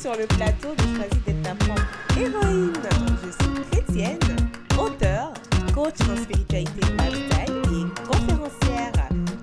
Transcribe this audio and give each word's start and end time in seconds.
sur 0.00 0.12
le 0.12 0.26
plateau 0.26 0.68
de 0.76 0.96
Choisis 0.96 1.24
d'être 1.26 1.42
ta 1.42 1.54
propre 1.54 1.82
héroïne. 2.18 2.72
Je 3.22 3.44
suis 3.44 3.64
chrétienne, 3.70 4.18
auteure, 4.78 5.34
coach 5.74 6.00
en 6.10 6.16
spiritualité 6.16 6.80
lifestyle 6.80 7.62
et 7.66 8.06
conférencière. 8.08 8.92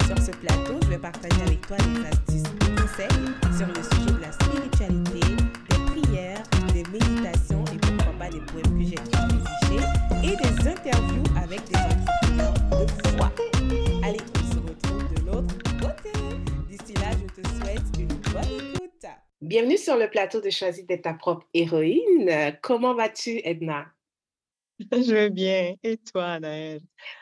Sur 0.07 0.17
ce 0.17 0.31
plateau, 0.31 0.79
je 0.83 0.87
vais 0.87 0.97
partager 0.97 1.41
avec 1.45 1.61
toi 1.67 1.77
des 1.77 2.07
astuces 2.07 2.51
et 2.61 2.75
conseils 2.75 3.55
sur 3.55 3.67
le 3.67 3.83
sujet 3.83 4.13
de 4.13 4.21
la 4.21 4.31
spiritualité, 4.31 5.35
des 5.69 6.01
prières, 6.01 6.43
des 6.73 6.83
méditations 6.91 7.63
et 7.71 7.77
pourquoi 7.77 8.13
pas 8.17 8.29
des 8.29 8.41
poèmes 8.41 8.79
que 8.79 8.83
j'ai 8.83 8.99
rédigés 9.13 9.85
et 10.23 10.35
des 10.35 10.67
interviews 10.67 11.23
avec 11.35 11.61
des 11.69 11.77
entrepreneurs 11.77 12.53
de 12.71 13.09
foi. 13.09 13.56
Bienvenue 19.47 19.77
sur 19.77 19.95
le 19.95 20.09
plateau 20.09 20.41
de 20.41 20.49
Choisis 20.49 20.85
d'être 20.85 21.03
ta 21.03 21.13
propre 21.13 21.47
héroïne. 21.53 22.59
Comment 22.61 22.93
vas-tu, 22.93 23.39
Edna? 23.45 23.85
Je 24.91 25.13
vais 25.13 25.29
bien. 25.29 25.73
Et 25.83 25.95
toi, 25.95 26.25
Anaëlle? 26.33 26.81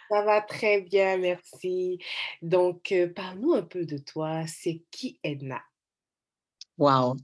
Ça 0.10 0.24
va 0.24 0.42
très 0.42 0.82
bien, 0.82 1.18
merci. 1.18 2.00
Donc, 2.42 2.92
euh, 2.92 3.14
parle-nous 3.14 3.54
un 3.54 3.62
peu 3.62 3.86
de 3.86 4.00
toi. 4.00 4.42
C'est 4.48 4.82
qui 4.90 5.20
Edna? 5.22 5.62
Wow. 6.80 7.16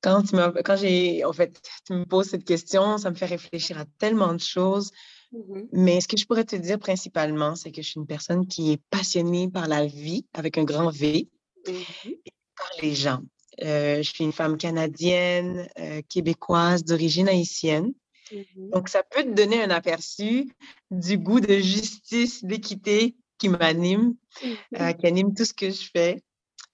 Quand 0.00 0.24
tu 0.24 0.34
quand 0.64 0.76
j'ai, 0.76 1.24
en 1.24 1.32
fait, 1.32 1.62
tu 1.86 1.92
me 1.92 2.04
poses 2.06 2.30
cette 2.30 2.44
question, 2.44 2.98
ça 2.98 3.10
me 3.10 3.14
fait 3.14 3.26
réfléchir 3.26 3.78
à 3.78 3.84
tellement 4.00 4.34
de 4.34 4.40
choses. 4.40 4.90
Mhm, 5.30 5.68
Mais 5.70 6.00
ce 6.00 6.08
que 6.08 6.16
je 6.16 6.26
pourrais 6.26 6.44
te 6.44 6.56
dire 6.56 6.80
principalement, 6.80 7.54
c'est 7.54 7.70
que 7.70 7.82
je 7.82 7.90
suis 7.90 8.00
une 8.00 8.06
personne 8.08 8.48
qui 8.48 8.72
est 8.72 8.82
passionnée 8.90 9.48
par 9.48 9.68
la 9.68 9.86
vie 9.86 10.26
avec 10.32 10.58
un 10.58 10.64
grand 10.64 10.90
V, 10.90 11.28
mhm, 11.68 12.14
par 12.56 12.70
les 12.82 12.92
gens. 12.96 13.22
Euh, 13.62 14.02
je 14.02 14.10
suis 14.10 14.24
une 14.24 14.32
femme 14.32 14.56
canadienne, 14.56 15.68
euh, 15.78 16.02
québécoise, 16.08 16.84
d'origine 16.84 17.28
haïtienne. 17.28 17.92
mhm, 18.30 18.70
Donc, 18.72 18.88
ça 18.88 19.02
peut 19.02 19.22
te 19.24 19.30
donner 19.30 19.62
un 19.62 19.70
aperçu 19.70 20.50
du 20.90 21.18
goût 21.18 21.40
de 21.40 21.58
justice, 21.58 22.44
d'équité 22.44 23.16
qui 23.38 23.48
m'anime, 23.48 24.14
euh, 24.80 24.92
qui 24.92 25.06
anime 25.06 25.34
tout 25.34 25.44
ce 25.44 25.54
que 25.54 25.70
je 25.70 25.88
fais. 25.94 26.22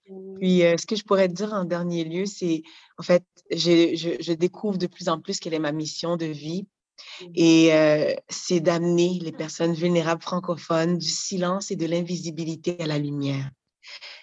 mhm, 0.09 0.35
Puis, 0.39 0.59
ce 0.77 0.85
que 0.85 0.95
je 0.95 1.03
pourrais 1.03 1.27
te 1.27 1.33
dire 1.33 1.53
en 1.53 1.65
dernier 1.65 2.03
lieu, 2.03 2.25
c'est, 2.25 2.63
en 2.97 3.03
fait, 3.03 3.23
je, 3.51 3.95
je, 3.95 4.21
je 4.21 4.33
découvre 4.33 4.77
de 4.77 4.87
plus 4.87 5.07
en 5.09 5.19
plus 5.19 5.39
quelle 5.39 5.53
est 5.53 5.59
ma 5.59 5.71
mission 5.71 6.17
de 6.17 6.25
vie. 6.25 6.67
mhm. 7.21 7.31
Et 7.35 7.69
c'est 8.29 8.59
d'amener 8.59 9.19
les 9.21 9.31
personnes 9.31 9.73
vulnérables 9.73 10.21
francophones 10.21 10.97
du 10.97 11.09
silence 11.09 11.71
et 11.71 11.75
de 11.75 11.85
l'invisibilité 11.85 12.75
à 12.81 12.87
la 12.87 12.97
lumière. 12.97 13.49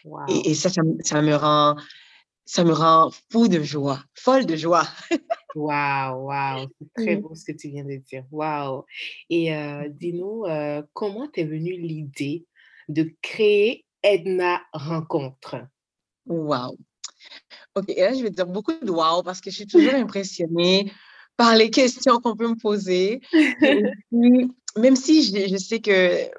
Wow. 0.04 0.26
Et, 0.28 0.50
et 0.50 0.54
ça, 0.54 0.70
ça 0.70 1.22
me 1.22 1.34
rend, 1.36 1.76
ça 2.44 2.64
me 2.64 2.72
rend 2.72 3.10
fou 3.30 3.48
de 3.48 3.62
joie, 3.62 4.02
folle 4.14 4.46
de 4.46 4.56
joie. 4.56 4.86
Wow, 5.54 6.28
wow, 6.28 6.68
c'est 6.78 6.92
très 6.94 7.16
beau 7.16 7.34
ce 7.34 7.44
que 7.44 7.52
tu 7.52 7.68
viens 7.68 7.84
de 7.84 7.96
dire. 7.96 8.24
Wow. 8.30 8.84
Et 9.28 9.54
euh, 9.54 9.88
dis-nous, 9.88 10.44
euh, 10.46 10.82
comment 10.92 11.28
t'es 11.28 11.44
venue 11.44 11.76
l'idée 11.76 12.46
de 12.88 13.14
créer 13.22 13.84
Edna 14.02 14.60
Rencontre? 14.72 15.56
Wow. 16.26 16.76
OK, 17.74 17.84
et 17.88 18.00
là, 18.00 18.14
je 18.14 18.22
vais 18.22 18.30
dire 18.30 18.46
beaucoup 18.46 18.72
de 18.72 18.90
wow 18.90 19.22
parce 19.22 19.40
que 19.40 19.50
je 19.50 19.56
suis 19.56 19.66
toujours 19.66 19.94
impressionnée 19.94 20.92
par 21.36 21.54
les 21.56 21.70
questions 21.70 22.18
qu'on 22.20 22.36
peut 22.36 22.48
me 22.48 22.60
poser. 22.60 23.20
Même 24.12 24.96
si 24.96 25.22
je, 25.24 25.48
je 25.48 25.56
sais 25.56 25.80
que 25.80 26.30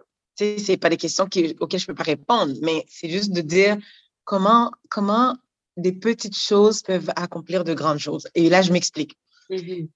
sais, 0.41 0.57
c'est 0.57 0.77
pas 0.77 0.89
des 0.89 0.97
questions 0.97 1.27
qui- 1.27 1.55
auxquelles 1.59 1.79
je 1.79 1.87
peux 1.87 1.95
pas 1.95 2.03
répondre, 2.03 2.53
mais 2.61 2.85
c'est 2.87 3.09
juste 3.09 3.31
de 3.31 3.41
dire 3.41 3.77
comment, 4.23 4.71
comment 4.89 5.35
des 5.77 5.91
petites 5.93 6.37
choses 6.37 6.81
peuvent 6.83 7.11
accomplir 7.15 7.63
de 7.63 7.73
grandes 7.73 7.99
choses. 7.99 8.27
Et 8.35 8.49
là, 8.49 8.61
je 8.61 8.71
m'explique. 8.71 9.15
Mhm, 9.49 9.89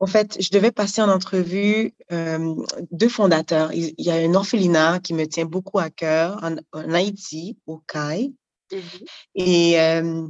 En 0.00 0.06
fait, 0.06 0.38
je 0.42 0.50
devais 0.50 0.72
passer 0.72 1.02
en 1.02 1.10
entrevue 1.10 1.92
euh, 2.10 2.54
deux 2.90 3.08
fondateurs. 3.08 3.72
Il 3.72 3.94
y 3.98 4.10
a 4.10 4.14
un 4.14 4.34
orphelinat 4.34 4.98
qui 5.00 5.12
me 5.14 5.26
tient 5.26 5.44
beaucoup 5.44 5.78
à 5.78 5.90
cœur 5.90 6.42
en, 6.42 6.56
en 6.72 6.94
Haïti, 6.94 7.58
au 7.66 7.78
CAI. 7.86 8.32
mhm, 8.70 9.06
Et 9.34 9.78
euh, 9.80 10.26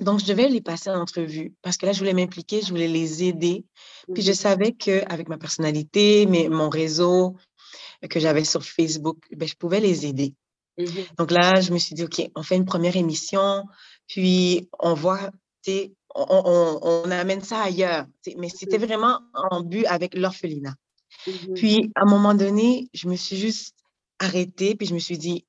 donc, 0.00 0.20
je 0.20 0.26
devais 0.26 0.48
les 0.48 0.60
passer 0.60 0.90
en 0.90 1.00
entrevue 1.00 1.54
parce 1.62 1.76
que 1.76 1.86
là, 1.86 1.92
je 1.92 1.98
voulais 2.00 2.14
m'impliquer, 2.14 2.62
je 2.62 2.70
voulais 2.70 2.88
les 2.88 3.24
aider. 3.24 3.64
Puis 4.12 4.22
je 4.22 4.32
mhm, 4.32 4.34
savais 4.34 4.72
qu'avec 4.72 5.28
ma 5.28 5.38
personnalité, 5.38 6.26
mes, 6.26 6.48
mon 6.48 6.68
réseau 6.68 7.36
que 8.10 8.20
j'avais 8.20 8.44
sur 8.44 8.64
Facebook, 8.64 9.18
ben, 9.36 9.48
je 9.48 9.54
pouvais 9.54 9.80
les 9.80 10.06
aider. 10.06 10.34
Mhm, 10.78 11.06
Donc 11.18 11.30
là, 11.30 11.60
je 11.60 11.72
me 11.72 11.78
suis 11.78 11.94
dit, 11.94 12.04
OK, 12.04 12.30
on 12.34 12.42
fait 12.42 12.56
une 12.56 12.64
première 12.66 12.96
émission, 12.96 13.64
puis 14.06 14.68
on 14.78 14.94
voit, 14.94 15.30
on, 15.68 16.26
on, 16.44 16.80
on 16.82 17.10
amène 17.10 17.42
ça 17.42 17.62
ailleurs. 17.62 18.06
Mais 18.36 18.48
c'était 18.48 18.78
vraiment 18.78 19.20
en 19.34 19.62
but 19.62 19.86
avec 19.86 20.14
l'orphelinat. 20.16 20.74
mhm, 21.26 21.54
Puis, 21.54 21.90
à 21.94 22.02
un 22.02 22.10
moment 22.10 22.34
donné, 22.34 22.88
je 22.94 23.08
me 23.08 23.16
suis 23.16 23.36
juste 23.36 23.74
arrêtée, 24.18 24.74
puis 24.76 24.86
je 24.86 24.94
me 24.94 24.98
suis 24.98 25.18
dit, 25.18 25.46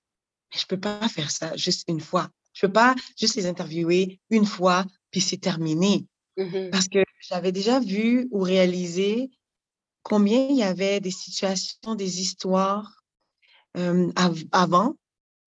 je 0.55 0.65
peux 0.65 0.79
pas 0.79 1.07
faire 1.09 1.31
ça 1.31 1.55
juste 1.57 1.85
une 1.89 2.01
fois. 2.01 2.29
Je 2.53 2.65
peux 2.67 2.73
pas 2.73 2.95
juste 3.19 3.35
les 3.35 3.45
interviewer 3.45 4.19
une 4.29 4.45
fois, 4.45 4.85
puis 5.11 5.21
c'est 5.21 5.37
terminé. 5.37 6.05
Parce 6.71 6.87
que 6.87 6.99
j'avais 7.21 7.51
déjà 7.51 7.79
vu 7.79 8.27
ou 8.31 8.41
réalisé 8.41 9.29
combien 10.03 10.47
il 10.49 10.57
y 10.57 10.63
avait 10.63 10.99
des 10.99 11.11
situations, 11.11 11.95
des 11.95 12.21
histoires 12.21 13.03
euh, 13.77 14.11
av- 14.15 14.43
avant 14.51 14.95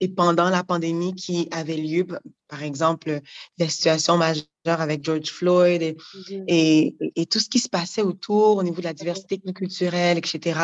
et 0.01 0.09
pendant 0.09 0.49
la 0.49 0.63
pandémie 0.63 1.13
qui 1.13 1.47
avaient 1.51 1.77
lieu. 1.77 2.05
Par 2.47 2.63
exemple, 2.63 3.21
la 3.57 3.69
situation 3.69 4.17
majeure 4.17 4.45
avec 4.65 5.05
George 5.05 5.29
Floyd 5.29 5.81
et, 5.81 5.95
mhm, 6.29 6.43
et, 6.47 6.95
et 7.15 7.25
tout 7.27 7.39
ce 7.39 7.47
qui 7.47 7.59
se 7.59 7.69
passait 7.69 8.01
autour 8.01 8.57
au 8.57 8.63
niveau 8.63 8.81
de 8.81 8.85
la 8.85 8.93
diversité 8.93 9.39
culturelle, 9.53 10.17
etc. 10.17 10.59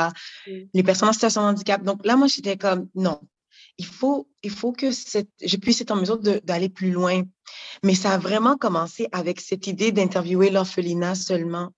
mhm. 0.47 0.67
Les 0.73 0.83
personnes 0.83 1.09
en 1.09 1.13
situation 1.13 1.43
de 1.43 1.47
handicap. 1.47 1.83
Donc 1.83 2.05
là, 2.05 2.17
moi, 2.17 2.27
j'étais 2.27 2.57
comme, 2.57 2.89
non, 2.95 3.21
il 3.77 3.85
faut, 3.85 4.27
il 4.41 4.51
faut 4.51 4.71
que 4.73 4.91
cette, 4.91 5.29
je 5.41 5.55
puisse 5.55 5.79
être 5.81 5.91
en 5.91 5.97
mesure 5.97 6.17
d'aller 6.17 6.69
plus 6.69 6.91
loin. 6.91 7.21
Mais 7.83 7.93
ça 7.93 8.13
a 8.13 8.17
vraiment 8.17 8.57
commencé 8.57 9.07
avec 9.11 9.39
cette 9.39 9.67
idée 9.67 9.91
d'interviewer 9.91 10.49
l'orphelinat 10.49 11.15
seulement. 11.15 11.69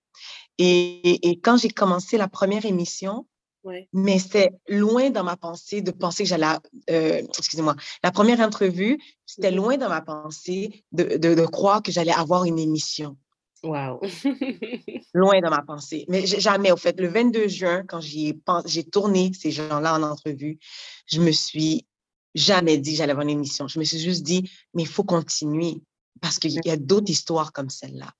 Et 0.62 1.40
quand 1.42 1.56
j'ai 1.56 1.70
commencé 1.70 2.18
la 2.18 2.28
première 2.28 2.66
émission, 2.66 3.26
Ouais. 3.62 3.88
mais 3.92 4.18
c'était 4.18 4.50
loin 4.68 5.10
dans 5.10 5.22
ma 5.24 5.36
pensée 5.36 5.82
de 5.82 5.90
penser 5.90 6.22
que 6.22 6.28
j'allais, 6.30 6.46
euh, 6.90 7.20
excusez-moi, 7.38 7.76
la 8.02 8.10
première 8.10 8.40
entrevue, 8.40 8.98
c'était 9.26 9.50
Mhm. 9.50 9.56
loin 9.56 9.76
dans 9.76 9.88
ma 9.90 10.00
pensée 10.00 10.84
de, 10.92 11.16
de, 11.18 11.34
de 11.34 11.46
croire 11.46 11.82
que 11.82 11.92
j'allais 11.92 12.12
avoir 12.12 12.44
une 12.44 12.58
émission. 12.58 13.16
Wow. 13.62 14.00
Loin 15.12 15.40
dans 15.42 15.50
ma 15.50 15.60
pensée. 15.60 16.06
Mais 16.08 16.24
jamais, 16.26 16.72
au 16.72 16.78
fait, 16.78 16.98
le 16.98 17.08
22 17.08 17.46
juin, 17.48 17.84
quand 17.86 18.00
j'ai 18.00 18.84
tourné 18.90 19.32
ces 19.38 19.50
gens-là 19.50 19.94
en 19.98 20.02
entrevue, 20.02 20.58
je 21.04 21.20
me 21.20 21.30
suis 21.30 21.86
jamais 22.34 22.78
dit 22.78 22.92
que 22.92 22.96
j'allais 22.96 23.10
avoir 23.12 23.24
une 23.24 23.36
émission. 23.36 23.68
Je 23.68 23.78
me 23.78 23.84
suis 23.84 23.98
juste 23.98 24.22
dit, 24.22 24.50
mais 24.72 24.84
il 24.84 24.88
faut 24.88 25.04
continuer 25.04 25.82
parce 26.22 26.38
qu'il 26.38 26.52
y 26.64 26.70
a 26.70 26.76
d'autres 26.78 27.10
histoires 27.10 27.52
comme 27.52 27.68
celle-là. 27.68 28.10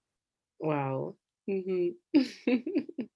Wow. 0.60 1.16
Mhm. 1.48 1.94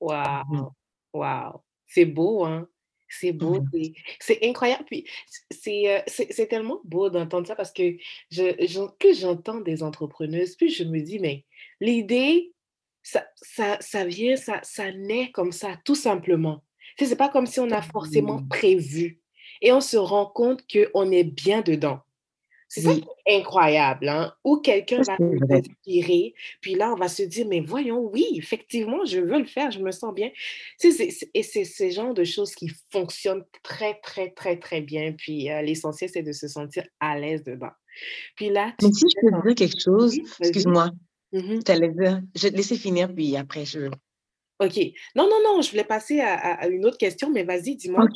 Wow. 0.00 0.72
Wow. 1.12 1.62
C'est 1.86 2.04
beau, 2.06 2.44
hein? 2.44 2.68
C'est 3.08 3.32
beau, 3.32 3.60
Mhm. 3.74 3.92
c'est 4.20 4.38
incroyable. 4.42 4.84
Puis 4.86 5.04
c- 5.26 5.40
c'est 5.50 5.94
euh, 5.98 6.00
c'est 6.06 6.46
tellement 6.48 6.80
beau 6.84 7.10
d'entendre 7.10 7.46
ça 7.46 7.54
parce 7.54 7.70
que 7.72 7.96
je, 8.30 8.54
j'en- 8.66 8.88
plus 8.88 9.20
j'entends 9.20 9.60
des 9.60 9.82
entrepreneuses, 9.82 10.56
plus 10.56 10.70
je 10.70 10.84
me 10.84 11.00
dis, 11.02 11.18
mais 11.18 11.44
l'idée, 11.80 12.54
ça, 13.02 13.26
ça, 13.36 13.76
ça 13.80 14.04
vient, 14.06 14.36
ça, 14.36 14.60
ça 14.62 14.92
naît 14.92 15.30
comme 15.32 15.52
ça, 15.52 15.78
tout 15.84 15.94
simplement. 15.94 16.64
Sais, 16.98 17.06
C'est 17.06 17.16
pas 17.16 17.28
comme 17.28 17.46
si 17.46 17.60
on 17.60 17.70
a 17.70 17.82
forcément 17.82 18.40
prévu 18.48 19.20
et 19.60 19.72
on 19.72 19.80
se 19.82 19.96
rend 19.98 20.26
compte 20.26 20.64
qu'on 20.72 21.10
est 21.10 21.24
bien 21.24 21.60
dedans. 21.62 22.00
C'est 22.74 22.80
ça 22.80 22.88
Oui, 22.88 23.02
qui 23.02 23.08
est 23.26 23.36
incroyable, 23.40 24.08
hein? 24.08 24.32
Où 24.44 24.56
quelqu'un 24.56 25.02
va 25.02 25.16
c'est 25.18 25.22
nous 25.22 25.38
vrai. 25.46 25.58
inspirer, 25.58 26.32
puis 26.62 26.74
là, 26.74 26.90
on 26.92 26.96
va 26.96 27.08
se 27.08 27.22
dire, 27.22 27.46
mais 27.46 27.60
voyons, 27.60 28.00
oui, 28.10 28.24
effectivement, 28.36 29.04
je 29.04 29.20
veux 29.20 29.38
le 29.40 29.44
faire, 29.44 29.70
je 29.70 29.78
me 29.80 29.90
sens 29.90 30.14
bien. 30.14 30.30
Et 30.82 31.42
c'est 31.42 31.64
ce 31.66 31.90
genre 31.90 32.14
de 32.14 32.24
choses 32.24 32.54
qui 32.54 32.70
fonctionnent 32.90 33.44
très, 33.62 34.00
très, 34.02 34.30
très, 34.30 34.58
très 34.58 34.80
bien. 34.80 35.12
Puis 35.12 35.50
euh, 35.50 35.60
l'essentiel, 35.60 36.08
c'est 36.10 36.22
de 36.22 36.32
se 36.32 36.48
sentir 36.48 36.84
à 36.98 37.18
l'aise 37.18 37.44
dedans. 37.44 37.72
Puis 38.36 38.48
là, 38.48 38.72
Mais 38.82 38.90
si 38.90 39.04
je 39.06 39.20
peux 39.20 39.36
te 39.36 39.46
dire 39.48 39.54
quelque 39.54 39.78
chose, 39.78 40.18
excuse-moi, 40.40 40.90
Mhm. 41.32 41.56
je 41.56 41.60
t'allais 41.60 41.90
dire, 41.90 42.22
je 42.34 42.42
vais 42.44 42.50
te 42.52 42.56
laisser 42.56 42.76
finir, 42.76 43.14
puis 43.14 43.36
après 43.36 43.66
je... 43.66 43.90
OK. 44.60 44.76
Non, 45.14 45.28
non, 45.28 45.40
non, 45.44 45.60
je 45.60 45.70
voulais 45.70 45.84
passer 45.84 46.20
à, 46.20 46.34
à- 46.34 46.62
à 46.62 46.66
une 46.68 46.86
autre 46.86 46.96
question, 46.96 47.30
mais 47.30 47.42
vas-y, 47.42 47.76
dis-moi. 47.76 48.06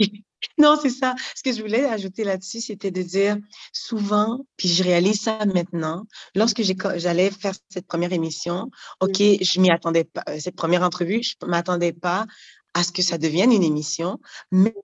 Non, 0.58 0.78
c'est 0.80 0.90
ça. 0.90 1.14
Ce 1.34 1.42
que 1.42 1.52
je 1.52 1.60
voulais 1.60 1.84
ajouter 1.84 2.24
là-dessus, 2.24 2.60
c'était 2.60 2.90
de 2.90 3.02
dire 3.02 3.36
souvent, 3.72 4.46
puis 4.56 4.68
je 4.68 4.82
réalise 4.82 5.20
ça 5.20 5.44
maintenant, 5.44 6.06
lorsque 6.34 6.62
j'allais 6.62 7.30
faire 7.30 7.54
cette 7.68 7.86
première 7.86 8.12
émission, 8.12 8.70
OK, 9.00 9.18
je 9.18 9.60
m'y 9.60 9.70
attendais 9.70 10.04
pas, 10.04 10.22
euh, 10.28 10.38
cette 10.40 10.56
première 10.56 10.82
entrevue, 10.82 11.22
je 11.22 11.34
m'attendais 11.46 11.92
pas 11.92 12.26
à 12.74 12.82
ce 12.82 12.92
que 12.92 13.02
ça 13.02 13.18
devienne 13.18 13.52
une 13.52 13.62
émission, 13.62 14.18
mais 14.50 14.74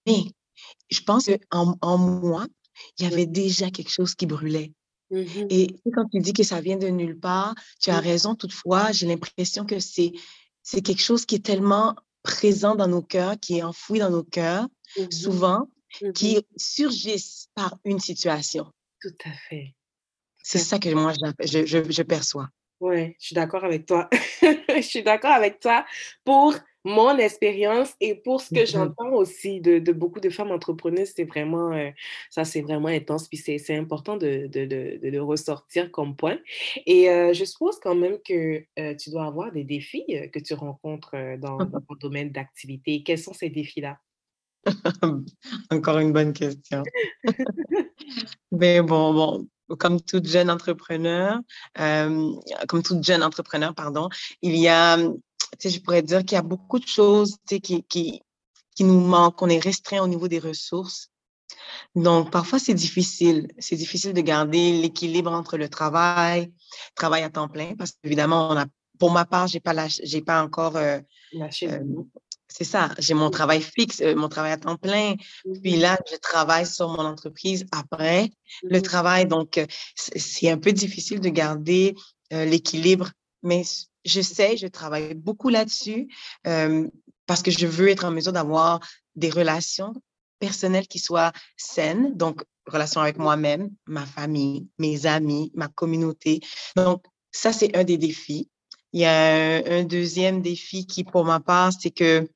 je 0.90 1.00
pense 1.02 1.28
qu'en 1.50 1.76
en 1.80 1.98
moi, 1.98 2.46
il 2.98 3.04
y 3.08 3.12
avait 3.12 3.26
déjà 3.26 3.70
quelque 3.70 3.90
chose 3.90 4.14
qui 4.14 4.26
brûlait. 4.26 4.72
Mmh 5.10 5.46
Et 5.50 5.76
quand 5.94 6.06
tu 6.10 6.20
dis 6.20 6.32
que 6.32 6.42
ça 6.42 6.60
vient 6.60 6.78
de 6.78 6.88
nulle 6.88 7.18
part, 7.18 7.54
tu 7.80 7.90
as 7.90 8.00
Mmh. 8.00 8.04
raison. 8.04 8.34
Toutefois, 8.34 8.92
j'ai 8.92 9.06
l'impression 9.06 9.66
que 9.66 9.78
c'est 9.78 10.12
quelque 10.82 11.02
chose 11.02 11.26
qui 11.26 11.34
est 11.34 11.44
tellement 11.44 11.94
présent 12.22 12.74
dans 12.74 12.88
nos 12.88 13.02
cœurs, 13.02 13.38
qui 13.38 13.58
est 13.58 13.62
enfoui 13.62 13.98
dans 13.98 14.10
nos 14.10 14.22
cœurs, 14.24 14.66
Mmh 14.96 15.08
mh. 15.22 15.38
souvent, 15.38 15.68
Mmh 16.00 16.14
mh. 16.22 16.34
qui 16.34 16.46
surgissent 16.56 17.48
par 17.54 17.78
une 17.84 18.00
situation. 18.00 18.72
Tout 19.00 19.14
à 19.26 19.32
fait, 19.32 19.74
C'est 20.42 20.58
ça 20.58 20.78
que 20.78 20.88
moi 20.94 21.12
je 21.12 21.66
je 21.66 21.90
je 21.90 22.02
perçois. 22.02 22.48
Ouais, 22.80 23.16
je 23.20 23.26
suis 23.26 23.34
d'accord 23.34 23.64
avec 23.64 23.86
toi. 23.86 24.08
Je 24.76 24.80
suis 24.80 25.02
d'accord 25.04 25.30
avec 25.30 25.60
toi 25.60 25.84
pour 26.24 26.54
mon 26.84 27.16
expérience 27.18 27.94
et 28.00 28.16
pour 28.16 28.40
ce 28.40 28.50
que 28.50 28.64
Mmh 28.64 28.72
mh. 28.72 28.94
j'entends 28.96 29.12
aussi 29.12 29.60
de 29.60 29.78
de 29.78 29.92
beaucoup 29.92 30.18
de 30.18 30.30
femmes 30.30 30.50
entrepreneuses, 30.50 31.12
c'est 31.14 31.22
vraiment, 31.24 31.70
ça 32.30 32.44
c'est 32.44 32.60
vraiment 32.62 32.88
intense, 32.88 33.28
puis 33.28 33.36
c'est 33.38 33.76
important 33.76 34.16
de 34.16 34.48
de 34.48 34.64
de 34.66 34.98
de 35.00 35.08
le 35.10 35.22
ressortir 35.22 35.92
comme 35.92 36.16
point 36.16 36.38
et 36.86 37.08
heu, 37.08 37.32
je 37.34 37.44
suppose 37.44 37.78
quand 37.80 37.94
même 37.94 38.18
que, 38.26 38.64
heu, 38.80 38.96
tu 38.96 39.10
dois 39.10 39.26
avoir 39.26 39.52
des 39.52 39.62
défis, 39.64 40.04
que 40.32 40.40
tu 40.40 40.54
rencontres, 40.54 41.14
dans 41.38 41.68
ton 41.88 41.94
domaine 42.00 42.32
d'activité. 42.32 43.04
Quels 43.04 43.18
sont 43.18 43.32
ces 43.34 43.48
défis-là? 43.50 43.98
Encore 45.70 45.98
une 45.98 46.12
bonne 46.12 46.32
question. 46.32 46.82
Mais 48.52 48.80
bon 48.82 49.14
bon, 49.14 49.76
comme 49.76 50.00
toute 50.00 50.26
jeune 50.26 50.50
entrepreneur, 50.50 51.40
hem, 51.74 52.34
comme 52.68 52.82
toute 52.82 53.02
jeune 53.04 53.22
entrepreneur, 53.22 53.74
pardon, 53.74 54.08
il 54.42 54.56
y 54.56 54.68
a, 54.68 54.96
tu 54.98 55.14
sais, 55.58 55.70
je 55.70 55.80
pourrais 55.80 56.02
dire 56.02 56.20
qu'il 56.20 56.36
y 56.36 56.38
a 56.38 56.42
beaucoup 56.42 56.78
de 56.78 56.86
choses, 56.86 57.36
tu 57.46 57.56
sais, 57.56 57.60
qui 57.60 57.84
qui 57.84 58.22
qui 58.74 58.84
nous 58.84 59.00
manquent. 59.00 59.42
On 59.42 59.48
est 59.48 59.58
restreint 59.62 60.02
au 60.02 60.08
niveau 60.08 60.28
des 60.28 60.38
ressources. 60.38 61.08
Donc 61.94 62.30
parfois, 62.30 62.58
c'est 62.58 62.74
difficile. 62.74 63.48
C'est 63.58 63.76
difficile 63.76 64.14
de 64.14 64.20
garder 64.20 64.72
l'équilibre 64.80 65.32
entre 65.32 65.56
le 65.56 65.68
travail, 65.68 66.52
travail 66.94 67.22
à 67.22 67.30
temps 67.30 67.48
plein, 67.48 67.74
parce 67.76 67.92
qu'évidemment, 67.92 68.50
on 68.50 68.56
a 68.56 68.66
pour 68.98 69.10
ma 69.10 69.24
part, 69.24 69.48
j'ai 69.48 69.60
pas 69.60 69.88
j'ai 69.88 70.22
pas 70.22 70.42
encore, 70.44 70.78
hem, 70.78 71.02
boulot. 71.80 72.08
C'est 72.54 72.64
ça, 72.64 72.90
j'ai 72.98 73.14
mon 73.14 73.28
Mmh. 73.28 73.30
travail 73.30 73.62
fixe, 73.62 74.00
heu, 74.02 74.14
mon 74.14 74.28
travail 74.28 74.52
à 74.52 74.56
temps 74.58 74.76
plein. 74.76 75.14
Mmh 75.44 75.54
Puis 75.62 75.76
mh. 75.76 75.80
là, 75.80 75.98
je 76.10 76.16
travaille 76.16 76.66
sur 76.66 76.88
mon 76.88 77.04
entreprise 77.04 77.64
après 77.72 78.30
Mmh 78.62 78.68
le 78.70 78.78
mh. 78.78 78.82
travail. 78.82 79.26
Donc 79.26 79.58
heu, 79.58 79.66
c'est 79.96 80.50
un 80.50 80.58
peu 80.58 80.72
difficile 80.72 81.20
de 81.20 81.28
garder, 81.30 81.94
heu, 82.32 82.44
l'équilibre. 82.44 83.10
Mais 83.42 83.60
s 83.60 83.86
j'essaie, 84.04 84.56
je 84.56 84.66
travaille 84.66 85.14
beaucoup 85.14 85.48
là-dessus, 85.48 86.08
parce 87.26 87.42
que 87.42 87.50
je 87.52 87.66
veux 87.66 87.88
être 87.88 88.04
en 88.04 88.10
mesure 88.10 88.32
d'avoir 88.32 88.80
des 89.16 89.30
relations 89.30 89.92
personnelles 90.40 90.88
qui 90.88 90.98
soient 90.98 91.32
saines, 91.56 92.16
donc 92.16 92.42
relations 92.66 93.00
avec 93.00 93.18
Mmh. 93.18 93.22
moi-même, 93.22 93.70
ma 93.86 94.04
famille, 94.06 94.68
mes 94.78 95.06
amis, 95.06 95.52
ma 95.54 95.68
communauté. 95.68 96.40
Donc 96.76 97.04
ça, 97.32 97.52
c'est 97.52 97.76
un 97.76 97.84
des 97.84 97.96
défis. 97.98 98.48
Il 98.92 99.00
y 99.00 99.04
a 99.06 99.14
un 99.58 99.62
un 99.80 99.84
2e 99.84 100.42
défi 100.42 100.86
qui, 100.86 101.04
pour 101.04 101.24
ma 101.24 101.40
part, 101.40 101.72
c'est 101.80 101.90
que 101.92 102.28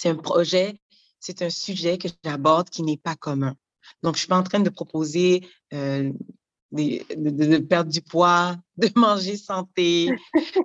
c'est 0.00 0.08
un 0.08 0.16
projet, 0.16 0.80
c'est 1.18 1.42
un 1.42 1.50
sujet 1.50 1.98
que 1.98 2.08
j'aborde 2.24 2.70
qui 2.70 2.82
n'est 2.82 2.96
pas 2.96 3.16
commun. 3.16 3.54
Donc 4.02 4.14
je 4.14 4.20
suis 4.20 4.28
pas 4.28 4.38
en 4.38 4.42
train 4.42 4.60
de 4.60 4.70
proposer, 4.70 5.46
des 5.70 7.04
de 7.16 7.30
de 7.30 7.58
perdre 7.58 7.90
du 7.90 8.00
poids, 8.00 8.56
de 8.76 8.88
manger 8.96 9.36
santé, 9.36 10.08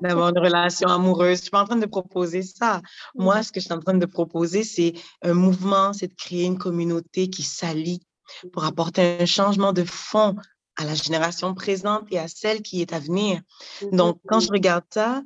d'avoir 0.02 0.30
une 0.30 0.40
relation 0.40 0.88
amoureuse. 0.88 1.38
Je 1.38 1.42
suis 1.44 1.52
pas 1.52 1.64
en 1.64 1.66
train 1.66 1.76
de 1.76 1.86
proposer 1.86 2.44
ça. 2.44 2.78
Mmh. 2.78 3.24
Moi, 3.24 3.44
ce 3.44 3.52
que 3.52 3.60
je 3.60 3.66
suis 3.66 3.74
en 3.74 3.80
train 3.80 3.98
de 3.98 4.06
proposer, 4.06 4.64
c'est 4.64 4.94
un 5.22 5.34
mouvement, 5.34 5.92
c'est 5.94 6.08
de 6.08 6.16
créer 6.16 6.46
une 6.46 6.58
communauté 6.58 7.30
qui 7.30 7.44
s'allie 7.44 8.02
Mmh 8.26 8.50
pour 8.52 8.66
apporter 8.66 9.18
un 9.20 9.26
changement 9.26 9.74
de 9.74 9.84
fond 9.84 10.36
à 10.78 10.86
la 10.86 10.96
génération 10.96 11.54
présente 11.54 12.08
et 12.12 12.20
à 12.20 12.28
celle 12.28 12.62
qui 12.62 12.82
est 12.82 12.94
à 12.94 13.00
venir. 13.00 13.42
Mmh 13.82 13.86
mh, 13.88 13.96
Donc 13.96 14.20
quand 14.28 14.40
je 14.40 14.48
mmh. 14.48 14.54
regarde 14.54 14.84
ça, 14.92 15.22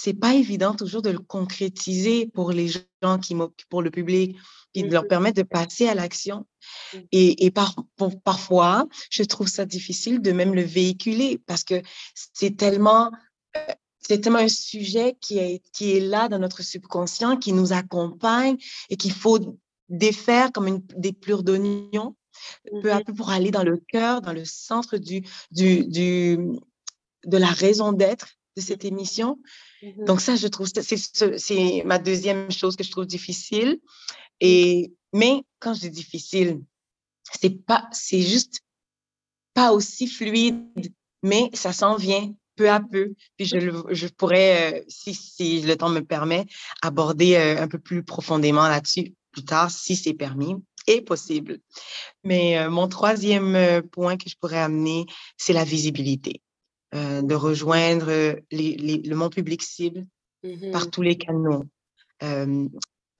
c'est 0.00 0.14
pas 0.14 0.34
évident 0.34 0.74
toujours 0.74 1.02
de 1.02 1.10
le 1.10 1.18
concrétiser 1.18 2.26
pour 2.26 2.52
les 2.52 2.68
gens 2.68 3.18
qui 3.18 3.34
pour 3.68 3.82
le 3.82 3.90
public, 3.90 4.36
puis 4.72 4.84
de 4.84 4.92
leur 4.92 5.08
permettre 5.08 5.38
de 5.38 5.42
passer 5.42 5.88
à 5.88 5.94
l'action 5.94 6.46
et 7.10 7.44
et 7.44 7.50
par 7.50 7.74
pour 7.96 8.20
parfois, 8.22 8.86
je 9.10 9.24
trouve 9.24 9.48
ça 9.48 9.64
difficile 9.64 10.22
de 10.22 10.30
même 10.30 10.54
le 10.54 10.62
véhiculer 10.62 11.40
parce 11.46 11.64
que 11.64 11.82
c'est 12.14 12.56
tellement, 12.56 13.10
heu, 13.56 13.60
c'est 13.98 14.20
tellement 14.20 14.38
un 14.38 14.48
sujet 14.70 15.16
qui 15.20 15.38
est 15.38 15.62
qui 15.72 15.96
est 15.96 16.00
là 16.00 16.28
dans 16.28 16.38
notre 16.38 16.62
subconscient, 16.62 17.36
qui 17.36 17.52
nous 17.52 17.72
accompagne 17.72 18.56
et 18.90 18.96
qu'il 18.96 19.12
faut 19.12 19.40
défaire 19.88 20.52
comme 20.52 20.68
une 20.68 20.82
des 20.96 21.12
plures 21.12 21.42
d'oignon, 21.42 22.14
Mmh 22.72 22.82
peu 22.82 22.92
à 22.92 23.00
mh. 23.00 23.04
peu 23.04 23.14
pour 23.14 23.30
aller 23.30 23.50
dans 23.50 23.64
le 23.64 23.78
cœur, 23.78 24.20
dans 24.20 24.32
le 24.32 24.44
centre 24.44 24.96
du 24.96 25.24
du 25.50 25.84
du, 25.86 26.38
de 27.26 27.36
la 27.36 27.48
raison 27.48 27.90
d'être 27.92 28.28
de 28.56 28.62
cette 28.62 28.84
émission. 28.84 29.40
Mmh 29.82 29.90
mh. 30.02 30.06
Donc 30.06 30.20
ça, 30.20 30.36
je 30.36 30.48
trouve 30.48 30.66
c'est 30.68 30.82
ce 30.96 31.36
c'est 31.38 31.82
ma 31.84 31.98
2e 31.98 32.50
chose 32.50 32.76
que 32.76 32.84
je 32.84 32.90
trouve 32.90 33.06
difficile 33.06 33.68
Mmh. 33.70 34.46
et 34.46 34.92
mais 35.14 35.44
quand 35.60 35.74
je 35.74 35.80
dis 35.82 35.90
difficile, 35.90 36.62
c'est 37.40 37.64
pas 37.66 37.88
c'est 37.92 38.22
juste 38.22 38.60
pas 39.54 39.72
aussi 39.72 40.08
fluide, 40.08 40.92
mais 41.22 41.50
ça 41.54 41.72
s'en 41.72 41.96
vient 41.96 42.34
peu 42.56 42.70
à 42.70 42.80
peu. 42.80 43.14
Puis 43.38 43.46
je 43.46 43.58
je 43.92 44.08
pourrais, 44.08 44.80
heu, 44.82 44.84
si 44.88 45.14
si 45.14 45.62
le 45.62 45.76
temps 45.76 45.90
me 45.90 46.00
permet, 46.02 46.46
aborder, 46.82 47.36
heu, 47.36 47.60
un 47.62 47.68
peu 47.68 47.78
plus 47.80 48.04
profondément 48.04 48.68
là-dessus 48.68 49.14
plus 49.32 49.44
tard, 49.44 49.70
si 49.70 49.96
c'est 49.96 50.14
permis 50.14 50.54
et 50.88 51.02
possible. 51.02 51.60
Mais 52.24 52.58
heu, 52.58 52.70
mon 52.70 52.88
3e, 52.88 53.56
heu, 53.56 53.82
point 53.82 54.16
que 54.18 54.30
je 54.30 54.36
pourrais 54.40 54.58
amener, 54.60 55.06
c'est 55.38 55.52
la 55.54 55.64
visibilité, 55.64 56.42
heu, 56.94 57.22
Mmh. 57.22 57.22
de 57.22 57.34
rejoindre, 57.34 58.08
les 58.50 58.76
les 58.76 58.98
le 58.98 59.16
mon 59.16 59.30
public 59.30 59.62
cible 59.62 60.06
par 60.70 60.86
mh. 60.86 60.90
tous 60.90 61.02
les 61.02 61.16
canaux. 61.18 61.64
Hem, 62.20 62.70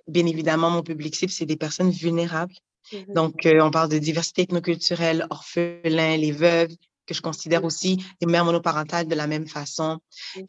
bien 0.09 0.27
évidemment, 0.27 0.71
mon 0.71 0.83
public 0.83 1.17
cible, 1.17 1.33
c'est 1.33 1.47
des 1.47 1.57
personnes 1.57 1.91
vulnérables. 1.91 2.55
Mmh 2.93 3.05
mh. 3.09 3.15
Donc 3.15 3.35
on 3.47 3.71
parle 3.71 3.91
de 3.91 3.99
diversité 3.99 4.43
ethnoculturelle, 4.43 5.27
orphelins, 5.31 6.17
les 6.19 6.33
veuves, 6.33 6.75
que 7.07 7.15
je 7.15 7.23
considère 7.23 7.63
Mmh. 7.63 7.67
aussi 7.67 8.05
les 8.21 8.27
mères 8.29 8.45
monoparentales 8.47 9.09
de 9.09 9.15
la 9.17 9.27
même 9.27 9.47
façon, 9.49 9.99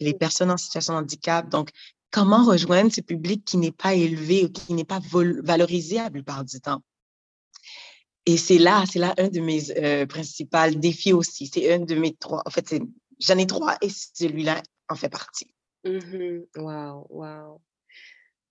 les 0.01 0.13
personnes 0.13 0.51
en 0.51 0.57
situation 0.57 0.93
de 0.93 0.99
handicap. 0.99 1.49
Donc 1.49 1.69
comment 2.11 2.45
rejoindre 2.45 2.91
ce 2.93 3.01
public 3.01 3.45
qui 3.45 3.57
n'est 3.57 3.71
pas 3.73 3.95
élevé 3.95 4.45
ou 4.45 4.49
qui 4.49 4.73
n'est 4.73 4.85
pas 4.85 4.99
valorisé 5.43 5.95
la 5.97 6.09
plupart 6.11 6.45
du 6.45 6.59
temps? 6.61 6.81
Et 8.25 8.37
c'est 8.37 8.57
là 8.59 8.83
c'est 8.91 8.99
là 8.99 9.13
un 9.17 9.29
de 9.29 9.39
mes 9.39 10.05
principal 10.07 10.79
défis 10.79 11.13
aussi. 11.13 11.47
C'est 11.47 11.73
un 11.73 11.79
de 11.79 11.95
mes 11.95 12.13
3 12.15 12.41
en 12.45 12.49
fait, 12.49 12.67
c'est 12.67 12.81
j'en 13.19 13.37
ai 13.37 13.47
3 13.47 13.77
et 13.81 13.89
celui-là 13.89 14.61
en 14.89 14.95
fait 14.95 15.09
partie. 15.09 15.53
Mh. 15.85 16.43
Waouh, 16.57 17.07
waouh 17.09 17.61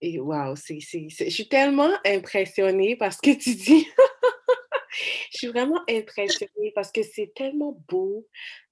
et 0.02 0.20
waouh, 0.20 0.56
c'est 0.56 0.80
je 0.80 1.30
suis 1.30 1.48
tellement 1.48 1.90
impressionnée 2.06 2.96
par 2.96 3.12
ce 3.12 3.18
que 3.22 3.36
tu 3.38 3.54
dis. 3.54 3.86
Je 5.32 5.38
suis 5.38 5.46
vraiment 5.48 5.80
impressionnée 5.90 6.72
parce 6.74 6.92
que 6.92 7.02
c'est 7.02 7.32
tellement 7.36 7.82
beau, 7.88 8.26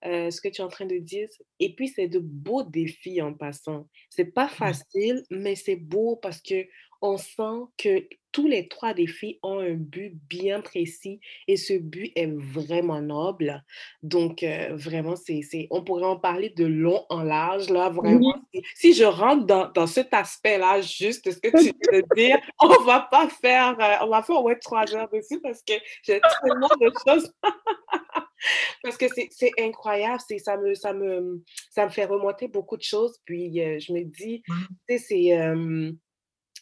heu, 0.06 0.30
ce 0.30 0.40
que 0.40 0.48
tu 0.48 0.62
es 0.62 0.64
en 0.64 0.68
train 0.68 0.86
de 0.86 0.98
dire 0.98 1.28
et 1.60 1.74
puis 1.76 1.88
c'est 1.88 2.08
de 2.08 2.20
beaux 2.20 2.62
défis 2.64 3.22
en 3.22 3.34
passant. 3.34 3.88
C'est 4.10 4.26
pas 4.34 4.48
Ouais. 4.60 4.76
facile, 4.76 5.24
mais 5.30 5.56
c'est 5.56 5.76
beau 5.76 6.16
parce 6.16 6.42
qu'on 6.42 7.18
sent 7.18 7.66
que 7.78 8.08
tous 8.36 8.46
les 8.46 8.68
3 8.68 8.92
défis 8.92 9.38
ont 9.42 9.60
un 9.60 9.72
but 9.72 10.12
bien 10.28 10.60
précis 10.60 11.20
et 11.48 11.56
ce 11.56 11.72
but 11.72 12.12
est 12.16 12.30
vraiment 12.36 13.00
noble. 13.00 13.64
Donc 14.02 14.42
heu, 14.42 14.74
vraiment, 14.74 15.16
c'est 15.16 15.40
on 15.70 15.82
pourrait 15.82 16.04
en 16.04 16.18
parler 16.18 16.50
de 16.50 16.66
long 16.66 17.06
en 17.08 17.22
large 17.22 17.70
là, 17.70 17.88
vraiment. 17.88 18.20
Oui. 18.20 18.42
Si 18.54 18.62
si 18.74 18.92
je 18.94 19.04
rentre 19.04 19.46
dans 19.46 19.70
dans 19.72 19.86
cet 19.86 20.12
aspect-là, 20.12 20.82
juste 20.82 21.30
ce 21.30 21.38
que 21.38 21.48
tu 21.48 21.72
de 21.90 22.02
dire, 22.14 22.36
on 22.60 22.68
va 22.84 23.08
pas 23.10 23.26
faire, 23.30 23.70
heu, 23.80 24.04
on 24.06 24.10
va 24.10 24.22
faire 24.22 24.42
moins 24.42 24.54
3 24.60 24.94
heures 24.94 25.08
dessus 25.08 25.40
parce 25.40 25.62
que 25.62 25.72
j'ai 26.02 26.20
tellement 26.42 26.68
de 26.78 26.90
choses 27.08 27.32
parce 28.82 28.96
que 28.98 29.06
c'est 29.08 29.52
incroyable, 29.58 30.20
c'est 30.28 30.38
ça 30.38 30.58
me 30.58 30.74
ça 30.74 30.92
me, 30.92 31.42
ça 31.70 31.86
me 31.86 31.90
fait 31.90 32.04
remonter 32.04 32.48
beaucoup 32.48 32.76
de 32.76 32.82
choses. 32.82 33.18
Puis 33.24 33.60
heu, 33.60 33.78
je 33.78 33.92
me 33.94 34.04
dis, 34.04 34.42
Mmh. 34.48 34.64
tu 34.88 34.98
sais, 34.98 35.04
c'est, 35.08 35.32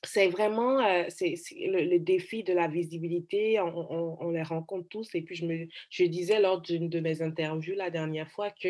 c'est 0.06 0.28
vraiment, 0.28 0.80
c'est 1.08 1.34
le 1.56 1.98
défi 1.98 2.44
de 2.44 2.52
la 2.52 2.68
visibilité, 2.68 3.60
on 3.60 4.30
les 4.30 4.42
rencontre 4.42 4.88
tous 4.88 5.14
et 5.14 5.22
puis 5.22 5.36
je 5.90 6.04
disais 6.04 6.40
lors 6.40 6.60
d'une 6.60 6.88
de 6.88 7.00
mes 7.00 7.22
interviews 7.22 7.74
la 7.74 7.90
dernière 7.90 8.30
fois 8.30 8.50
que 8.50 8.68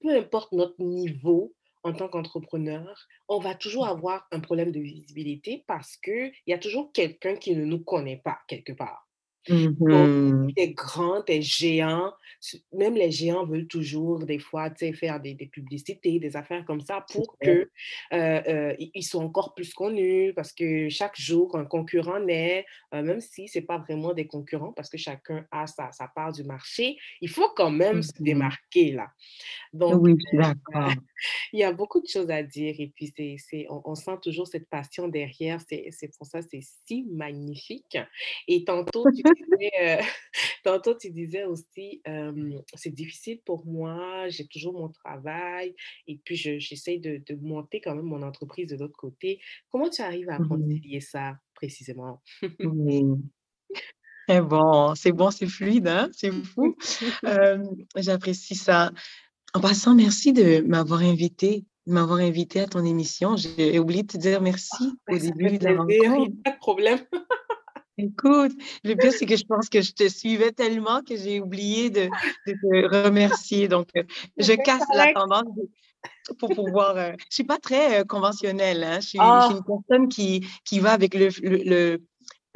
peu 0.00 0.16
importe 0.16 0.52
notre 0.52 0.80
niveau 0.80 1.54
en 1.84 1.92
tant 1.92 2.08
qu'entrepreneur, 2.08 3.08
on 3.28 3.38
va 3.38 3.54
toujours 3.54 3.86
avoir 3.86 4.26
un 4.30 4.40
problème 4.40 4.70
de 4.70 4.80
visibilité 4.80 5.64
parce 5.66 5.96
qu'il 5.96 6.32
y 6.46 6.52
a 6.52 6.58
toujours 6.58 6.92
quelqu'un 6.92 7.36
qui 7.36 7.56
ne 7.56 7.64
nous 7.64 7.82
connaît 7.82 8.20
pas 8.22 8.38
quelque 8.46 8.72
part. 8.72 9.08
Mhm. 9.48 10.56
t'es 10.56 10.72
grand, 10.72 11.22
t'es 11.22 11.42
géant. 11.42 12.12
Même 12.72 12.94
les 12.94 13.10
géants 13.10 13.46
veulent 13.46 13.68
toujours, 13.68 14.24
des 14.26 14.38
fois, 14.38 14.70
faire 14.74 15.20
des, 15.20 15.34
des, 15.34 15.46
publicités, 15.46 16.18
des 16.18 16.36
affaires 16.36 16.64
comme 16.64 16.80
ça 16.80 17.06
pour 17.12 17.36
que 17.40 17.50
euh, 18.12 18.42
euh, 18.48 18.74
ils 18.78 19.02
soient 19.04 19.22
encore 19.22 19.54
plus 19.54 19.72
connus 19.74 20.32
parce 20.34 20.52
que 20.52 20.88
chaque 20.88 21.16
jour, 21.20 21.56
un 21.56 21.64
concurrent 21.64 22.20
naît, 22.20 22.66
euh, 22.94 23.02
même 23.02 23.20
si 23.20 23.48
ce 23.48 23.58
n'est 23.58 23.64
pas 23.64 23.78
vraiment 23.78 24.12
des 24.14 24.26
concurrents 24.26 24.72
parce 24.72 24.90
que 24.90 24.98
chacun 24.98 25.46
a 25.52 25.66
sa, 25.66 25.92
sa 25.92 26.08
part 26.08 26.32
du 26.32 26.44
marché, 26.44 26.96
il 27.20 27.28
faut 27.30 27.48
quand 27.56 27.70
même 27.70 28.02
se 28.02 28.10
Mhm. 28.18 28.24
démarquer 28.24 28.92
là. 28.92 29.08
Donc, 29.72 30.02
Oui, 30.02 30.16
il 31.52 31.60
y 31.60 31.64
a 31.64 31.72
beaucoup 31.72 32.00
de 32.00 32.06
choses 32.06 32.30
à 32.30 32.42
dire 32.42 32.74
et 32.78 32.92
puis 32.94 33.12
c'est, 33.16 33.36
c'est, 33.38 33.66
on, 33.70 33.82
on 33.84 33.94
sent 33.94 34.18
toujours 34.22 34.46
cette 34.46 34.68
passion 34.68 35.08
derrière. 35.08 35.60
C'est, 35.68 35.88
c'est 35.90 36.16
pour 36.16 36.26
ça 36.26 36.40
c'est 36.42 36.60
si 36.86 37.04
magnifique. 37.10 37.98
Et 38.48 38.64
tantôt, 38.64 39.08
tu 39.14 39.24
disais, 39.34 39.70
euh, 39.80 40.02
tantôt, 40.64 40.94
tu 40.94 41.10
disais 41.10 41.44
aussi, 41.44 42.00
euh, 42.08 42.58
c'est 42.74 42.94
difficile 42.94 43.40
pour 43.44 43.66
moi, 43.66 44.28
j'ai 44.28 44.46
toujours 44.46 44.72
mon 44.74 44.88
travail 44.88 45.74
et 46.06 46.18
puis 46.24 46.36
je, 46.36 46.58
j'essaie 46.58 46.98
de, 46.98 47.22
de 47.26 47.34
monter 47.40 47.80
quand 47.80 47.94
même 47.94 48.04
mon 48.04 48.22
entreprise 48.22 48.68
de 48.68 48.76
l'autre 48.76 48.96
côté. 48.96 49.40
Comment 49.70 49.88
tu 49.90 50.02
arrives 50.02 50.30
à 50.30 50.38
Mhm. 50.38 50.48
concilier 50.48 51.00
ça 51.00 51.36
précisément? 51.54 52.22
C'est 54.28 54.40
bon, 54.40 54.94
c'est 54.94 55.12
bon, 55.12 55.30
c'est 55.30 55.46
fluide, 55.48 55.88
hein? 55.88 56.08
C'est 56.12 56.30
fou. 56.32 56.76
Euh, 57.24 57.58
J'apprécie 57.96 58.54
ça. 58.54 58.92
En 59.54 59.60
passant, 59.60 59.94
merci 59.94 60.32
de 60.32 60.60
m'avoir 60.60 61.00
invité, 61.00 61.64
m'avoir 61.86 62.20
invité 62.20 62.60
à 62.60 62.66
ton 62.66 62.84
émission. 62.84 63.36
J'ai 63.36 63.78
oublié 63.80 64.02
de 64.04 64.06
te 64.12 64.16
dire 64.16 64.40
merci 64.40 64.84
Ben, 65.06 65.16
au 65.16 65.18
ça 65.18 65.30
début 65.32 65.58
de 65.58 65.64
la 65.64 65.76
rencontre. 65.76 66.42
pas 66.44 66.50
de 66.52 66.56
problème. 66.58 67.00
Écoute, 67.98 68.52
le 68.84 68.94
pire, 68.94 69.12
c'est 69.12 69.26
que 69.26 69.36
je 69.36 69.44
pense 69.44 69.68
que 69.68 69.80
je 69.82 69.92
te 69.92 70.08
suivais 70.08 70.50
tellement 70.52 71.02
que 71.02 71.16
j'ai 71.16 71.40
oublié 71.40 71.90
de, 71.90 72.08
de 72.46 72.52
te 72.52 72.94
remercier. 73.06 73.68
Donc, 73.68 73.88
euh, 73.96 74.02
je 74.38 74.52
casse 74.54 74.84
la 74.94 75.12
tendance 75.12 75.54
de- 75.56 75.68
pour 76.38 76.50
pouvoir. 76.54 76.96
euh, 76.96 77.12
je 77.28 77.34
suis 77.34 77.44
pas 77.44 77.58
très 77.58 78.00
euh, 78.00 78.04
conventionnelle. 78.04 78.82
Hein? 78.82 79.00
Je 79.00 79.08
suis, 79.08 79.18
je 79.18 79.24
Ah, 79.24 79.46
suis 79.46 79.54
une 79.56 79.64
personne 79.64 80.08
qui, 80.08 80.46
qui 80.64 80.80
va 80.80 80.92
avec 80.92 81.14
le, 81.14 81.28
le, 81.42 81.56
le- 81.58 82.02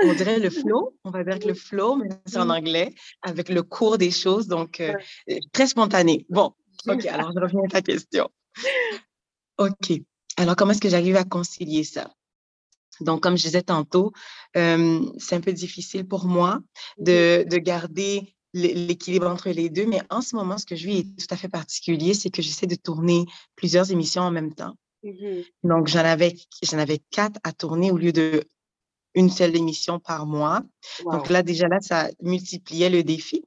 on 0.02 0.14
dirait 0.14 0.38
le 0.38 0.50
flow. 0.50 0.94
On 1.04 1.10
va 1.10 1.22
dire 1.24 1.38
que 1.38 1.48
le 1.48 1.54
flow, 1.54 1.96
mais 1.96 2.08
c'est 2.26 2.38
en 2.38 2.50
anglais, 2.50 2.94
avec 3.22 3.48
le 3.50 3.62
cours 3.62 3.98
des 3.98 4.10
choses. 4.10 4.46
Donc, 4.48 4.80
euh, 4.80 4.94
très 5.52 5.66
spontané. 5.66 6.26
Bon, 6.30 6.54
OK. 6.88 7.04
Alors, 7.06 7.32
je 7.34 7.40
reviens 7.40 7.60
à 7.66 7.68
ta 7.68 7.82
question. 7.82 8.30
OK. 9.58 9.92
Alors, 10.38 10.56
comment 10.56 10.72
est-ce 10.72 10.80
que 10.80 10.88
j'arrive 10.88 11.16
à 11.16 11.24
concilier 11.24 11.84
ça? 11.84 12.10
Donc, 13.00 13.22
comme 13.22 13.36
je 13.36 13.44
disais 13.44 13.62
tantôt, 13.62 14.12
euh, 14.56 15.00
c'est 15.18 15.36
un 15.36 15.40
peu 15.40 15.52
difficile 15.52 16.06
pour 16.06 16.26
moi 16.26 16.60
de, 16.98 17.44
de 17.48 17.56
garder 17.58 18.34
l'é- 18.54 18.74
l'équilibre 18.74 19.26
entre 19.28 19.50
les 19.50 19.68
deux, 19.70 19.86
mais 19.86 20.00
en 20.10 20.20
ce 20.22 20.34
moment, 20.36 20.58
ce 20.58 20.66
que 20.66 20.76
je 20.76 20.86
vis 20.86 20.98
est 21.00 21.18
tout 21.18 21.34
à 21.34 21.36
fait 21.36 21.48
particulier, 21.48 22.14
c'est 22.14 22.30
que 22.30 22.42
j'essaie 22.42 22.66
de 22.66 22.74
tourner 22.76 23.24
plusieurs 23.56 23.90
émissions 23.90 24.22
en 24.22 24.30
même 24.30 24.54
temps. 24.54 24.74
mhm. 25.02 25.44
Donc, 25.64 25.88
j'en 25.88 26.00
avais, 26.00 26.34
j'en 26.62 26.78
avais 26.78 27.00
quatre 27.10 27.38
à 27.44 27.52
tourner 27.52 27.90
au 27.90 27.96
lieu 27.98 28.12
de 28.12 28.44
une 29.14 29.30
seule 29.30 29.56
émission 29.56 29.98
par 29.98 30.26
mois. 30.26 30.62
Donc 31.12 31.28
là, 31.30 31.42
déjà 31.42 31.68
là, 31.68 31.80
ça 31.80 32.10
multipliait 32.22 32.90
le 32.90 33.02
défi. 33.02 33.44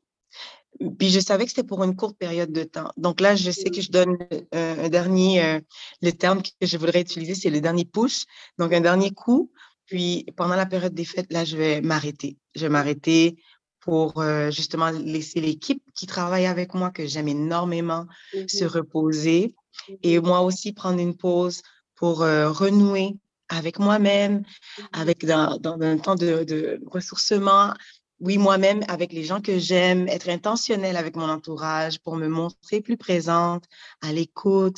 Puis 0.97 1.09
je 1.09 1.19
savais 1.19 1.43
que 1.43 1.51
c'était 1.51 1.67
pour 1.67 1.83
une 1.83 1.95
courte 1.95 2.17
période 2.17 2.51
de 2.51 2.63
temps. 2.63 2.91
Donc 2.95 3.19
là, 3.19 3.35
je 3.35 3.51
sais 3.51 3.69
que 3.69 3.81
je 3.81 3.91
donne 3.91 4.17
euh, 4.53 4.85
un 4.85 4.89
dernier, 4.89 5.43
euh, 5.43 5.59
le 6.01 6.11
terme 6.11 6.41
que 6.41 6.65
je 6.65 6.77
voudrais 6.77 7.01
utiliser, 7.01 7.35
c'est 7.35 7.49
le 7.49 7.59
dernier 7.59 7.85
push. 7.85 8.23
Donc 8.57 8.71
un 8.73 8.81
dernier 8.81 9.11
coup. 9.11 9.51
Puis 9.85 10.25
pendant 10.37 10.55
la 10.55 10.65
période 10.65 10.93
des 10.93 11.03
fêtes, 11.03 11.31
là, 11.33 11.43
je 11.43 11.57
vais 11.57 11.81
m'arrêter. 11.81 12.37
Je 12.55 12.61
vais 12.61 12.69
m'arrêter 12.69 13.35
pour 13.81 14.21
euh, 14.21 14.51
justement 14.51 14.89
laisser 14.91 15.41
l'équipe 15.41 15.81
qui 15.95 16.05
travaille 16.05 16.45
avec 16.45 16.73
moi, 16.73 16.91
que 16.91 17.05
j'aime 17.07 17.27
énormément, 17.27 18.05
se 18.47 18.63
Mhm, 18.63 18.69
reposer. 18.69 19.55
Et 20.03 20.19
mhm, 20.19 20.27
moi 20.27 20.41
aussi 20.41 20.71
prendre 20.71 20.99
une 20.99 21.17
pause 21.17 21.61
pour 21.95 22.19
renouer 22.19 23.17
avec 23.49 23.79
moi-même, 23.79 24.43
mhm. 24.77 24.87
avec 24.93 25.25
dans, 25.25 25.57
dans 25.57 25.81
un 25.81 25.97
temps 25.97 26.15
de, 26.15 26.43
de 26.43 26.79
ressourcement, 26.85 27.73
oui, 28.19 28.37
moi-même, 28.37 28.83
avec 28.87 29.13
les 29.13 29.23
gens 29.23 29.41
que 29.41 29.59
j'aime, 29.59 30.07
être 30.07 30.29
intentionnelle 30.29 30.97
avec 30.97 31.15
mon 31.15 31.29
entourage 31.29 31.99
pour 31.99 32.15
me 32.15 32.27
montrer 32.27 32.81
plus 32.81 32.97
présente, 32.97 33.65
à 34.01 34.11
l'écoute. 34.11 34.77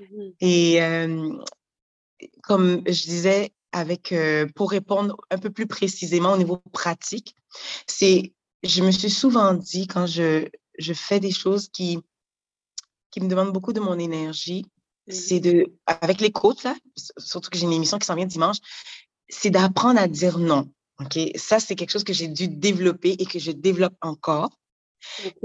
Mhm, 0.00 0.32
Et 0.40 0.82
euh, 0.82 1.32
comme 2.42 2.82
je 2.86 3.02
disais, 3.04 3.52
avec, 3.72 4.12
euh, 4.12 4.46
pour 4.54 4.70
répondre 4.70 5.16
un 5.30 5.38
peu 5.38 5.50
plus 5.50 5.66
précisément 5.66 6.32
au 6.32 6.36
niveau 6.36 6.58
pratique, 6.72 7.34
c'est, 7.86 8.34
je 8.62 8.82
me 8.82 8.90
suis 8.90 9.10
souvent 9.10 9.54
dit 9.54 9.86
quand 9.86 10.06
je, 10.06 10.48
je 10.78 10.92
fais 10.92 11.20
des 11.20 11.30
choses 11.30 11.68
qui, 11.68 11.98
qui 13.10 13.20
me 13.20 13.28
demandent 13.28 13.52
beaucoup 13.52 13.72
de 13.72 13.80
mon 13.80 13.98
énergie, 13.98 14.66
c'est 15.08 15.40
de, 15.40 15.72
avec 15.86 16.20
les 16.20 16.32
coachs, 16.32 16.64
là, 16.64 16.74
surtout 17.18 17.50
que 17.50 17.58
j'ai 17.58 17.64
une 17.64 17.72
émission 17.72 17.98
qui 17.98 18.06
s'en 18.06 18.16
vient 18.16 18.26
dimanche, 18.26 18.58
c'est 19.28 19.50
d'apprendre 19.50 20.00
à 20.00 20.08
dire 20.08 20.38
non. 20.38 20.70
OK? 21.00 21.18
Ça, 21.36 21.60
c'est 21.60 21.74
quelque 21.74 21.90
chose 21.90 22.04
que 22.04 22.12
j'ai 22.12 22.28
dû 22.28 22.48
développer 22.48 23.10
et 23.10 23.26
que 23.26 23.38
je 23.38 23.52
développe 23.52 23.96
encore. 24.00 24.50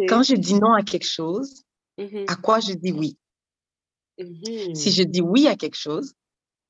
Quand 0.07 0.23
je 0.23 0.35
dis 0.35 0.55
non 0.55 0.73
à 0.73 0.83
quelque 0.83 1.07
chose, 1.07 1.63
Mhm, 1.97 2.25
à 2.27 2.35
quoi 2.35 2.59
je 2.59 2.73
dis 2.73 2.91
oui? 2.91 3.17
Si 4.17 4.89
mhm. 4.89 4.95
je 4.95 5.03
dis 5.03 5.21
oui 5.21 5.47
à 5.47 5.55
quelque 5.55 5.77
chose, 5.77 6.13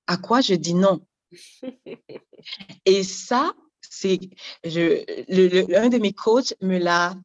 à 0.08 0.18
quoi 0.18 0.42
je 0.42 0.56
dis 0.56 0.74
non? 0.74 1.06
Et 2.86 3.04
ça, 3.04 3.54
c'est, 3.82 4.20
un 4.64 5.90
de 5.90 5.98
mes 6.00 6.14
coachs 6.14 6.54
me 6.62 6.78
l'a 6.78 7.16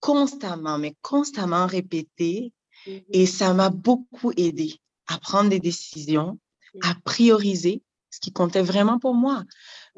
constamment, 0.00 0.78
mais 0.78 0.94
constamment 1.02 1.66
répété 1.66 2.52
et 2.86 3.22
Mhm, 3.22 3.26
ça 3.26 3.52
m'a 3.52 3.70
beaucoup 3.70 4.32
aidé 4.36 4.76
à 5.08 5.18
prendre 5.18 5.50
des 5.50 5.60
décisions, 5.60 6.38
à 6.82 6.94
prioriser 7.04 7.82
ce 8.18 8.20
qui 8.20 8.32
comptait 8.32 8.62
vraiment 8.62 8.98
pour 8.98 9.14
moi. 9.14 9.44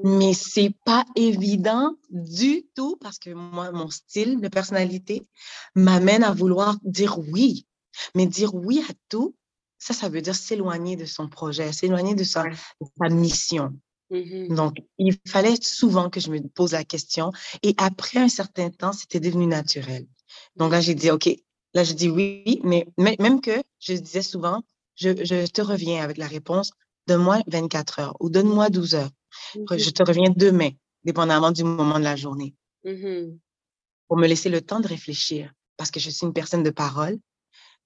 Mais 0.05 0.35
c'est 0.35 0.75
pas 0.85 1.07
évident 1.17 1.95
du 2.11 2.67
tout 2.77 2.97
parce 3.00 3.19
que 3.19 3.31
moi, 3.31 3.73
mon 3.73 3.89
style 3.89 4.41
de 4.41 4.49
personnalité 4.49 5.27
m'amène 5.75 6.23
à 6.23 6.33
vouloir 6.33 6.77
dire 6.83 7.19
oui. 7.19 7.67
Mais 8.15 8.27
dire 8.27 8.55
oui 8.55 8.85
à 8.89 8.93
tout, 9.09 9.35
ça, 9.79 9.95
ça 9.95 10.11
veut 10.11 10.21
dire 10.21 10.35
s'éloigner 10.35 10.97
de 10.97 11.07
son 11.07 11.29
projet, 11.29 11.73
s'éloigner 11.73 12.15
de 12.15 12.25
sa, 12.25 12.43
Ouais. 12.43 12.50
de 12.50 12.87
sa 12.99 13.09
mission. 13.09 13.73
Mhm, 14.11 14.55
Donc, 14.55 14.77
il 14.99 15.17
fallait 15.27 15.57
souvent 15.62 16.11
que 16.11 16.21
je 16.21 16.31
me 16.31 16.41
pose 16.49 16.73
la 16.73 16.85
question. 16.85 17.33
Et 17.62 17.75
après 17.79 18.19
un 18.19 18.29
certain 18.29 18.69
temps, 18.69 18.93
c'était 18.93 19.21
devenu 19.21 19.47
naturel. 19.47 20.07
Donc 20.57 20.73
là, 20.73 20.81
j'ai 20.83 20.95
dit, 20.95 21.11
OK, 21.11 21.31
là, 21.75 21.85
je 21.85 21.95
dis 21.95 22.11
oui, 22.11 22.61
mais 22.65 22.87
mais- 22.99 23.17
même 23.19 23.41
que 23.41 23.62
je 23.79 23.95
disais 23.95 24.23
souvent, 24.23 24.62
je, 24.97 25.11
je 25.25 25.47
te 25.47 25.62
reviens 25.62 26.03
avec 26.03 26.19
la 26.19 26.27
réponse, 26.27 26.73
donne-moi 27.11 27.38
24 27.47 27.99
heures 28.00 28.17
ou 28.21 28.31
donne-moi 28.31 28.71
12 28.71 28.95
heures. 28.95 29.11
Mhm, 29.57 29.79
Je 29.85 29.90
te 29.90 30.02
reviens 30.11 30.31
demain, 30.45 30.71
dépendamment 31.05 31.52
du 31.59 31.64
moment 31.64 31.99
de 31.99 32.05
la 32.05 32.17
journée, 32.17 32.55
mhm. 32.85 33.38
pour 34.09 34.17
me 34.23 34.26
laisser 34.26 34.49
le 34.57 34.61
temps 34.61 34.81
de 34.81 34.88
réfléchir, 34.88 35.52
parce 35.76 35.90
que 35.90 36.00
je 36.00 36.11
suis 36.11 36.26
une 36.26 36.33
personne 36.33 36.62
de 36.62 36.71
parole. 36.85 37.17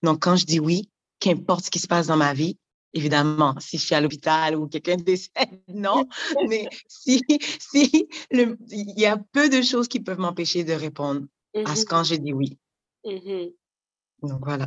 Donc, 0.02 0.16
quand 0.24 0.36
je 0.36 0.46
dis 0.46 0.60
oui, 0.60 0.90
qu'importe 1.20 1.64
ce 1.66 1.70
qui 1.70 1.78
se 1.78 1.86
passe 1.86 2.06
dans 2.08 2.16
ma 2.16 2.34
vie, 2.34 2.58
évidemment, 2.92 3.54
si 3.58 3.78
je 3.78 3.84
suis 3.86 3.94
à 3.94 4.00
l'hôpital 4.00 4.56
ou 4.56 4.68
quelqu'un 4.68 4.96
décède, 5.12 5.60
non, 5.68 6.06
mais 6.48 6.68
si, 6.88 7.22
si 7.70 8.08
le- 8.30 8.56
il 8.70 8.98
y 8.98 9.06
a 9.06 9.16
peu 9.32 9.48
de 9.48 9.62
choses 9.62 9.88
qui 9.88 10.00
peuvent 10.00 10.18
m'empêcher 10.18 10.64
de 10.64 10.72
répondre 10.74 11.22
à 11.64 11.74
ce 11.76 11.82
Mhm, 11.82 11.88
quand 11.90 12.04
je 12.04 12.14
dis 12.16 12.32
oui. 12.32 12.58
Donc, 14.22 14.40
voilà. 14.44 14.66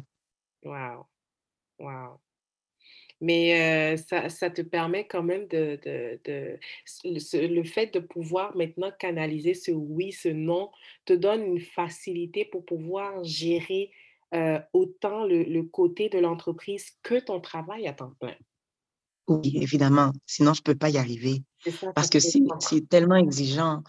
Wow, 0.64 1.08
wow. 1.80 2.20
Mais 3.20 3.96
euh, 3.96 3.98
ça, 3.98 4.30
ça 4.30 4.50
te 4.50 4.62
permet 4.62 5.08
quand 5.08 5.24
même 5.24 5.48
de, 5.48 5.80
de, 5.84 6.20
de- 6.26 6.60
le, 7.04 7.64
fait 7.64 7.94
de 7.94 8.00
pouvoir 8.00 8.56
maintenant 8.56 8.92
canaliser 9.00 9.54
ce 9.54 9.72
oui, 9.72 10.12
ce 10.12 10.30
non, 10.30 10.70
te 11.06 11.14
donne 11.14 11.44
une 11.44 11.60
facilité 11.60 12.46
pour 12.46 12.64
pouvoir 12.66 13.24
gérer 13.24 13.92
euh, 14.34 14.60
autant 14.74 15.26
le, 15.26 15.44
le 15.44 15.64
côté 15.64 16.10
de 16.10 16.20
l'entreprise 16.20 16.92
que 17.02 17.20
ton 17.20 17.40
travail 17.40 17.88
à 17.88 17.94
temps 17.94 18.14
plein. 18.20 18.36
Oui, 19.28 19.58
évidemment. 19.62 20.12
Sinon, 20.26 20.54
je 20.54 20.62
peux 20.62 20.76
pas 20.76 20.90
y 20.90 20.98
arriver. 20.98 21.44
Ça, 21.66 21.92
Parce 21.94 22.10
que 22.10 22.20
c'est 22.20 22.88
tellement 22.88 23.16
exigeant. 23.16 23.84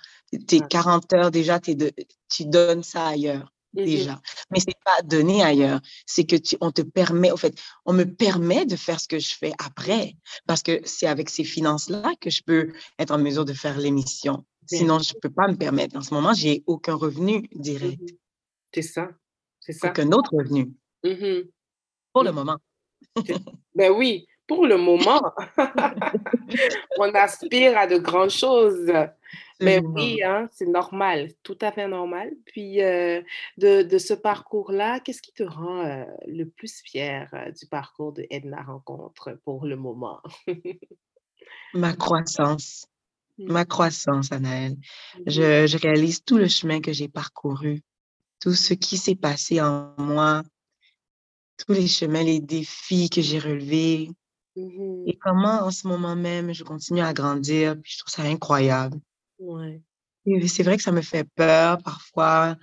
Tes 0.47 0.61
Ouais. 0.61 0.66
40 0.68 1.12
heures 1.12 1.30
déjà, 1.30 1.58
de- 1.61 1.92
tu 2.28 2.44
donnes 2.47 2.82
ça 2.82 3.06
ailleurs 3.06 3.52
déjà. 3.72 4.20
Mais 4.50 4.60
c'est 4.60 4.78
pas 4.84 5.02
donné 5.02 5.42
ailleurs. 5.42 5.80
C'est 6.06 6.25
que 6.25 6.37
tu, 6.37 6.56
on 6.60 6.70
te 6.70 6.82
permet, 6.82 7.30
en 7.30 7.37
fait, 7.37 7.54
on 7.84 7.92
me 7.92 8.04
permet 8.04 8.66
de 8.66 8.76
faire 8.76 9.00
ce 9.00 9.08
que 9.08 9.18
je 9.18 9.34
fais 9.34 9.52
après. 9.58 10.14
Parce 10.46 10.62
que 10.62 10.80
c'est 10.84 11.06
avec 11.06 11.30
ces 11.30 11.44
finances-là 11.44 12.12
que 12.20 12.30
je 12.30 12.42
peux 12.42 12.72
être 12.98 13.10
en 13.10 13.18
mesure 13.18 13.44
de 13.44 13.52
faire 13.52 13.78
l'émission. 13.78 14.44
Sinon, 14.66 14.98
je 14.98 15.14
peux 15.20 15.30
pas 15.30 15.48
me 15.48 15.56
permettre. 15.56 15.96
En 15.96 16.02
ce 16.02 16.12
moment, 16.12 16.34
j'ai 16.34 16.62
aucun 16.66 16.94
revenu 16.94 17.48
direct. 17.54 18.00
Mhm. 18.00 18.18
C'est 18.75 18.82
ça, 18.82 19.08
c'est 19.60 19.72
ça. 19.72 19.88
Aucun 19.88 20.12
autre 20.12 20.34
revenu 20.37 20.70
Mhm, 21.04 21.44
pour 22.12 22.25
le 22.25 22.30
mhm. 22.30 22.37
moment. 22.37 22.58
Ben 23.75 23.92
oui, 23.92 24.26
pour 24.48 24.66
le 24.66 24.78
moment, 24.78 25.22
on 26.98 27.14
aspire 27.14 27.78
à 27.78 27.86
de 27.86 27.98
grandes 27.98 28.30
choses. 28.30 28.90
Mais 29.60 29.80
oui, 29.80 30.22
hein, 30.22 30.48
c'est 30.52 30.68
normal, 30.68 31.32
tout 31.42 31.58
à 31.60 31.70
fait 31.70 31.86
normal. 31.86 32.32
Puis 32.46 32.82
euh, 32.82 33.20
de, 33.58 33.98
ce 33.98 34.14
parcours-là, 34.14 35.00
qu'est-ce 35.00 35.20
qui 35.20 35.32
te 35.32 35.42
rend 35.42 35.84
euh, 35.84 36.04
le 36.26 36.44
plus 36.44 36.80
fier 36.80 37.28
euh, 37.34 37.50
du 37.52 37.66
parcours 37.66 38.12
de 38.12 38.26
Edna 38.30 38.62
Rencontre 38.62 39.38
pour 39.44 39.66
le 39.66 39.76
moment? 39.76 40.20
Ma 41.74 41.92
croissance. 41.92 42.86
Mmh. 43.36 43.52
Ma 43.52 43.64
croissance, 43.64 44.32
Anaëlle. 44.32 44.76
Je, 45.26 45.66
je 45.66 45.78
réalise 45.78 46.24
tout 46.24 46.38
le 46.38 46.48
chemin 46.48 46.80
que 46.80 46.92
j'ai 46.92 47.08
parcouru, 47.08 47.82
tout 48.40 48.54
ce 48.54 48.74
qui 48.74 48.96
s'est 48.96 49.16
passé 49.16 49.60
en 49.60 49.92
moi, 49.98 50.42
tous 51.58 51.72
les 51.72 51.88
chemins, 51.88 52.22
les 52.22 52.40
défis 52.40 53.10
que 53.10 53.20
j'ai 53.20 53.38
relevés, 53.38 54.08
Mmh 54.58 55.04
et 55.06 55.16
comment 55.16 55.62
en 55.62 55.70
ce 55.70 55.86
moment 55.86 56.16
même 56.16 56.52
je 56.52 56.64
continue 56.64 57.00
à 57.00 57.12
grandir. 57.12 57.76
Puis 57.80 57.92
je 57.94 57.98
trouve 58.00 58.12
ça 58.12 58.22
incroyable. 58.22 58.98
Ouais. 59.38 59.80
Et 60.26 60.48
c'est 60.48 60.62
vrai 60.62 60.76
que 60.76 60.82
ça 60.82 60.92
me 60.92 61.00
fait 61.00 61.24
peur 61.36 61.78
parfois. 61.82 62.56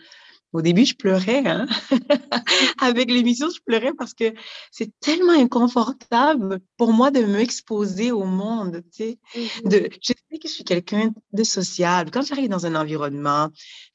Au 0.53 0.61
début, 0.61 0.85
je 0.85 0.95
pleurais. 0.95 1.43
Hein? 1.45 1.65
Avec 2.81 3.11
l'émission, 3.11 3.49
je 3.49 3.59
pleurais 3.65 3.93
parce 3.93 4.13
que 4.13 4.33
c'est 4.71 4.91
tellement 4.99 5.33
inconfortable 5.33 6.59
pour 6.77 6.93
moi 6.93 7.11
de 7.11 7.21
m'exposer 7.21 8.11
au 8.11 8.23
monde. 8.23 8.83
Tu 8.93 9.03
sais? 9.03 9.19
Mmh 9.35 9.69
de, 9.69 9.89
je 10.01 10.13
sais 10.13 10.37
que 10.37 10.47
je 10.47 10.53
suis 10.53 10.63
quelqu'un 10.63 11.11
de 11.33 11.43
sociable. 11.43 12.11
Quand 12.11 12.21
j'arrive 12.21 12.49
dans 12.49 12.65
un 12.65 12.75
environnement, 12.75 13.49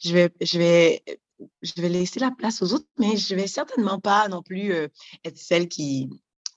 je 0.04 0.12
vais, 0.12 0.30
je 0.40 0.58
vais, 0.58 1.02
je 1.62 1.80
vais 1.80 1.88
laisser 1.88 2.20
la 2.20 2.30
place 2.30 2.60
aux 2.62 2.74
autres, 2.74 2.88
mais 2.98 3.16
je 3.16 3.34
vais 3.34 3.46
certainement 3.46 3.98
pas 3.98 4.28
non 4.28 4.42
plus 4.42 4.72
euh, 4.72 4.88
être 5.24 5.38
celle 5.38 5.68
qui, 5.68 6.10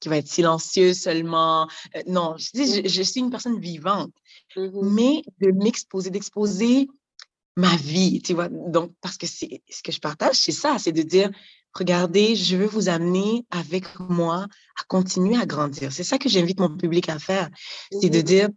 qui 0.04 0.10
va 0.10 0.18
être 0.18 0.28
silencieuse 0.28 1.00
seulement. 1.00 1.68
Euh, 1.96 2.04
non, 2.08 2.36
je, 2.38 2.50
dis, 2.54 2.84
je, 2.84 2.88
je, 2.88 3.04
suis 3.04 3.22
une 3.22 3.30
personne 3.30 3.60
vivante, 3.60 4.12
Mmh 4.56 4.70
mais 4.84 5.24
de 5.42 5.52
m'exposer, 5.52 6.12
d'exposer 6.12 6.88
ma 7.56 7.76
vie, 7.78 8.22
tu 8.22 8.34
vois. 8.34 8.50
Donc, 8.50 8.92
parce 9.02 9.18
que 9.18 9.26
c'est 9.26 9.64
ce 9.70 9.82
que 9.82 9.92
je 9.92 10.00
partage, 10.00 10.36
c'est 10.36 10.52
ça, 10.52 10.78
c'est 10.78 10.92
de 10.92 11.02
dire, 11.02 11.32
regardez, 11.74 12.36
je 12.36 12.58
veux 12.58 12.68
vous 12.68 12.90
amener 12.90 13.46
avec 13.50 13.86
moi 14.00 14.48
à 14.80 14.84
continuer 14.88 15.38
à 15.38 15.46
grandir. 15.46 15.92
C'est 15.92 16.04
ça 16.04 16.18
que 16.18 16.30
j'invite 16.30 16.60
mon 16.60 16.76
public 16.76 17.10
à 17.10 17.18
faire, 17.18 17.50
c'est 18.02 18.10
de 18.10 18.20
Mmh 18.20 18.24
dire, 18.24 18.50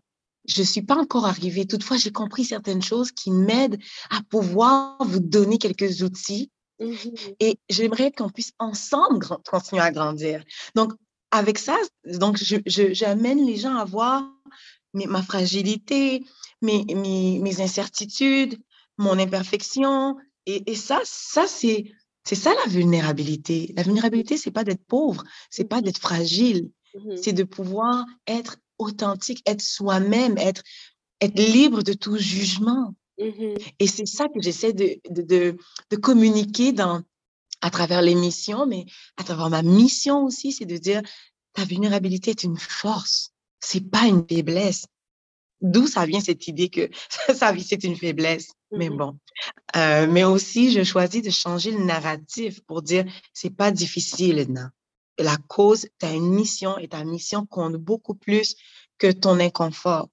je 0.49 0.61
ne 0.61 0.67
suis 0.67 0.83
pas 0.83 0.97
encore 0.97 1.27
arrivée. 1.27 1.67
Toutefois, 1.67 1.97
j'ai 1.97 2.13
compris 2.13 2.45
certaines 2.45 2.83
choses 2.83 3.13
qui 3.13 3.31
m'aident 3.31 3.79
à 4.11 4.21
pouvoir 4.29 4.99
vous 5.01 5.21
donner 5.21 5.59
quelques 5.59 6.03
outils 6.03 6.51
Mmh 6.79 6.95
et 7.41 7.59
j'aimerais 7.71 8.13
qu'on 8.13 8.29
puisse 8.29 8.53
ensemble 8.59 9.27
continuer 9.49 9.81
à 9.81 9.91
grandir. 9.91 10.45
Donc, 10.75 10.93
avec 11.37 11.59
ça, 11.59 11.77
donc 12.05 12.39
j'amène 12.67 13.47
les 13.47 13.57
gens 13.57 13.77
à 13.77 13.85
voir 13.85 14.25
mes- 14.95 15.07
ma 15.07 15.23
fragilité, 15.23 16.25
mes, 16.63 16.85
mes, 16.95 17.39
mes 17.41 17.61
incertitudes, 17.61 18.59
mon 18.99 19.19
imperfection. 19.19 20.17
Et, 20.47 20.71
et 20.71 20.75
ça, 20.75 21.01
ça 21.05 21.47
c'est, 21.47 21.85
c'est 22.25 22.35
ça 22.35 22.53
la 22.55 22.71
vulnérabilité. 22.71 23.73
La 23.77 23.83
vulnérabilité, 23.83 24.37
c'est 24.37 24.51
pas 24.51 24.65
d'être 24.65 24.85
pauvre, 24.87 25.25
c'est 25.51 25.69
pas 25.69 25.81
d'être 25.83 25.99
fragile, 26.01 26.71
Mmh 26.95 27.17
c'est 27.23 27.35
de 27.35 27.43
pouvoir 27.45 28.07
être 28.27 28.57
authentique, 28.79 29.43
être 29.45 29.61
soi-même, 29.61 30.39
être, 30.39 30.63
être 31.21 31.39
libre 31.39 31.83
de 31.83 31.93
tout 31.93 32.17
jugement. 32.17 32.95
Mmh 33.19 33.55
Et 33.79 33.87
c'est 33.87 34.07
ça 34.07 34.29
que 34.29 34.41
j'essaie 34.41 34.73
de, 34.73 34.97
de, 35.11 35.21
de, 35.23 35.57
de 35.91 35.97
communiquer 35.97 36.73
dans, 36.73 37.03
à 37.67 37.71
travers 37.71 38.01
l'émission, 38.01 38.65
mais 38.65 38.87
à 39.17 39.25
travers 39.25 39.51
ma 39.51 39.63
mission 39.63 40.25
aussi, 40.25 40.53
c'est 40.53 40.67
de 40.67 40.77
dire 40.77 41.03
ta 41.53 41.65
vulnérabilité 41.65 42.31
est 42.31 42.45
une 42.45 42.57
force, 42.59 43.33
c'est 43.59 43.91
pas 43.91 44.07
une 44.07 44.25
faiblesse. 44.29 44.87
D'où 45.61 45.89
ça 45.89 46.07
vient 46.07 46.21
cette 46.21 46.47
idée 46.47 46.69
que 46.69 46.89
ça, 47.35 47.53
c'est 47.59 47.83
une 47.83 47.97
faiblesse? 47.97 48.53
Mais 48.71 48.89
Mmh 48.89 48.97
bon. 48.97 49.19
Euh, 49.75 50.07
mais 50.07 50.23
aussi, 50.23 50.71
je 50.71 50.85
choisis 50.85 51.23
de 51.23 51.31
changer 51.31 51.73
le 51.73 51.85
narratif 51.85 52.61
pour 52.67 52.83
dire 52.83 53.05
c'est 53.33 53.51
pas 53.51 53.73
difficile, 53.73 54.39
Edna. 54.39 54.71
La 55.19 55.37
cause, 55.49 55.89
tu 55.99 56.07
as 56.07 56.13
une 56.13 56.31
mission 56.31 56.79
et 56.79 56.87
ta 56.87 57.03
mission 57.03 57.47
compte 57.47 57.75
beaucoup 57.75 58.15
plus 58.15 58.55
que 58.99 59.11
ton 59.11 59.41
inconfort. 59.41 60.09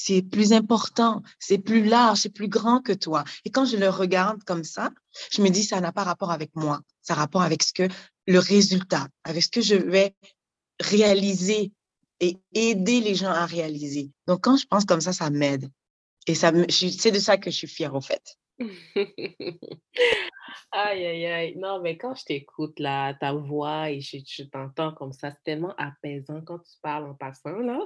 C'est 0.00 0.22
plus 0.22 0.52
important, 0.52 1.22
c'est 1.40 1.58
plus 1.58 1.84
large, 1.84 2.20
c'est 2.20 2.32
plus 2.32 2.46
grand 2.46 2.80
que 2.80 2.92
toi. 2.92 3.24
Et 3.44 3.50
quand 3.50 3.64
je 3.64 3.76
le 3.76 3.88
regarde 3.88 4.44
comme 4.44 4.62
ça, 4.62 4.90
je 5.32 5.42
me 5.42 5.48
dis 5.48 5.64
ça 5.64 5.80
n'a 5.80 5.90
pas 5.90 6.04
rapport 6.04 6.30
avec 6.30 6.54
moi, 6.54 6.82
ça 7.02 7.14
a 7.14 7.16
rapport 7.16 7.42
avec 7.42 7.64
ce 7.64 7.72
que 7.72 7.88
le 8.28 8.38
résultat, 8.38 9.08
avec 9.24 9.42
ce 9.42 9.48
que 9.48 9.60
je 9.60 9.74
vais 9.74 10.14
réaliser 10.78 11.72
et 12.20 12.38
aider 12.54 13.00
les 13.00 13.16
gens 13.16 13.32
à 13.32 13.44
réaliser. 13.44 14.12
Donc, 14.28 14.42
quand 14.42 14.56
je 14.56 14.66
pense 14.66 14.84
comme 14.84 15.00
ça, 15.00 15.12
ça 15.12 15.30
m'aide. 15.30 15.68
Et 16.28 16.36
ça, 16.36 16.52
c'est 16.68 17.10
de 17.10 17.18
ça 17.18 17.36
que 17.36 17.50
je 17.50 17.56
suis 17.56 17.66
fière, 17.66 17.96
au 17.96 18.00
fait. 18.00 18.36
Aïe, 20.72 21.06
aïe, 21.06 21.26
aïe. 21.26 21.56
Non, 21.56 21.80
mais 21.80 21.96
quand 21.96 22.14
je 22.14 22.24
t'écoute, 22.24 22.78
là, 22.78 23.14
ta 23.14 23.32
voix 23.32 23.90
et 23.90 24.00
je, 24.00 24.18
je 24.26 24.42
t'entends 24.44 24.92
comme 24.92 25.12
ça, 25.12 25.30
c'est 25.30 25.42
tellement 25.44 25.74
apaisant 25.76 26.40
quand 26.42 26.58
tu 26.58 26.72
parles 26.82 27.08
en 27.08 27.14
passant, 27.14 27.58
là. 27.58 27.78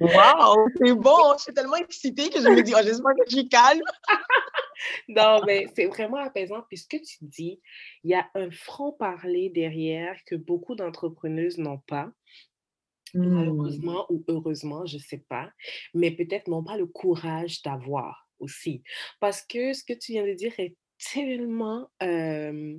Waouh, 0.00 0.68
c'est 0.76 0.94
bon. 0.94 1.34
Je 1.38 1.42
suis 1.44 1.54
tellement 1.54 1.76
excitée 1.76 2.28
que 2.30 2.40
je 2.40 2.48
me 2.48 2.62
dis, 2.62 2.72
oh, 2.74 2.80
j'espère 2.82 3.14
que 3.14 3.24
je 3.26 3.36
suis 3.36 3.48
calme. 3.48 3.82
Non, 5.08 5.42
mais 5.44 5.66
c'est 5.74 5.84
vraiment 5.88 6.16
apaisant. 6.16 6.62
Puis 6.66 6.78
ce 6.78 6.88
que 6.88 6.96
tu 6.96 7.18
dis, 7.20 7.60
il 8.02 8.12
y 8.12 8.14
a 8.14 8.26
un 8.34 8.50
franc-parler 8.50 9.50
derrière 9.50 10.16
que 10.24 10.36
beaucoup 10.36 10.74
d'entrepreneuses 10.74 11.58
n'ont 11.58 11.82
pas. 11.86 12.10
Hmm. 13.12 13.28
Malheureusement 13.28 14.06
ou 14.08 14.24
heureusement, 14.28 14.86
je 14.86 14.96
ne 14.96 15.02
sais 15.02 15.22
pas, 15.28 15.50
mais 15.92 16.12
peut-être 16.12 16.48
n'ont 16.48 16.64
pas 16.64 16.78
le 16.78 16.86
courage 16.86 17.60
d'avoir 17.60 18.29
aussi. 18.40 18.82
Parce 19.20 19.42
que 19.42 19.72
ce 19.72 19.84
que 19.84 19.92
tu 19.92 20.12
viens 20.12 20.26
de 20.26 20.34
dire 20.34 20.52
est 20.58 20.76
tellement 21.12 21.90
euh, 22.02 22.76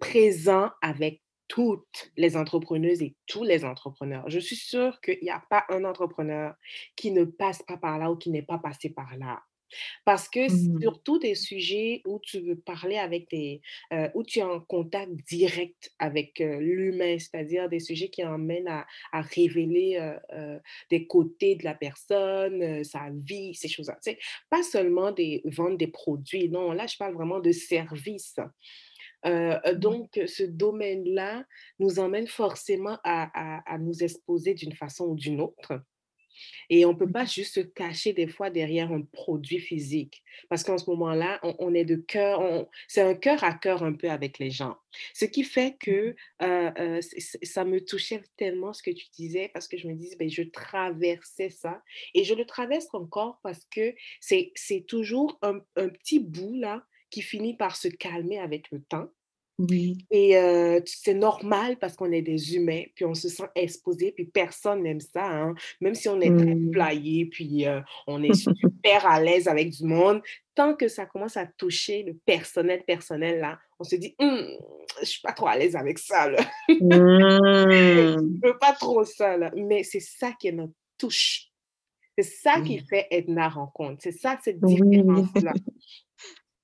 présent 0.00 0.70
avec 0.82 1.22
toutes 1.48 2.12
les 2.16 2.36
entrepreneuses 2.36 3.02
et 3.02 3.16
tous 3.26 3.42
les 3.42 3.64
entrepreneurs. 3.64 4.30
Je 4.30 4.38
suis 4.38 4.54
sûre 4.54 5.00
qu'il 5.00 5.18
n'y 5.22 5.30
a 5.30 5.42
pas 5.50 5.64
un 5.68 5.84
entrepreneur 5.84 6.54
qui 6.94 7.10
ne 7.10 7.24
passe 7.24 7.60
pas 7.64 7.76
par 7.76 7.98
là 7.98 8.12
ou 8.12 8.16
qui 8.16 8.30
n'est 8.30 8.42
pas 8.42 8.58
passé 8.58 8.90
par 8.90 9.16
là. 9.16 9.42
Parce 10.04 10.28
que 10.28 10.40
Hmm. 10.46 10.80
surtout 10.80 11.18
des 11.18 11.34
sujets 11.34 12.02
où 12.06 12.18
tu 12.22 12.40
veux 12.40 12.56
parler 12.56 12.96
avec 12.96 13.28
des, 13.30 13.60
euh, 13.92 14.08
où 14.14 14.22
tu 14.24 14.38
es 14.40 14.42
en 14.42 14.60
contact 14.60 15.12
direct 15.28 15.90
avec 15.98 16.40
euh, 16.40 16.58
l'humain, 16.60 17.18
c'est-à-dire 17.18 17.68
des 17.68 17.80
sujets 17.80 18.08
qui 18.10 18.24
emmènent 18.24 18.68
à, 18.68 18.86
à 19.12 19.20
révéler 19.22 19.96
euh, 20.32 20.58
des 20.90 21.06
côtés 21.06 21.56
de 21.56 21.64
la 21.64 21.74
personne, 21.74 22.84
sa 22.84 23.10
vie, 23.12 23.54
ces 23.54 23.68
choses-là. 23.68 23.98
Tu 24.04 24.12
sais, 24.12 24.18
pas 24.50 24.62
seulement 24.62 25.12
des 25.12 25.42
vendre 25.44 25.76
des 25.76 25.86
produits, 25.88 26.48
non, 26.48 26.72
là 26.72 26.86
je 26.86 26.96
parle 26.96 27.14
vraiment 27.14 27.40
de 27.40 27.52
services. 27.52 28.36
Euh, 29.26 29.58
donc, 29.74 30.20
ce 30.26 30.42
domaine-là 30.44 31.44
nous 31.78 31.98
emmène 31.98 32.26
forcément 32.26 32.98
à, 33.04 33.30
à- 33.58 33.74
à 33.74 33.78
nous 33.78 34.02
exposer 34.02 34.54
d'une 34.54 34.72
façon 34.74 35.06
ou 35.08 35.14
d'une 35.16 35.40
autre. 35.40 35.82
Et 36.68 36.84
on 36.84 36.92
ne 36.92 36.98
peut 36.98 37.10
pas 37.10 37.24
juste 37.24 37.54
se 37.54 37.60
cacher 37.60 38.12
des 38.12 38.26
fois 38.28 38.50
derrière 38.50 38.92
un 38.92 39.02
produit 39.02 39.58
physique. 39.58 40.22
Parce 40.48 40.62
qu'en 40.64 40.78
ce 40.78 40.88
moment-là, 40.90 41.38
on, 41.42 41.54
on 41.58 41.74
est 41.74 41.84
de 41.84 41.96
cœur, 41.96 42.66
c'est 42.88 43.02
un 43.02 43.14
cœur 43.14 43.42
à 43.44 43.54
cœur 43.54 43.82
un 43.82 43.92
peu 43.92 44.10
avec 44.10 44.38
les 44.38 44.50
gens. 44.50 44.76
Ce 45.14 45.24
qui 45.24 45.44
fait 45.44 45.76
que 45.78 46.14
euh, 46.42 46.70
euh, 46.78 47.00
c- 47.00 47.38
ça 47.42 47.64
me 47.64 47.84
touchait 47.84 48.22
tellement 48.36 48.72
ce 48.72 48.82
que 48.82 48.90
tu 48.90 49.06
disais, 49.16 49.50
parce 49.52 49.68
que 49.68 49.76
je 49.78 49.88
me 49.88 49.94
disais, 49.94 50.16
ben, 50.16 50.28
je 50.30 50.42
traversais 50.42 51.50
ça. 51.50 51.82
Et 52.14 52.24
je 52.24 52.34
le 52.34 52.44
traverse 52.44 52.88
encore 52.92 53.38
parce 53.42 53.64
que 53.66 53.94
c'est 54.20 54.52
c'est 54.54 54.84
toujours 54.86 55.38
un, 55.42 55.60
un 55.76 55.88
petit 55.88 56.18
bout 56.20 56.54
là 56.54 56.84
qui 57.10 57.22
finit 57.22 57.56
par 57.56 57.76
se 57.76 57.88
calmer 57.88 58.38
avec 58.38 58.70
le 58.70 58.82
temps. 58.82 59.08
Oui. 59.68 59.98
Et 60.10 60.38
euh, 60.38 60.80
c'est 60.86 61.12
normal 61.14 61.76
parce 61.78 61.94
qu'on 61.96 62.10
est 62.12 62.22
des 62.22 62.54
humains, 62.56 62.84
puis 62.94 63.04
on 63.04 63.12
se 63.14 63.28
sent 63.28 63.44
exposé, 63.54 64.10
puis 64.12 64.24
personne 64.24 64.82
n'aime 64.82 65.00
ça, 65.00 65.26
hein. 65.26 65.54
Même 65.82 65.94
si 65.94 66.08
on 66.08 66.18
est 66.20 66.34
très 66.34 66.54
Hmm. 66.54 66.72
flyé, 66.72 67.26
puis 67.26 67.66
euh, 67.66 67.80
on 68.06 68.22
est 68.22 68.32
super 68.80 69.06
à 69.06 69.20
l'aise 69.20 69.48
avec 69.48 69.68
du 69.70 69.84
monde, 69.84 70.22
tant 70.54 70.74
que 70.74 70.88
ça 70.88 71.04
commence 71.04 71.36
à 71.36 71.46
toucher 71.46 72.02
le 72.04 72.14
personnel, 72.24 72.82
personnel, 72.86 73.40
là, 73.40 73.58
on 73.78 73.84
se 73.84 73.96
dit, 73.96 74.14
Hum, 74.18 74.46
je 75.00 75.06
suis 75.06 75.20
pas 75.20 75.32
trop 75.32 75.46
à 75.48 75.56
l'aise 75.58 75.76
avec 75.76 75.98
ça, 75.98 76.30
là. 76.30 76.40
Hmm. 76.68 76.78
Je 78.42 78.48
veux 78.48 78.58
pas 78.58 78.72
trop 78.72 79.04
ça, 79.04 79.36
là. 79.36 79.50
Mais 79.54 79.82
c'est 79.82 80.00
ça 80.00 80.32
qui 80.40 80.48
est 80.48 80.52
notre 80.52 80.72
touche. 80.96 81.48
C'est 82.18 82.24
ça 82.24 82.60
qui 82.60 82.78
fait 82.80 83.06
Edna 83.10 83.48
Rencontre. 83.48 84.00
C'est 84.02 84.12
ça, 84.12 84.38
cette 84.42 84.60
différence-là. 84.60 85.52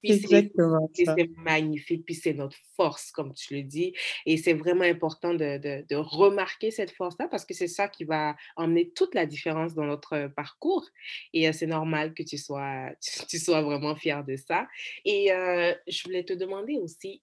Puis 0.02 0.14
c'est 0.14 1.28
magnifique, 1.36 2.04
puis 2.06 2.14
c'est 2.14 2.32
notre 2.34 2.56
force, 2.76 3.10
comme 3.12 3.34
tu 3.34 3.54
le 3.54 3.62
dis. 3.62 3.92
Et 4.26 4.36
c'est 4.36 4.54
vraiment 4.54 4.84
important 4.84 5.34
de, 5.34 5.58
de- 5.58 5.84
de 5.88 5.96
remarquer 5.96 6.70
cette 6.70 6.90
force-là 6.92 7.28
parce 7.28 7.44
que 7.44 7.54
c'est 7.54 7.68
ça 7.68 7.88
qui 7.88 8.04
va 8.04 8.36
emmener 8.56 8.90
toute 8.92 9.14
la 9.14 9.26
différence 9.26 9.74
dans 9.74 9.84
notre 9.84 10.28
parcours. 10.36 10.86
Et 11.32 11.48
euh, 11.48 11.52
c'est 11.52 11.66
normal 11.66 12.14
que 12.14 12.22
tu 12.22 12.38
sois, 12.38 12.90
tu, 13.02 13.26
tu 13.26 13.38
sois 13.38 13.62
vraiment 13.62 13.96
fier 13.96 14.24
de 14.24 14.36
ça. 14.36 14.68
Et 15.04 15.32
euh, 15.32 15.74
je 15.88 16.02
voulais 16.04 16.24
te 16.24 16.32
demander 16.32 16.76
aussi, 16.78 17.22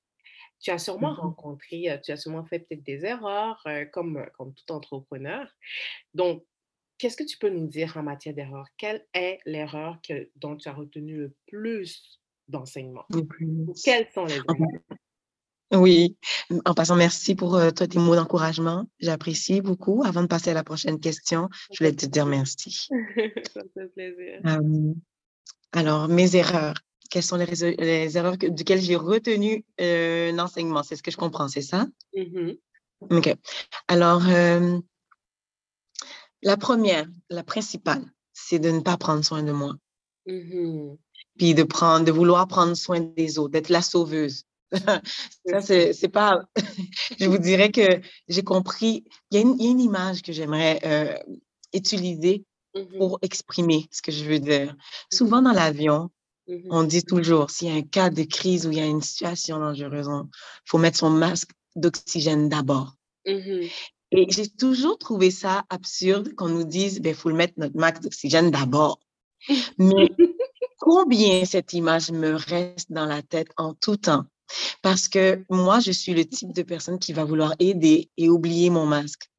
tu 0.61 0.71
as 0.71 0.79
sûrement 0.79 1.13
Mmh 1.13 1.15
rencontré, 1.15 1.99
tu 2.03 2.11
as 2.11 2.17
sûrement 2.17 2.45
fait 2.45 2.59
peut-être 2.59 2.83
des 2.83 3.05
erreurs, 3.05 3.65
comme, 3.91 4.25
comme 4.37 4.53
tout 4.53 4.71
entrepreneur. 4.73 5.47
Donc, 6.13 6.45
qu'est-ce 6.97 7.17
que 7.17 7.23
tu 7.23 7.37
peux 7.37 7.49
nous 7.49 7.67
dire 7.67 7.97
en 7.97 8.03
matière 8.03 8.33
d'erreur? 8.35 8.67
Quelle 8.77 9.05
est 9.13 9.39
l'erreur 9.45 9.99
que, 10.07 10.29
dont 10.35 10.55
tu 10.57 10.69
as 10.69 10.73
retenu 10.73 11.17
le 11.17 11.35
plus 11.47 12.21
d'enseignements? 12.47 13.05
Quels 13.83 14.07
sont 14.13 14.25
les 14.25 14.35
erreurs? 14.35 14.97
Oui, 15.73 16.17
en 16.65 16.73
passant, 16.73 16.95
merci 16.95 17.35
pour 17.35 17.51
toi, 17.75 17.87
tes 17.87 17.97
mots 17.97 18.15
d'encouragement. 18.15 18.85
J'apprécie 18.99 19.61
beaucoup. 19.61 20.03
Avant 20.05 20.21
de 20.21 20.27
passer 20.27 20.51
à 20.51 20.53
la 20.53 20.63
prochaine 20.63 20.99
question, 20.99 21.49
je 21.71 21.79
voulais 21.79 21.95
te 21.95 22.05
dire 22.05 22.25
merci. 22.25 22.87
Ça 23.53 23.61
me 23.63 23.69
fait 23.73 23.87
plaisir. 23.95 24.41
alors, 25.71 26.07
mes 26.07 26.35
erreurs. 26.35 26.75
Quelles 27.09 27.23
sont 27.23 27.37
les, 27.37 27.45
les 27.45 28.17
erreurs 28.17 28.37
duquel 28.37 28.81
j'ai 28.81 28.95
retenu 28.95 29.65
un 29.79 30.39
enseignement? 30.39 30.83
C'est 30.83 30.95
ce 30.95 31.03
que 31.03 31.11
je 31.11 31.17
comprends, 31.17 31.47
c'est 31.47 31.61
ça? 31.61 31.87
Mmh 32.15 32.51
OK. 33.09 33.35
Alors, 33.87 34.23
la 36.41 36.57
première, 36.57 37.07
la 37.29 37.43
principale, 37.43 38.03
c'est 38.33 38.59
de 38.59 38.69
ne 38.69 38.79
pas 38.79 38.97
prendre 38.97 39.23
soin 39.23 39.43
de 39.43 39.51
moi. 39.51 39.75
Mmh 40.25 40.95
Puis 41.37 41.53
de 41.53 41.63
prendre, 41.63 42.05
de 42.05 42.11
vouloir 42.11 42.47
prendre 42.47 42.75
soin 42.75 42.99
des 42.99 43.39
autres, 43.39 43.51
d'être 43.51 43.69
la 43.69 43.81
sauveuse. 43.81 44.43
ça, 45.45 45.61
c'est 45.61 46.09
pas. 46.09 46.43
je 47.19 47.25
vous 47.25 47.37
dirais 47.37 47.71
que 47.71 48.01
j'ai 48.27 48.43
compris. 48.43 49.03
Il 49.31 49.39
y, 49.39 49.41
a 49.41 49.41
une 49.41 49.79
image 49.79 50.21
que 50.21 50.31
j'aimerais 50.31 50.79
euh, 50.85 51.35
utiliser 51.73 52.45
mmh 52.75 52.97
pour 52.97 53.19
exprimer 53.21 53.87
ce 53.91 54.01
que 54.01 54.11
je 54.11 54.23
veux 54.25 54.39
dire. 54.39 54.75
Souvent 55.11 55.41
dans 55.41 55.51
l'avion, 55.51 56.09
mmh 56.47 56.67
on 56.71 56.83
dit 56.83 57.03
toujours 57.03 57.51
s'il 57.51 57.67
y 57.67 57.71
a 57.71 57.75
un 57.75 57.83
cas 57.83 58.09
de 58.09 58.23
crise 58.23 58.65
ou 58.65 58.71
il 58.71 58.77
y 58.77 58.81
a 58.81 58.85
une 58.85 59.01
situation 59.01 59.59
dangereuse, 59.59 60.07
il 60.09 60.29
faut 60.65 60.79
mettre 60.79 60.97
son 60.97 61.11
masque 61.11 61.51
d'oxygène 61.75 62.49
d'abord. 62.49 62.95
Et 64.15 64.27
j'ai 64.29 64.47
toujours 64.47 64.97
trouvé 64.99 65.31
ça 65.31 65.65
absurde 65.69 66.35
qu'on 66.35 66.49
nous 66.49 66.63
dise, 66.63 66.97
il 66.97 67.01
ben, 67.01 67.15
faut 67.15 67.29
le 67.29 67.35
mettre 67.35 67.53
notre 67.57 67.75
max 67.75 67.99
d'oxygène 67.99 68.51
d'abord. 68.51 68.99
Mais 69.77 70.09
combien 70.83 71.45
cette 71.45 71.71
image 71.71 72.11
me 72.11 72.35
reste 72.35 72.91
dans 72.91 73.05
la 73.05 73.21
tête 73.21 73.47
en 73.55 73.73
tout 73.73 73.95
temps? 73.95 74.25
Parce 74.81 75.07
que 75.07 75.41
moi, 75.49 75.79
je 75.79 75.91
suis 75.91 76.13
le 76.13 76.25
type 76.25 76.51
de 76.51 76.61
personne 76.61 76.99
qui 76.99 77.13
va 77.13 77.23
vouloir 77.23 77.53
aider 77.59 78.09
et 78.17 78.29
oublier 78.29 78.69
mon 78.69 78.85
masque. 78.85 79.29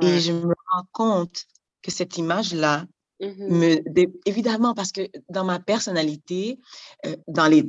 Et 0.00 0.20
je 0.20 0.30
me 0.30 0.54
rends 0.70 0.86
compte 0.92 1.44
que 1.82 1.90
cette 1.90 2.18
image-là, 2.18 2.86
mmh 3.20 3.48
me, 3.48 3.82
évidemment, 4.26 4.74
parce 4.74 4.92
que 4.92 5.08
dans 5.28 5.44
ma 5.44 5.58
personnalité, 5.58 6.60
euh, 7.04 7.16
dans 7.26 7.48
les, 7.48 7.64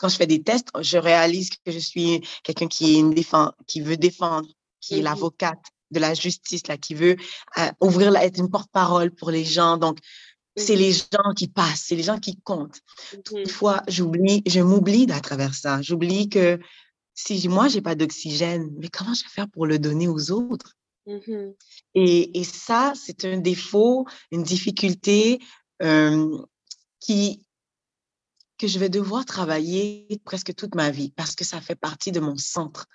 quand 0.00 0.08
je 0.08 0.16
fais 0.16 0.26
des 0.26 0.42
tests, 0.42 0.68
je 0.80 0.96
réalise 0.96 1.50
que 1.50 1.72
je 1.72 1.78
suis 1.78 2.26
quelqu'un 2.42 2.68
qui, 2.68 3.04
qui 3.66 3.82
veut 3.82 3.98
défendre 3.98 4.48
qui 4.80 4.94
est 4.94 5.00
Mmh 5.00 5.04
l'avocate 5.04 5.64
de 5.90 6.00
la 6.00 6.14
justice, 6.14 6.66
là, 6.68 6.76
qui 6.78 6.94
veut 6.94 7.16
euh, 7.58 7.70
ouvrir, 7.80 8.16
être 8.16 8.38
une 8.38 8.50
porte-parole 8.50 9.10
pour 9.10 9.30
les 9.30 9.44
gens. 9.44 9.76
Donc, 9.76 9.98
c'est 10.56 10.76
mmh 10.76 10.78
les 10.78 10.92
gens 10.92 11.34
qui 11.36 11.48
passent, 11.48 11.84
c'est 11.86 11.96
les 11.96 12.02
gens 12.02 12.18
qui 12.18 12.36
comptent. 12.40 12.80
Mmh 13.12 13.22
Toutefois, 13.24 13.82
j'oublie, 13.88 14.42
je 14.46 14.60
m'oublie 14.60 15.06
à 15.10 15.20
travers 15.20 15.54
ça. 15.54 15.82
J'oublie 15.82 16.28
que 16.28 16.58
si 17.14 17.48
moi, 17.48 17.68
j'ai 17.68 17.80
pas 17.80 17.94
d'oxygène, 17.94 18.70
mais 18.78 18.88
comment 18.88 19.14
je 19.14 19.22
vais 19.24 19.30
faire 19.30 19.48
pour 19.48 19.66
le 19.66 19.78
donner 19.78 20.08
aux 20.08 20.30
autres? 20.30 20.74
Et, 21.94 22.38
et, 22.38 22.44
ça, 22.44 22.94
c'est 22.96 23.24
un 23.26 23.36
défaut, 23.36 24.06
une 24.30 24.42
difficulté 24.42 25.38
euh, 25.82 26.38
qui, 26.98 27.44
que 28.58 28.66
je 28.66 28.78
vais 28.78 28.88
devoir 28.88 29.26
travailler 29.26 30.20
presque 30.24 30.54
toute 30.54 30.74
ma 30.74 30.90
vie 30.90 31.12
parce 31.14 31.34
que 31.34 31.44
ça 31.44 31.60
fait 31.60 31.74
partie 31.74 32.10
de 32.10 32.20
mon 32.20 32.36
centre. 32.36 32.86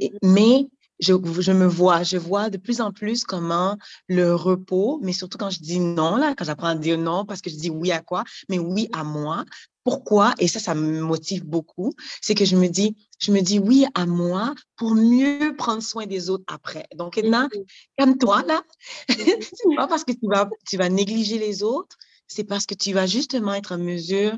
Et, 0.00 0.12
mais 0.22 0.68
je, 1.00 1.14
je, 1.40 1.52
me 1.52 1.66
vois, 1.66 2.02
je 2.02 2.16
vois 2.16 2.50
de 2.50 2.56
plus 2.56 2.80
en 2.80 2.92
plus 2.92 3.24
comment 3.24 3.76
le 4.08 4.34
repos, 4.34 4.98
mais 5.02 5.12
surtout 5.12 5.38
quand 5.38 5.50
je 5.50 5.60
dis 5.60 5.80
non, 5.80 6.16
là, 6.16 6.34
quand 6.36 6.44
j'apprends 6.44 6.68
à 6.68 6.74
dire 6.74 6.98
non, 6.98 7.24
parce 7.24 7.40
que 7.40 7.50
je 7.50 7.56
dis 7.56 7.70
oui 7.70 7.92
à 7.92 8.00
quoi, 8.00 8.24
mais 8.48 8.58
oui 8.58 8.88
à 8.92 9.04
moi. 9.04 9.44
Pourquoi? 9.84 10.34
Et 10.40 10.48
ça, 10.48 10.58
ça 10.58 10.74
me 10.74 11.00
motive 11.00 11.44
beaucoup. 11.44 11.92
C'est 12.20 12.34
que 12.34 12.44
je 12.44 12.56
me 12.56 12.66
dis, 12.66 12.96
je 13.20 13.30
me 13.30 13.40
dis 13.40 13.60
oui 13.60 13.86
à 13.94 14.04
moi 14.04 14.52
pour 14.74 14.96
mieux 14.96 15.54
prendre 15.56 15.80
soin 15.80 16.06
des 16.06 16.28
autres 16.28 16.44
après. 16.48 16.86
Donc, 16.96 17.18
Edna, 17.18 17.48
calme-toi, 17.96 18.42
là. 18.42 18.62
c'est 19.08 19.76
pas 19.76 19.86
parce 19.86 20.02
que 20.02 20.12
tu 20.12 20.26
vas, 20.28 20.48
tu 20.68 20.76
vas 20.76 20.88
négliger 20.88 21.38
les 21.38 21.62
autres, 21.62 21.96
c'est 22.26 22.42
parce 22.42 22.66
que 22.66 22.74
tu 22.74 22.92
vas 22.92 23.06
justement 23.06 23.54
être 23.54 23.72
en 23.72 23.78
mesure 23.78 24.36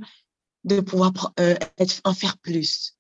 de 0.65 0.81
pouvoir 0.81 1.13
euh, 1.41 1.55
être, 1.79 2.01
en 2.05 2.13
faire 2.13 2.37
plus. 2.39 2.97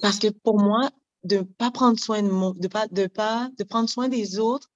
Parce 0.00 0.18
que 0.18 0.28
pour 0.28 0.58
moi, 0.58 0.90
de 1.24 1.38
ne 1.38 1.42
pas 1.42 1.70
prendre 1.70 1.98
soin 1.98 2.22
de 2.22 2.28
mon, 2.28 2.52
de 2.52 2.68
pas, 2.68 2.86
de 2.88 3.06
pas, 3.06 3.50
de 3.58 3.64
prendre 3.64 3.88
soin 3.88 4.08
des 4.08 4.38
autres, 4.38 4.70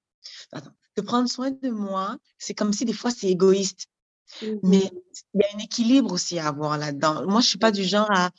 de 0.96 1.00
prendre 1.02 1.28
soin 1.28 1.50
de 1.50 1.70
moi, 1.70 2.18
c'est 2.38 2.54
comme 2.54 2.72
si 2.72 2.84
des 2.84 2.92
fois 2.92 3.10
c'est 3.10 3.28
égoïste. 3.28 3.88
Mais 4.62 4.78
Mmh 4.78 4.90
il 5.34 5.40
y 5.40 5.44
a 5.44 5.56
un 5.56 5.58
équilibre 5.58 6.12
aussi 6.12 6.38
à 6.38 6.48
avoir 6.48 6.78
là-dedans. 6.78 7.26
Moi, 7.26 7.40
je 7.40 7.48
suis 7.48 7.58
pas 7.58 7.70
du 7.70 7.84
genre 7.84 8.10
à 8.10 8.30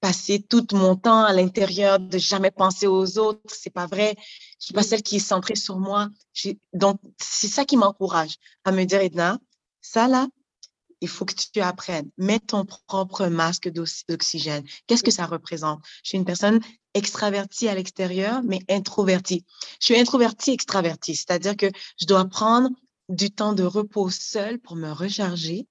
passer 0.00 0.40
tout 0.40 0.66
mon 0.72 0.96
temps 0.96 1.24
à 1.24 1.32
l'intérieur, 1.32 1.98
de 1.98 2.18
jamais 2.18 2.50
penser 2.50 2.86
aux 2.86 3.18
autres. 3.18 3.40
C'est 3.48 3.70
pas 3.70 3.86
vrai. 3.86 4.14
Je 4.60 4.66
suis 4.66 4.74
pas 4.74 4.82
celle 4.82 5.02
qui 5.02 5.16
est 5.16 5.18
centrée 5.18 5.56
sur 5.56 5.78
moi. 5.78 6.08
Donc, 6.72 7.00
c'est 7.18 7.48
ça 7.48 7.64
qui 7.64 7.76
m'encourage 7.76 8.36
à 8.64 8.72
me 8.72 8.84
dire, 8.84 9.00
Edna, 9.00 9.38
ça 9.80 10.08
là, 10.08 10.28
il 11.04 11.08
faut 11.08 11.24
que 11.26 11.34
tu 11.34 11.60
apprennes. 11.60 12.10
Mets 12.16 12.40
ton 12.40 12.64
propre 12.64 13.26
masque 13.26 13.70
d'oxygène. 14.08 14.64
Qu'est-ce 14.86 15.02
que 15.02 15.10
ça 15.10 15.26
représente? 15.26 15.80
Je 16.02 16.08
suis 16.10 16.18
une 16.18 16.24
personne 16.24 16.60
extravertie 16.94 17.68
à 17.68 17.74
l'extérieur, 17.74 18.42
mais 18.42 18.60
introvertie. 18.70 19.44
Je 19.80 19.86
suis 19.86 19.98
introvertie 19.98 20.52
extravertie, 20.52 21.14
c'est-à-dire 21.14 21.56
que 21.56 21.66
je 22.00 22.06
dois 22.06 22.24
prendre 22.24 22.70
du 23.10 23.30
temps 23.30 23.52
de 23.52 23.64
repos 23.64 24.08
seul 24.08 24.58
pour 24.58 24.76
me 24.76 24.90
recharger, 24.90 25.66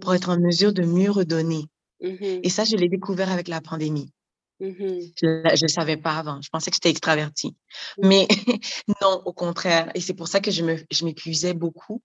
pour 0.00 0.14
être 0.14 0.28
en 0.28 0.38
mesure 0.38 0.72
de 0.72 0.82
mieux 0.82 1.10
redonner. 1.10 1.64
Et 2.00 2.50
ça, 2.50 2.64
je 2.64 2.76
l'ai 2.76 2.88
découvert 2.88 3.32
avec 3.32 3.48
la 3.48 3.60
pandémie. 3.60 4.12
Je 4.60 5.64
ne 5.64 5.68
savais 5.68 5.96
pas 5.96 6.16
avant. 6.16 6.40
Je 6.40 6.48
pensais 6.48 6.70
que 6.70 6.76
j'étais 6.76 6.90
extravertie. 6.90 7.56
Mais 8.02 8.28
non, 9.02 9.20
au 9.24 9.32
contraire. 9.32 9.90
Et 9.94 10.00
c'est 10.00 10.14
pour 10.14 10.28
ça 10.28 10.40
que 10.40 10.50
je 10.50 10.62
m'épuisais 11.04 11.52
je 11.52 11.54
beaucoup 11.54 12.02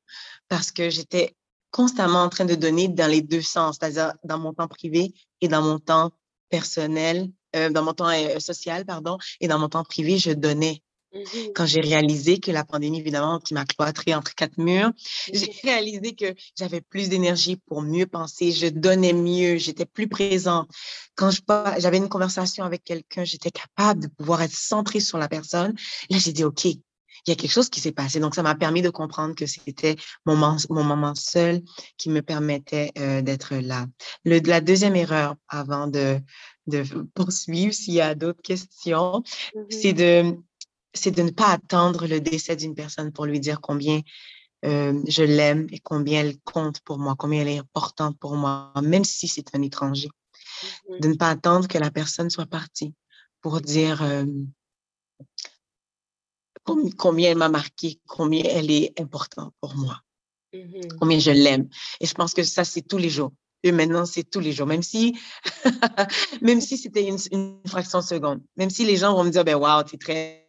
parce 0.49 0.71
que 0.71 0.89
j'étais 0.89 1.35
constamment 1.71 2.23
en 2.23 2.29
train 2.29 2.45
de 2.45 2.55
donner 2.55 2.87
dans 2.87 3.09
les 3.09 3.21
deux 3.21 3.41
sens, 3.41 3.77
c'est-à-dire 3.79 4.13
dans 4.23 4.37
mon 4.37 4.53
temps 4.53 4.67
privé 4.67 5.13
et 5.41 5.47
dans 5.47 5.61
mon 5.61 5.79
temps 5.79 6.11
personnel, 6.49 7.31
euh, 7.55 7.69
dans 7.69 7.83
mon 7.83 7.93
temps 7.93 8.09
euh, 8.09 8.39
social, 8.39 8.85
pardon, 8.85 9.17
et 9.39 9.47
dans 9.47 9.57
mon 9.57 9.69
temps 9.69 9.83
privé, 9.83 10.17
je 10.17 10.31
donnais. 10.31 10.81
Mmh 11.13 11.51
Quand 11.55 11.65
j'ai 11.65 11.81
réalisé 11.81 12.39
que 12.39 12.51
la 12.51 12.63
pandémie, 12.63 12.99
évidemment, 12.99 13.39
qui 13.39 13.53
m'a 13.53 13.65
cloîtrée 13.65 14.15
entre 14.15 14.33
quatre 14.33 14.57
murs, 14.57 14.89
mmh 14.89 14.93
j'ai 15.33 15.51
réalisé 15.63 16.13
que 16.13 16.33
j'avais 16.57 16.81
plus 16.81 17.09
d'énergie 17.09 17.57
pour 17.57 17.81
mieux 17.81 18.05
penser, 18.05 18.51
je 18.51 18.67
donnais 18.67 19.13
mieux, 19.13 19.57
j'étais 19.57 19.85
plus 19.85 20.07
présente. 20.07 20.69
Quand 21.15 21.29
j'avais 21.77 21.97
une 21.97 22.09
conversation 22.09 22.63
avec 22.63 22.83
quelqu'un, 22.83 23.25
j'étais 23.25 23.51
capable 23.51 24.03
de 24.03 24.07
pouvoir 24.07 24.41
être 24.41 24.55
centrée 24.55 25.01
sur 25.01 25.17
la 25.17 25.27
personne. 25.27 25.73
Là, 26.09 26.17
j'ai 26.17 26.31
dit, 26.31 26.43
OK, 26.43 26.67
il 27.25 27.31
y 27.31 27.33
a 27.33 27.35
quelque 27.35 27.51
chose 27.51 27.69
qui 27.69 27.79
s'est 27.79 27.91
passé. 27.91 28.19
Donc, 28.19 28.35
ça 28.35 28.43
m'a 28.43 28.55
permis 28.55 28.81
de 28.81 28.89
comprendre 28.89 29.35
que 29.35 29.45
c'était 29.45 29.95
mon, 30.25 30.35
mon 30.35 30.83
moment 30.83 31.15
seul 31.15 31.61
qui 31.97 32.09
me 32.09 32.21
permettait 32.21 32.91
euh, 32.97 33.21
d'être 33.21 33.55
là. 33.55 33.85
Le, 34.25 34.39
la 34.39 34.61
deuxième 34.61 34.95
erreur, 34.95 35.35
avant 35.47 35.87
de, 35.87 36.19
de 36.67 36.83
poursuivre, 37.13 37.73
s'il 37.73 37.93
y 37.93 38.01
a 38.01 38.15
d'autres 38.15 38.41
questions, 38.41 39.23
c'est 39.69 39.93
de, 39.93 40.35
c'est 40.93 41.11
de 41.11 41.21
ne 41.21 41.31
pas 41.31 41.49
attendre 41.49 42.07
le 42.07 42.19
décès 42.19 42.55
d'une 42.55 42.75
personne 42.75 43.11
pour 43.11 43.25
lui 43.25 43.39
dire 43.39 43.61
combien 43.61 44.01
euh, 44.63 45.01
je 45.07 45.23
l'aime 45.23 45.67
et 45.71 45.79
combien 45.79 46.21
elle 46.21 46.39
compte 46.39 46.81
pour 46.81 46.99
moi, 46.99 47.15
combien 47.17 47.41
elle 47.41 47.47
est 47.47 47.57
importante 47.57 48.17
pour 48.19 48.35
moi, 48.35 48.71
même 48.83 49.03
si 49.03 49.27
c'est 49.27 49.55
un 49.55 49.61
étranger. 49.61 50.09
De 50.99 51.07
ne 51.07 51.15
pas 51.15 51.29
attendre 51.29 51.67
que 51.67 51.79
la 51.79 51.89
personne 51.89 52.29
soit 52.29 52.45
partie 52.45 52.93
pour 53.41 53.61
dire 53.61 54.03
euh, 54.03 54.25
combien 56.97 57.31
elle 57.31 57.37
m'a 57.37 57.49
marqué, 57.49 57.99
combien 58.07 58.43
elle 58.43 58.71
est 58.71 58.99
importante 58.99 59.53
pour 59.61 59.75
moi, 59.75 59.99
mmh 60.53 60.97
combien 60.99 61.19
je 61.19 61.31
l'aime. 61.31 61.67
Et 61.99 62.05
je 62.05 62.13
pense 62.13 62.33
que 62.33 62.43
ça, 62.43 62.63
c'est 62.63 62.81
tous 62.81 62.97
les 62.97 63.09
jours. 63.09 63.31
Et 63.63 63.71
maintenant, 63.71 64.05
c'est 64.05 64.23
tous 64.23 64.39
les 64.39 64.51
jours. 64.51 64.67
Même 64.67 64.81
si, 64.81 65.17
même 66.41 66.61
si 66.61 66.77
c'était 66.77 67.07
une, 67.07 67.59
fraction 67.67 67.99
de 67.99 68.03
seconde, 68.03 68.41
même 68.57 68.69
si 68.69 68.85
les 68.85 68.97
gens 68.97 69.13
vont 69.15 69.23
me 69.23 69.29
dire, 69.29 69.43
ben 69.43 69.55
wow, 69.55 69.81
es 69.81 69.97
très, 69.97 70.41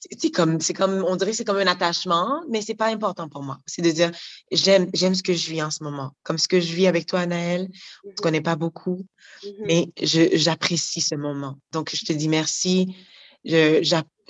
c'est 0.00 0.30
comme, 0.30 0.60
c'est 0.60 0.74
comme, 0.74 1.04
on 1.06 1.16
dirait 1.16 1.32
que 1.32 1.36
c'est 1.36 1.44
comme 1.44 1.58
un 1.58 1.66
attachement, 1.66 2.42
mais 2.48 2.62
c'est 2.62 2.74
pas 2.74 2.88
important 2.88 3.28
pour 3.28 3.42
moi. 3.42 3.58
C'est 3.66 3.82
de 3.82 3.90
dire, 3.90 4.10
j'aime, 4.50 4.88
j'aime 4.94 5.14
ce 5.14 5.22
que 5.22 5.34
je 5.34 5.50
vis 5.50 5.62
en 5.62 5.70
ce 5.70 5.82
moment, 5.82 6.12
comme 6.22 6.38
ce 6.38 6.48
que 6.48 6.60
je 6.60 6.72
vis 6.72 6.86
avec 6.86 7.06
toi, 7.06 7.20
Anaël. 7.20 7.68
On 8.04 8.08
ne 8.08 8.14
te 8.14 8.22
connaît 8.22 8.40
pas 8.40 8.56
beaucoup, 8.56 9.06
mais 9.60 9.90
j'apprécie 10.00 11.00
ce 11.00 11.14
moment. 11.14 11.58
Donc, 11.72 11.94
je 11.94 12.04
te 12.04 12.12
dis 12.12 12.28
merci. 12.28 12.94
Je, 13.44 13.82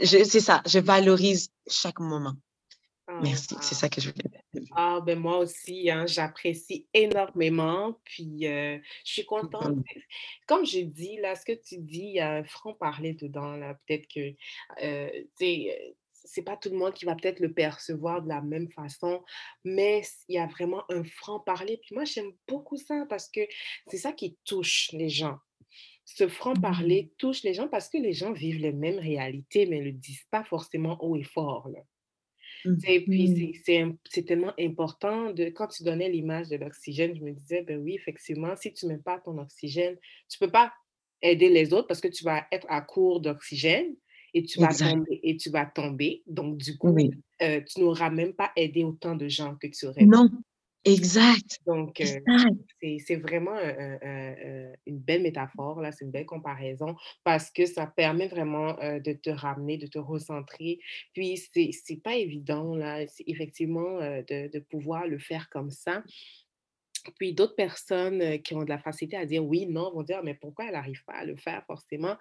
c'est 0.05 0.41
ça, 0.41 0.63
je 0.67 0.79
valorise 0.79 1.51
chaque 1.69 2.01
moment. 2.01 2.35
Merci, 3.23 3.57
c'est 3.61 3.75
ça 3.75 3.89
que 3.89 4.01
je 4.01 4.11
voulais 4.11 4.31
dire. 4.55 4.69
Ah, 4.77 5.01
ben 5.05 5.19
moi 5.19 5.39
aussi, 5.39 5.91
hein, 5.91 6.07
j'apprécie 6.07 6.87
énormément. 6.95 7.99
Puis, 8.05 8.47
euh, 8.47 8.79
je 9.05 9.13
suis 9.13 9.25
contente. 9.25 9.77
Mmh. 9.77 9.85
Comme 10.47 10.65
je 10.65 10.81
dis, 10.81 11.17
là, 11.17 11.35
ce 11.35 11.45
que 11.45 11.53
tu 11.53 11.79
dis, 11.79 12.05
il 12.05 12.15
y 12.15 12.21
a 12.21 12.35
un 12.35 12.45
franc-parler 12.45 13.15
dedans, 13.15 13.57
là. 13.57 13.75
Peut-être 13.87 14.07
que, 14.07 14.35
euh, 14.83 15.11
tu 15.39 15.45
sais, 15.45 15.95
c'est 16.13 16.43
pas 16.43 16.57
tout 16.57 16.69
le 16.69 16.77
monde 16.77 16.93
qui 16.93 17.05
va 17.05 17.15
peut-être 17.17 17.41
le 17.41 17.53
percevoir 17.53 18.23
de 18.23 18.29
la 18.29 18.41
même 18.41 18.71
façon, 18.71 19.25
mais 19.65 20.03
il 20.29 20.37
y 20.37 20.39
a 20.39 20.47
vraiment 20.47 20.85
un 20.91 21.03
franc-parler. 21.03 21.81
Puis 21.83 21.95
moi, 21.95 22.05
j'aime 22.05 22.33
beaucoup 22.47 22.77
ça 22.77 23.07
parce 23.09 23.29
que 23.29 23.41
c'est 23.89 23.99
ça 23.99 24.13
qui 24.13 24.37
touche 24.45 24.91
les 24.93 25.09
gens. 25.09 25.39
Ce 26.17 26.27
Mmh. 26.55 26.65
franc-parler 26.67 27.13
touche 27.19 27.45
les 27.45 27.55
gens 27.55 27.69
parce 27.69 27.89
que 27.89 27.97
les 27.97 28.13
gens 28.13 28.33
vivent 28.33 28.59
les 28.61 28.73
mêmes 28.73 28.99
réalités, 28.99 29.67
mais 29.67 29.79
ne 29.79 29.85
le 29.85 29.93
disent 29.93 30.25
pas 30.31 30.43
forcément 30.43 30.99
haut 31.05 31.15
et 31.17 31.23
fort, 31.23 31.69
là. 31.69 31.79
Et 32.85 33.09
puis, 33.09 33.29
Mhm. 33.29 33.51
c'est 34.09 34.25
tellement 34.25 34.55
important 34.59 35.33
de 35.33 35.47
quand 35.47 35.69
tu 35.69 35.83
donnais 35.85 36.09
l'image 36.11 36.49
de 36.49 36.57
l'oxygène, 36.57 37.15
je 37.17 37.23
me 37.23 37.33
disais: 37.33 37.63
«Ben 37.63 37.79
oui, 37.81 37.95
effectivement, 37.95 38.57
si 38.57 38.73
tu 38.73 38.87
mets 38.87 38.99
pas 38.99 39.21
ton 39.21 39.39
oxygène, 39.39 39.99
tu 40.29 40.39
peux 40.39 40.51
pas 40.51 40.73
aider 41.23 41.51
les 41.51 41.73
autres 41.75 41.89
parce 41.89 42.01
que 42.01 42.09
tu 42.09 42.25
vas 42.25 42.47
être 42.53 42.67
à 42.71 42.81
court 42.83 43.21
d'oxygène 43.21 43.97
et 44.35 44.43
tu 44.45 44.59
vas 44.59 44.75
Exact. 44.75 45.01
tomber 45.01 45.21
et 45.23 45.37
tu 45.37 45.51
vas 45.51 45.67
tomber. 45.67 46.23
Donc 46.27 46.59
du 46.59 46.79
coup, 46.79 46.95
Oui. 46.95 47.23
heu, 47.43 47.65
tu 47.67 47.81
n'auras 47.81 48.11
même 48.11 48.35
pas 48.35 48.53
aidé 48.57 48.85
autant 48.85 49.17
de 49.17 49.29
gens 49.29 49.57
que 49.57 49.67
tu 49.69 49.87
aurais 49.87 50.07
Non, 50.13 50.43
exact, 50.85 51.61
donc, 51.67 52.01
exact. 52.01 52.71
c'est 52.83 53.17
vraiment 53.17 53.57
une 54.87 54.99
belle 55.01 55.23
métaphore, 55.23 55.81
là, 55.81 55.93
c'est 55.93 56.05
une 56.07 56.11
belle 56.11 56.27
comparaison 56.27 56.97
parce 57.25 57.51
que 57.51 57.67
ça 57.67 57.87
permet 57.87 58.29
vraiment, 58.29 58.77
heu, 58.83 59.01
de 59.01 59.13
te 59.13 59.31
ramener, 59.31 59.79
de 59.79 59.87
te 59.87 59.99
recentrer. 59.99 60.79
Puis 61.15 61.37
c'est 61.39 62.03
pas 62.03 62.17
évident, 62.17 62.75
là, 62.77 63.05
effectivement, 63.27 64.01
heu, 64.01 64.25
de 64.29 64.49
de 64.53 64.59
pouvoir 64.61 65.07
le 65.07 65.19
faire 65.19 65.49
comme 65.51 65.71
ça. 65.71 66.03
Puis 67.19 67.35
d'autres 67.35 67.55
personnes, 67.57 68.41
qui 68.43 68.55
ont 68.55 68.63
de 68.65 68.69
la 68.69 68.79
facilité 68.79 69.17
à 69.17 69.27
dire: 69.27 69.45
«Oui, 69.45 69.67
non», 69.67 69.93
vont 69.93 70.03
dire: 70.03 70.23
«Mais 70.25 70.35
pourquoi 70.35 70.67
elle 70.69 70.75
arrive 70.75 71.05
pas 71.05 71.15
à 71.15 71.25
le 71.25 71.37
faire 71.37 71.65
forcément?» 71.67 72.17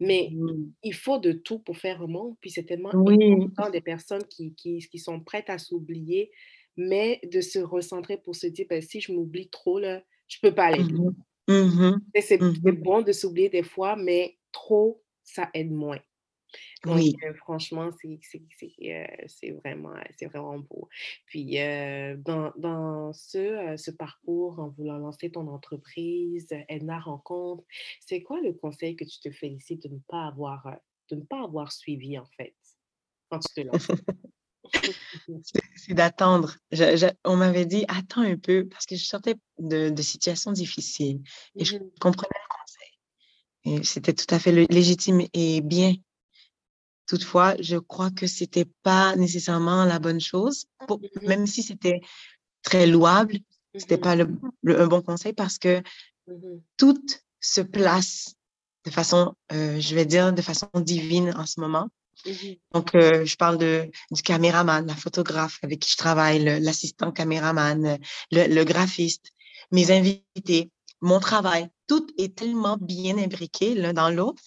mais 0.00 0.30
Mmh. 0.30 0.72
il 0.82 0.94
faut 0.94 1.18
de 1.18 1.32
tout 1.32 1.60
pour 1.60 1.76
faire 1.78 2.02
un 2.02 2.06
monde, 2.08 2.36
puis 2.40 2.50
c'est 2.50 2.64
tellement 2.64 2.92
Oui. 2.92 3.52
important 3.58 3.70
des 3.70 3.80
personnes 3.82 4.24
qui 4.28 4.54
qui 4.54 4.78
qui 4.80 4.98
sont 4.98 5.20
prêtes 5.20 5.50
à 5.50 5.58
s'oublier, 5.58 6.30
mais 6.76 7.20
de 7.24 7.40
se 7.40 7.58
recentrer 7.60 8.18
pour 8.18 8.36
se 8.36 8.46
dire: 8.46 8.66
«Bah, 8.70 8.80
si 8.82 9.00
je 9.00 9.12
m'oublie 9.12 9.48
trop 9.50 9.78
là, 9.78 10.02
je 10.28 10.38
peux 10.42 10.54
pas 10.54 10.64
aller 10.66 10.84
de. 10.84 10.98
Mhm. 11.48 12.12
et 12.14 12.20
c'est 12.22 12.40
Mhm. 12.40 12.82
bon 12.84 13.02
de 13.02 13.12
s'oublier 13.12 13.48
des 13.48 13.62
fois, 13.62 13.96
mais 13.96 14.38
trop, 14.52 15.02
ça 15.24 15.50
aide 15.54 15.70
moins. 15.70 16.00
Donc 16.86 17.04
Oui. 17.04 17.22
heu, 17.26 17.34
franchement, 17.34 17.90
c'est 17.92 18.20
c'est 19.28 19.50
vraiment, 19.52 19.94
c'est 20.18 20.26
vraiment 20.26 20.58
beau. 20.60 20.88
Puis, 21.26 21.58
heu, 21.60 22.16
dans 22.18 22.52
dans 22.58 23.12
ce, 23.14 23.74
heu, 23.74 23.78
ce 23.78 23.90
parcours 23.92 24.60
en 24.60 24.70
voulant 24.70 24.98
lancer 24.98 25.30
ton 25.32 25.48
entreprise, 25.48 26.48
Edna 26.68 27.00
Rencontre, 27.00 27.64
c'est 28.00 28.22
quoi 28.22 28.40
le 28.42 28.54
conseil 28.54 28.96
que 28.96 29.04
tu 29.04 29.20
te 29.20 29.30
félicites 29.32 29.84
de 29.84 29.94
ne 29.94 30.00
pas 30.08 30.26
avoir, 30.28 30.78
de 31.10 31.16
ne 31.16 31.22
pas 31.24 31.42
avoir 31.44 31.72
suivi 31.72 32.18
en 32.18 32.26
fait, 32.38 32.56
quand 33.30 33.40
tu 33.40 33.52
te 33.54 33.60
lançais? 33.66 34.04
C'est 35.76 35.94
d'attendre. 35.94 36.56
On 37.24 37.36
m'avait 37.36 37.66
dit: 37.66 37.84
«Attends 37.88 38.22
un 38.22 38.36
peu» 38.36 38.66
parce 38.68 38.86
que 38.86 38.96
je 38.96 39.04
sortais 39.04 39.36
de 39.58 39.90
de 39.90 40.02
situations 40.02 40.52
difficiles 40.52 41.20
et 41.56 41.62
Mmh 41.62 41.66
je 41.66 41.76
mh. 41.76 41.90
comprenais 42.00 42.28
le 42.34 42.48
conseil 42.48 43.84
c'était 43.84 44.12
tout 44.12 44.32
à 44.34 44.38
fait 44.38 44.52
légitime 44.52 45.22
et 45.34 45.60
bien. 45.60 45.94
Toutefois, 47.06 47.54
je 47.60 47.76
crois 47.76 48.10
que 48.10 48.26
c'était 48.26 48.66
pas 48.82 49.16
nécessairement 49.16 49.84
la 49.84 49.98
bonne 49.98 50.20
chose 50.20 50.66
pour 50.86 50.98
Mmh 51.00 51.08
mh. 51.22 51.28
même 51.28 51.46
si 51.46 51.62
c'était 51.62 52.00
très 52.62 52.86
louable, 52.86 53.34
Mmh 53.74 53.78
c'était 53.80 53.98
pas 53.98 54.16
le 54.16 54.28
le 54.62 54.80
un 54.80 54.86
bon 54.86 55.02
conseil 55.02 55.32
parce 55.32 55.58
que 55.58 55.82
Mmh 56.28 56.60
tout 56.76 57.02
se 57.40 57.60
place 57.60 58.34
de 58.84 58.90
façon, 58.90 59.34
heu, 59.52 59.80
je 59.80 59.94
vais 59.94 60.06
dire 60.06 60.32
de 60.32 60.42
façon 60.42 60.68
divine 60.76 61.32
en 61.36 61.46
ce 61.46 61.60
moment. 61.60 61.88
Mmh 62.26 62.30
mh. 62.30 62.54
Donc 62.74 62.94
heu, 62.94 63.24
je 63.24 63.36
parle 63.36 63.58
de 63.58 63.90
du 64.10 64.22
caméraman, 64.22 64.86
la 64.86 64.94
photographe 64.94 65.58
avec 65.62 65.80
qui 65.80 65.90
je 65.92 65.96
travaille, 65.96 66.42
le 66.44 66.58
l'assistant 66.58 67.12
caméraman, 67.12 67.98
le 68.30 68.46
le 68.54 68.64
graphiste, 68.64 69.32
mes 69.72 69.90
invités, 69.90 70.70
mon 71.00 71.20
travail. 71.20 71.68
Tout 71.88 72.06
est 72.18 72.34
tellement 72.36 72.76
bien 72.80 73.18
imbriqué 73.18 73.74
l'un 73.74 73.92
dans 73.92 74.10
l'autre 74.10 74.42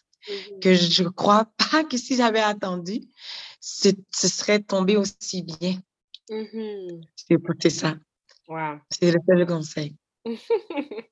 que 0.61 0.73
je 0.75 1.03
crois 1.03 1.47
pas 1.71 1.83
que 1.85 1.97
si 1.97 2.15
j'avais 2.17 2.41
attendu, 2.41 3.01
ce 3.61 3.89
ce 4.11 4.27
serait 4.29 4.61
tombé 4.61 4.97
aussi 4.97 5.43
bien. 5.43 5.79
Mmh 6.29 6.43
mh. 6.53 7.01
C'est 7.59 7.69
ça. 7.71 7.95
C'est 8.91 9.11
le 9.11 9.19
seul 9.27 9.45
conseil. 9.47 9.95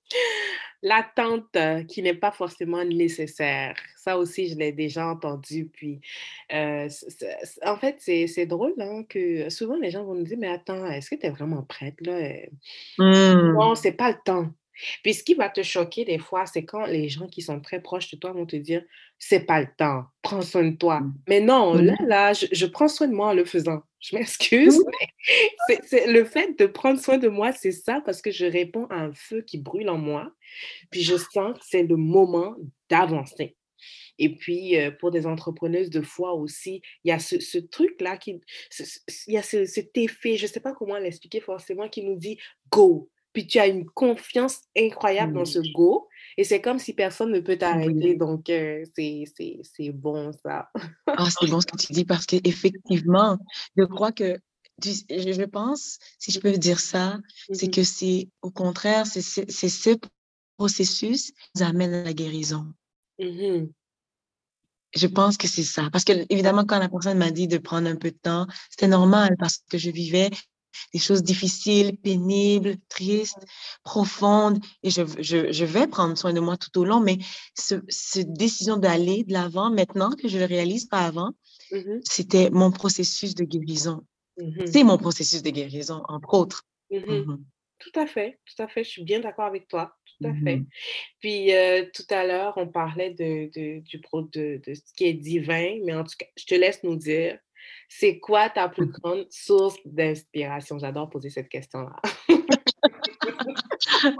L'attente, 0.83 1.55
heu, 1.55 1.83
qui 1.85 2.01
n'est 2.03 2.13
pas 2.13 2.31
forcément 2.33 2.83
nécessaire. 2.83 3.75
Ça 3.95 4.17
aussi, 4.17 4.49
je 4.49 4.57
l'ai 4.57 4.73
déjà 4.73 5.07
entendu, 5.07 5.67
puis, 5.71 6.01
heu, 6.53 6.89
c 6.89 7.09
c 7.09 7.27
c 7.45 7.59
en 7.65 7.77
fait, 7.77 7.95
c'est 8.01 8.45
drôle, 8.47 8.73
hein, 8.79 9.03
que 9.09 9.49
souvent 9.49 9.77
les 9.77 9.91
gens 9.91 10.03
vont 10.03 10.15
nous 10.15 10.23
dire: 10.25 10.37
«Mais 10.37 10.49
attends, 10.49 10.85
est-ce 10.91 11.09
que 11.11 11.15
tu 11.15 11.25
es 11.27 11.29
vraiment 11.29 11.63
prête 11.63 11.95
là, 12.05 12.19
heu?» 12.19 12.49
Mmh. 12.97 13.33
non, 13.55 13.75
c'est 13.75 13.93
pas 13.93 14.11
le 14.11 14.17
temps. 14.25 14.51
Puis 15.03 15.13
ce 15.15 15.23
qui 15.23 15.33
va 15.35 15.49
te 15.49 15.63
choquer 15.63 16.05
des 16.05 16.19
fois, 16.19 16.45
c'est 16.45 16.65
quand 16.65 16.85
les 16.85 17.09
gens 17.09 17.27
qui 17.27 17.41
sont 17.41 17.59
très 17.61 17.81
proches 17.81 18.11
de 18.11 18.17
toi 18.17 18.31
vont 18.33 18.45
te 18.45 18.55
dire: 18.55 18.83
«C'est 19.19 19.45
pas 19.45 19.61
le 19.61 19.67
temps, 19.77 20.05
prends 20.21 20.41
soin 20.41 20.63
de 20.65 20.75
toi». 20.77 21.01
Mmh. 21.01 21.13
Mais 21.29 21.41
non, 21.41 21.75
là 21.75 21.93
Mmh 21.99 22.05
là, 22.07 22.33
je 22.33 22.47
je 22.51 22.65
prends 22.65 22.87
soin 22.89 23.07
de 23.07 23.13
moi 23.15 23.29
en 23.29 23.33
le 23.33 23.45
faisant. 23.45 23.81
Je 24.01 24.15
m'excuse, 24.17 24.77
Oui. 24.77 24.93
mais 24.99 25.07
c'est 25.67 25.81
c'est 25.85 26.07
le 26.11 26.25
fait 26.25 26.57
de 26.59 26.65
prendre 26.67 26.99
soin 26.99 27.17
de 27.19 27.29
moi, 27.29 27.51
c'est 27.53 27.71
ça, 27.73 28.01
parce 28.05 28.21
que 28.21 28.31
je 28.31 28.45
réponds 28.45 28.85
à 28.89 28.95
un 28.97 29.13
feu 29.13 29.41
qui 29.43 29.57
brûle 29.59 29.89
en 29.89 29.97
moi, 29.97 30.31
puis 30.91 31.01
je 31.03 31.15
sens 31.17 31.57
que 31.59 31.65
c'est 31.67 31.83
le 31.83 31.97
moment 31.97 32.55
d'avancer. 32.89 33.57
Et 34.19 34.35
puis, 34.35 34.77
heu, 34.77 34.95
pour 34.99 35.11
des 35.11 35.25
entrepreneuses 35.27 35.89
de 35.91 36.01
foi 36.01 36.33
aussi, 36.35 36.81
il 37.05 37.09
y 37.09 37.11
a 37.13 37.19
ce 37.19 37.39
ce 37.41 37.57
truc-là 37.59 38.17
qui 38.17 38.41
il 39.27 39.33
y 39.33 39.37
a 39.37 39.43
ce 39.43 39.65
cet 39.65 39.97
effet, 39.97 40.37
je 40.37 40.47
sais 40.47 40.59
pas 40.61 40.73
comment 40.73 40.97
l'expliquer 40.99 41.41
forcément, 41.41 41.89
qui 41.89 42.03
nous 42.05 42.17
dit: 42.17 42.37
«Go!» 42.71 43.09
Puis 43.33 43.47
tu 43.47 43.59
as 43.59 43.67
une 43.67 43.85
confiance 43.89 44.61
incroyable 44.77 45.33
dans 45.33 45.45
ce 45.45 45.59
go 45.59 46.07
et 46.37 46.43
c'est 46.43 46.61
comme 46.61 46.79
si 46.79 46.93
personne 46.93 47.31
ne 47.31 47.39
peut 47.41 47.57
t'arrêter 47.57 48.15
donc 48.15 48.49
heu, 48.49 48.83
c'est 48.95 49.25
bon 49.93 50.31
ça. 50.33 50.69
Ah, 51.15 51.29
c'est 51.29 51.45
bon 51.47 51.61
ce 51.61 51.67
que 51.67 51.77
tu 51.77 51.93
dis 51.93 52.05
parce 52.05 52.25
qu'effectivement, 52.25 53.37
je 53.77 53.83
crois 53.83 54.11
que 54.11 54.39
tu 54.81 54.89
je 55.09 55.43
pense, 55.45 55.99
si 56.17 56.31
je 56.31 56.39
peux 56.39 56.51
dire 56.57 56.79
ça, 56.79 57.19
Mmh 57.49 57.53
c'est 57.53 57.67
mh. 57.67 57.73
que 57.73 57.83
c'est 57.83 58.29
au 58.41 58.49
contraire, 58.51 59.05
c'est 59.05 59.21
ce 59.21 59.95
processus 60.57 61.31
qui 61.31 61.35
nous 61.55 61.63
amène 61.63 61.93
à 61.93 62.03
la 62.03 62.13
guérison. 62.13 62.73
Mmh 63.19 63.41
mh. 63.63 63.73
Je 64.95 65.07
pense 65.07 65.37
que 65.37 65.47
c'est 65.47 65.63
ça. 65.63 65.89
Parce 65.91 66.03
Ouais. 66.11 66.23
qu'évidemment, 66.27 66.65
quand 66.65 66.77
la 66.79 66.87
personne 66.89 67.17
m'a 67.17 67.31
dit 67.31 67.47
de 67.47 67.57
prendre 67.57 67.89
un 67.89 67.95
peu 67.95 68.11
de 68.11 68.17
temps, 68.17 68.45
c'était 68.69 68.87
normal 68.87 69.35
parce 69.39 69.57
que 69.69 69.77
je 69.77 69.89
vivais 69.89 70.29
des 70.93 70.99
choses 70.99 71.23
difficiles, 71.23 71.97
pénibles, 71.97 72.75
tristes, 72.89 73.45
profondes 73.83 74.59
et 74.83 74.89
je 74.89 75.01
v 75.03 75.23
je 75.23 75.51
je 75.51 75.65
vais 75.65 75.87
prendre 75.87 76.17
soin 76.17 76.33
de 76.33 76.39
moi 76.39 76.57
tout 76.57 76.77
au 76.79 76.85
long, 76.85 76.99
mais 77.01 77.17
ce 77.57 77.75
cette 77.89 78.33
décision 78.33 78.77
d'aller 78.77 79.23
de 79.23 79.33
l'avant 79.33 79.71
maintenant 79.71 80.11
que 80.11 80.27
je 80.27 80.37
le 80.39 80.45
réalise, 80.45 80.85
pas 80.85 81.01
avant, 81.05 81.31
Mmh 81.71 81.77
mh. 81.77 82.03
c'était 82.03 82.49
mon 82.51 82.71
processus 82.71 83.35
de 83.35 83.43
guérison. 83.45 84.01
Mmh 84.37 84.63
mh. 84.63 84.65
C'est 84.73 84.83
mon 84.83 84.97
processus 84.97 85.43
de 85.43 85.49
guérison, 85.51 86.03
entre 86.09 86.33
autres. 86.35 86.63
Mmh 86.91 86.97
Mmh 87.07 87.13
mh. 87.13 87.25
mh. 87.33 87.37
Tout 87.79 87.99
à 87.99 88.07
fait, 88.07 88.39
tout 88.45 88.63
à 88.63 88.67
fait, 88.69 88.83
je 88.85 88.89
suis 88.89 89.03
bien 89.03 89.19
d'accord 89.19 89.45
avec 89.45 89.67
toi, 89.67 89.93
tout 90.05 90.29
à 90.29 90.33
fait. 90.43 90.63
Puis, 91.19 91.51
heu, 91.53 91.89
tout 91.93 92.05
à 92.11 92.25
l'heure, 92.25 92.53
on 92.57 92.67
parlait 92.67 93.11
de 93.11 93.49
de 93.53 93.81
du 93.81 93.99
de 94.33 94.61
de 94.65 94.73
ce 94.73 94.81
qui 94.95 95.05
est 95.05 95.13
divin, 95.13 95.79
mais 95.85 95.93
en 95.93 96.03
tout 96.03 96.15
cas, 96.17 96.25
je 96.37 96.45
te 96.45 96.55
laisse 96.55 96.83
nous 96.83 96.95
dire, 96.95 97.37
c'est 97.89 98.19
quoi 98.19 98.49
ta 98.49 98.69
plus 98.69 98.87
grande 98.87 99.25
source 99.29 99.77
d'inspiration? 99.85 100.79
J'adore 100.79 101.09
poser 101.09 101.29
cette 101.29 101.49
question-là. 101.49 101.95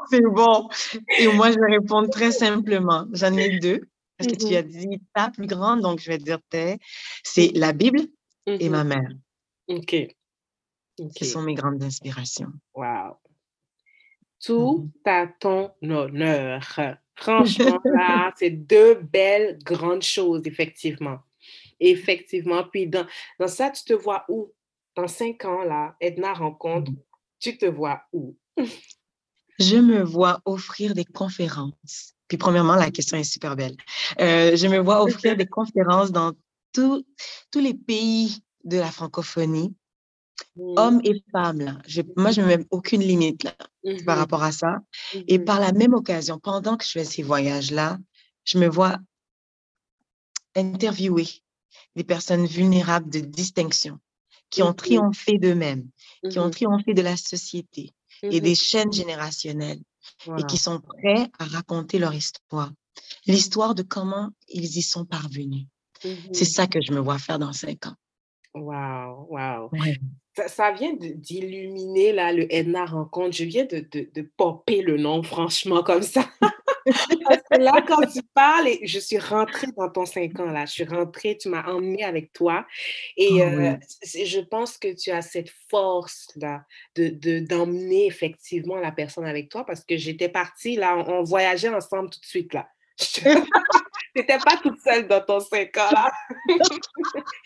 C'est 0.10 0.22
bon 0.22 0.70
et 1.20 1.28
moi, 1.28 1.52
je 1.52 1.60
vais 1.60 1.76
répondre 1.78 2.10
très 2.10 2.32
simplement. 2.32 3.06
J'en 3.12 3.36
ai 3.36 3.60
2 3.60 3.82
parce 4.18 4.28
que 4.30 4.36
Mmh 4.36 4.48
tu 4.48 4.54
mh. 4.54 4.58
as 4.58 4.62
dit 4.64 5.02
ta 5.14 5.30
plus 5.30 5.48
grande, 5.48 5.82
donc 5.82 6.00
je 6.00 6.10
vais 6.10 6.18
dire 6.18 6.40
tes. 6.50 6.76
Mmh. 6.76 6.78
C'est 7.24 7.52
la 7.56 7.74
Bible 7.74 8.00
Mmh 8.48 8.58
et 8.60 8.70
ma 8.70 8.84
mère. 8.84 9.10
OK. 9.70 9.96
Ce 11.00 11.04
OK. 11.04 11.24
sont 11.24 11.42
mes 11.42 11.56
grandes 11.56 11.82
inspirations. 11.84 12.52
Mmh 12.76 13.12
Tout 14.46 14.90
à 15.06 15.28
ton 15.28 15.72
honneur. 15.82 16.62
Franchement, 17.16 17.80
là, 17.86 18.34
c'est 18.38 18.50
2 18.50 18.96
belles 18.96 19.60
grandes 19.64 20.02
choses, 20.02 20.42
effectivement. 20.46 21.20
Effectivement, 21.86 22.64
puis 22.64 22.88
dans 22.88 23.06
dans 23.40 23.48
ça, 23.48 23.70
tu 23.70 23.84
te 23.84 23.94
vois 23.94 24.24
où? 24.30 24.54
Dans 24.96 25.08
5 25.08 25.44
ans 25.46 25.64
là, 25.64 25.96
Edna 26.00 26.34
Rencontre, 26.34 26.92
Mmh. 26.92 26.98
tu 27.40 27.58
te 27.58 27.66
vois 27.66 28.02
où? 28.14 28.38
Je 29.60 29.78
me 29.78 30.02
vois 30.02 30.40
offrir 30.46 30.94
des 30.94 31.06
conférences. 31.06 32.14
Puis 32.28 32.38
premièrement, 32.38 32.76
la 32.76 32.90
question 32.90 33.18
est 33.18 33.24
super 33.24 33.56
belle. 33.56 33.76
Heu, 34.20 34.56
je 34.56 34.68
me 34.68 34.80
vois 34.80 35.04
offrir 35.04 35.36
des 35.36 35.46
conférences 35.58 36.12
dans 36.12 36.34
tous 36.74 37.06
tous 37.52 37.60
les 37.60 37.74
pays 37.74 38.40
de 38.64 38.78
la 38.78 38.92
francophonie. 38.92 39.76
Hommes 40.58 41.02
et 41.04 41.24
femmes, 41.32 41.62
là. 41.62 41.78
moi, 42.16 42.32
je 42.32 42.42
ne 42.42 42.46
me 42.48 42.58
mets 42.58 42.66
aucune 42.72 43.02
limite 43.02 43.44
là, 43.44 43.56
par 44.06 44.18
rapport 44.18 44.44
à 44.44 44.52
ça. 44.52 44.80
Et 45.28 45.40
par 45.40 45.60
la 45.60 45.72
même 45.72 45.94
occasion, 45.94 46.40
pendant 46.40 46.78
que 46.78 46.86
je 46.86 46.92
fais 46.92 47.04
ces 47.06 47.24
voyages-là, 47.24 47.98
je 48.46 48.58
me 48.58 48.68
vois 48.68 48.98
interviewer 50.56 51.28
des 51.96 52.04
personnes 52.04 52.46
vulnérables 52.46 53.10
de 53.10 53.20
distinction 53.20 54.00
qui 54.50 54.62
ont 54.62 54.74
triomphé 54.74 55.40
d'eux-mêmes, 55.40 55.90
qui 56.30 56.40
ont 56.40 56.50
triomphé 56.50 56.94
de 56.94 57.02
la 57.02 57.18
société 57.18 57.94
et 58.22 58.40
des 58.40 58.56
chaînes 58.56 58.94
générationnelles 58.94 59.82
et 60.38 60.44
qui 60.44 60.58
sont 60.58 60.80
prêts 60.80 61.28
à 61.40 61.46
raconter 61.46 62.00
leur 62.00 62.14
histoire, 62.14 62.72
l'histoire 63.26 63.76
de 63.76 63.84
comment 63.84 64.30
ils 64.48 64.78
y 64.78 64.82
sont 64.82 65.06
parvenus. 65.06 65.66
C'est 66.34 66.46
ça 66.46 66.68
que 66.68 66.80
je 66.82 66.92
me 66.92 67.00
vois 67.00 67.18
faire 67.18 67.40
dans 67.40 67.54
cinq 67.54 67.88
ans. 67.88 67.96
Wow, 68.54 69.28
wow. 69.32 69.72
Ça, 70.48 70.72
vient 70.72 70.94
d'illuminer 70.96 72.12
là 72.12 72.32
le 72.32 72.54
Edna 72.54 72.86
Rencontre. 72.86 73.36
Je 73.36 73.46
viens 73.46 73.66
de, 73.66 73.80
de, 73.92 74.10
de 74.14 74.32
popper 74.38 74.82
le 74.82 74.98
nom, 74.98 75.24
franchement, 75.24 75.84
comme 75.84 76.04
ça. 76.04 76.26
Parce 76.86 77.42
que 77.50 77.58
là, 77.60 77.84
quand 77.88 78.06
tu 78.08 78.22
parles, 78.34 78.70
je 78.84 79.00
suis 79.00 79.18
rentrée 79.18 79.68
dans 79.78 79.90
ton 79.90 80.06
cinq 80.06 80.40
ans, 80.40 80.52
là. 80.52 80.66
Je 80.66 80.72
suis 80.72 80.86
rentrée, 80.86 81.38
tu 81.38 81.50
m'as 81.50 81.64
emmenée 81.64 82.04
avec 82.04 82.34
toi. 82.34 82.66
Et 83.18 83.42
ah 83.42 83.46
euh, 83.46 83.76
je 84.04 84.40
pense 84.40 84.78
que 84.78 84.94
tu 84.94 85.12
as 85.12 85.22
cette 85.22 85.52
force-là 85.70 86.66
de, 86.96 87.40
d'emmener 87.40 88.06
effectivement 88.08 88.78
la 88.78 88.92
personne 88.92 89.26
avec 89.26 89.50
toi 89.50 89.66
parce 89.66 89.84
que 89.84 89.98
j'étais 89.98 90.30
partie, 90.30 90.76
là, 90.76 90.98
on, 90.98 91.24
voyageait 91.24 91.70
ensemble 91.70 92.10
tout 92.10 92.20
de 92.20 92.26
suite, 92.26 92.54
là. 92.54 92.68
Tu 92.98 93.22
n'étais 94.16 94.38
pas 94.38 94.58
toute 94.58 94.80
seule 94.82 95.08
dans 95.08 95.22
ton 95.22 95.40
cinq 95.40 95.76
ans, 95.78 95.90
là. 95.92 96.12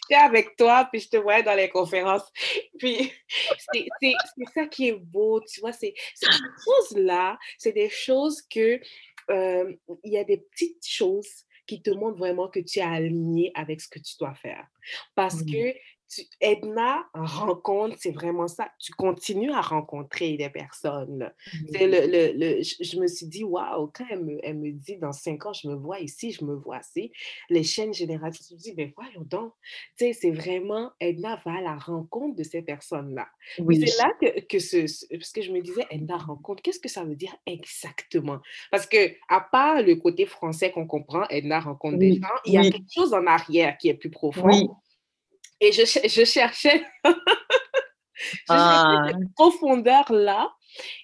J'étais 0.10 0.22
avec 0.22 0.56
toi, 0.58 0.88
puis 0.92 1.02
je 1.02 1.10
te 1.10 1.18
voyais 1.18 1.44
dans 1.44 1.54
les 1.54 1.70
conférences. 1.70 2.30
Puis, 2.78 3.12
c'est, 3.74 4.14
ça 4.54 4.66
qui 4.66 4.90
est 4.90 5.00
beau, 5.00 5.42
tu 5.42 5.60
vois, 5.60 5.74
c'est, 5.74 5.94
ces 6.16 6.28
choses-là, 6.66 7.38
c'est 7.58 7.74
des 7.74 7.90
choses 7.90 8.42
que 8.42 8.80
euh, 9.30 9.74
il 10.04 10.14
y 10.14 10.18
a 10.18 10.24
des 10.24 10.38
petites 10.38 10.86
choses 10.86 11.46
qui 11.66 11.82
te 11.82 11.90
montrent 11.90 12.18
vraiment 12.18 12.48
que 12.48 12.60
tu 12.60 12.80
es 12.80 12.84
aligné 12.84 13.52
avec 13.54 13.82
ce 13.82 13.90
que 13.90 14.00
tu 14.00 14.16
dois 14.20 14.34
faire. 14.36 14.66
Parce 15.16 15.44
que 15.44 15.74
Edna 16.40 17.06
rencontre, 17.14 17.96
c'est 18.00 18.12
vraiment 18.12 18.48
ça. 18.48 18.70
Tu 18.80 18.94
continues 18.94 19.52
à 19.52 19.62
rencontrer 19.62 20.38
des 20.38 20.50
personnes. 20.50 21.32
C'est 21.72 21.88
le, 21.88 22.32
le, 22.34 22.62
je, 22.62 23.00
me 23.00 23.08
suis 23.08 23.26
dit, 23.26 23.44
waouh, 23.44 23.92
quand 23.94 24.06
elle 24.10 24.24
me, 24.24 24.40
elle 24.44 24.58
me, 24.58 24.72
dit 24.72 24.98
dans 24.98 25.12
cinq 25.12 25.46
ans, 25.46 25.54
je 25.54 25.68
me 25.68 25.76
vois 25.76 26.00
ici, 26.00 26.32
je 26.32 26.46
me 26.46 26.56
vois 26.56 26.80
ici, 26.80 27.12
les 27.50 27.64
chaînes 27.64 27.94
générationnelles, 27.94 28.48
je 28.50 28.54
me 28.56 28.60
dis, 28.60 28.74
mais 28.78 28.94
voyons 28.96 29.26
donc, 29.26 29.54
tu 29.98 30.06
sais, 30.06 30.14
c'est 30.14 30.32
vraiment, 30.32 30.92
Edna 31.00 31.42
va 31.46 31.58
à 31.58 31.62
la 31.62 31.76
rencontre 31.76 32.36
de 32.36 32.44
ces 32.44 32.62
personnes-là. 32.62 33.28
C'est 33.58 33.98
là 33.98 34.12
que, 34.22 34.40
que 34.42 34.60
ce, 34.60 35.08
parce 35.10 35.32
que 35.32 35.42
je 35.42 35.52
me 35.52 35.62
disais, 35.62 35.86
Edna 35.90 36.18
rencontre, 36.18 36.62
qu'est-ce 36.62 36.80
que 36.80 36.90
ça 36.90 37.04
veut 37.04 37.16
dire 37.16 37.36
exactement? 37.46 38.40
Parce 38.72 38.86
que, 38.86 39.16
à 39.30 39.42
part 39.42 39.82
le 39.82 39.96
côté 39.96 40.26
français 40.26 40.72
qu'on 40.72 40.88
comprend, 40.88 41.28
Edna 41.30 41.60
rencontre 41.60 41.98
des 41.98 42.16
gens, 42.16 42.28
il 42.46 42.54
y 42.54 42.58
a 42.58 42.62
quelque 42.64 42.92
chose 42.94 43.14
en 43.14 43.26
arrière 43.26 43.78
qui 43.78 43.90
est 43.90 43.94
plus 43.94 44.10
profond. 44.10 44.78
Et 45.60 45.72
je, 45.72 45.82
je 45.86 46.26
cherchais, 46.26 46.86
je 47.06 47.12
ah. 48.50 49.08
cette 49.08 49.34
profondeur 49.36 50.12
là. 50.12 50.52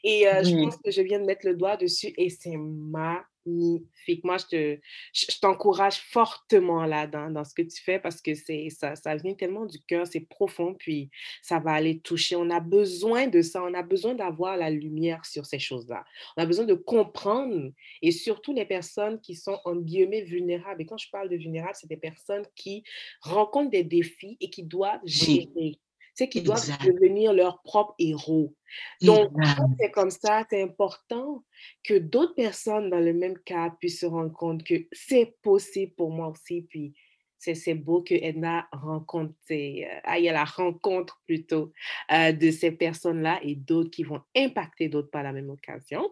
Et 0.03 0.27
euh, 0.27 0.43
je 0.43 0.55
pense 0.55 0.77
que 0.77 0.91
je 0.91 1.01
viens 1.01 1.19
de 1.19 1.25
mettre 1.25 1.47
le 1.47 1.55
doigt 1.55 1.77
dessus 1.77 2.13
et 2.17 2.29
c'est 2.29 2.55
ma 2.57 3.23
magnifique. 3.45 4.23
Moi, 4.23 4.38
je, 4.38 4.45
te, 4.45 4.79
je, 5.13 5.39
t'encourage 5.39 5.97
fortement 5.97 6.86
là 6.86 7.08
dans, 7.08 7.29
dans, 7.29 7.43
ce 7.43 7.53
que 7.53 7.62
tu 7.62 7.82
fais 7.82 7.99
parce 7.99 8.21
que 8.21 8.36
c'est, 8.36 8.69
ça, 8.69 8.95
ça 8.95 9.15
vient 9.15 9.34
tellement 9.34 9.65
du 9.65 9.79
cœur, 9.79 10.08
c'est 10.08 10.21
profond, 10.21 10.73
puis 10.73 11.10
ça 11.41 11.60
va 11.60 11.71
aller 11.71 11.99
toucher. 11.99 12.36
On 12.36 12.49
a 12.49 12.60
besoin 12.60 13.27
de 13.27 13.41
ça, 13.41 13.63
on 13.63 13.73
a 13.73 13.84
besoin 13.84 14.13
d'avoir 14.13 14.58
la 14.58 14.69
lumière 14.69 15.25
sur 15.25 15.45
ces 15.45 15.60
choses-là. 15.60 16.03
On 16.38 16.41
a 16.41 16.45
besoin 16.45 16.65
de 16.65 16.73
comprendre 16.73 17.71
et 18.01 18.12
surtout 18.12 18.53
les 18.53 18.65
personnes 18.65 19.19
qui 19.19 19.36
sont 19.36 19.60
en 19.65 19.75
guillemets 19.75 20.23
vulnérables. 20.23 20.82
Et 20.82 20.86
quand 20.86 20.97
je 20.97 21.10
parle 21.10 21.29
de 21.29 21.38
vulnérables, 21.38 21.75
c'est 21.75 21.89
des 21.89 21.97
personnes 21.97 22.45
qui 22.56 22.84
rencontrent 23.21 23.71
des 23.71 23.84
défis 23.84 24.38
et 24.39 24.49
qui 24.49 24.63
doivent 24.63 25.01
gérer 25.06 25.79
c'est 26.13 26.30
qu'ils 26.30 26.43
doivent 26.43 26.65
devenir 26.84 27.34
leurs 27.34 27.62
propres 27.63 27.95
héros. 27.99 28.56
Donc, 29.02 29.32
c'est 29.80 29.91
comme 29.91 30.12
ça, 30.12 30.45
c'est 30.49 30.62
important 30.62 31.43
que 31.84 31.97
d'autres 31.97 32.36
personnes 32.36 32.89
dans 32.89 32.99
le 32.99 33.13
même 33.13 33.38
cas 33.39 33.71
puissent 33.80 34.02
se 34.02 34.06
rendre 34.06 34.34
compte 34.34 34.63
que 34.63 34.76
c'est 34.91 35.36
possible 35.41 35.93
pour 35.95 36.12
moi 36.12 36.28
aussi. 36.28 36.62
Puis, 36.69 36.93
c'est 37.38 37.73
beau 37.73 38.02
que 38.02 38.13
Edna 38.13 38.67
rencontre, 38.71 39.34
euh, 39.52 39.84
aille 40.04 40.30
à 40.30 40.34
la 40.34 40.45
rencontre 40.45 41.21
plutôt 41.26 41.73
euh, 42.12 42.32
de 42.32 42.52
ces 42.52 42.71
personnes-là 42.71 43.39
et 43.43 43.56
d'autres 43.56 43.89
qui 43.89 44.04
vont 44.04 44.21
impacter 44.36 44.88
d'autres 44.88 45.12
par 45.12 45.23
la 45.23 45.34
même 45.34 45.49
occasion. 45.49 46.10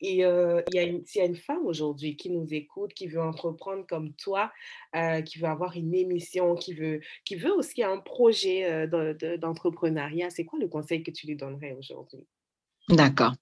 Et 0.00 0.24
euh, 0.24 0.62
il 0.68 0.76
y, 0.76 0.78
a 0.78 0.82
une, 0.84 1.02
y 1.14 1.20
a 1.20 1.24
une 1.24 1.36
femme 1.36 1.66
aujourd'hui 1.66 2.16
qui 2.16 2.30
nous 2.30 2.46
écoute, 2.52 2.94
qui 2.94 3.08
veut 3.08 3.20
entreprendre 3.20 3.84
comme 3.86 4.12
toi, 4.14 4.52
euh, 4.94 5.22
qui 5.22 5.38
veut 5.38 5.48
avoir 5.48 5.76
une 5.76 5.94
émission, 5.94 6.54
qui 6.54 6.72
veut, 6.72 7.00
qui 7.24 7.34
veut 7.36 7.52
aussi 7.52 7.82
un 7.82 7.98
projet 7.98 8.86
d'entrepreneuriat, 9.38 10.30
c'est 10.30 10.44
quoi 10.44 10.58
le 10.58 10.68
conseil 10.68 11.02
que 11.02 11.10
tu 11.10 11.26
lui 11.26 11.36
donnerais 11.36 11.76
aujourd'hui? 11.78 12.26
D'accord. 12.88 13.34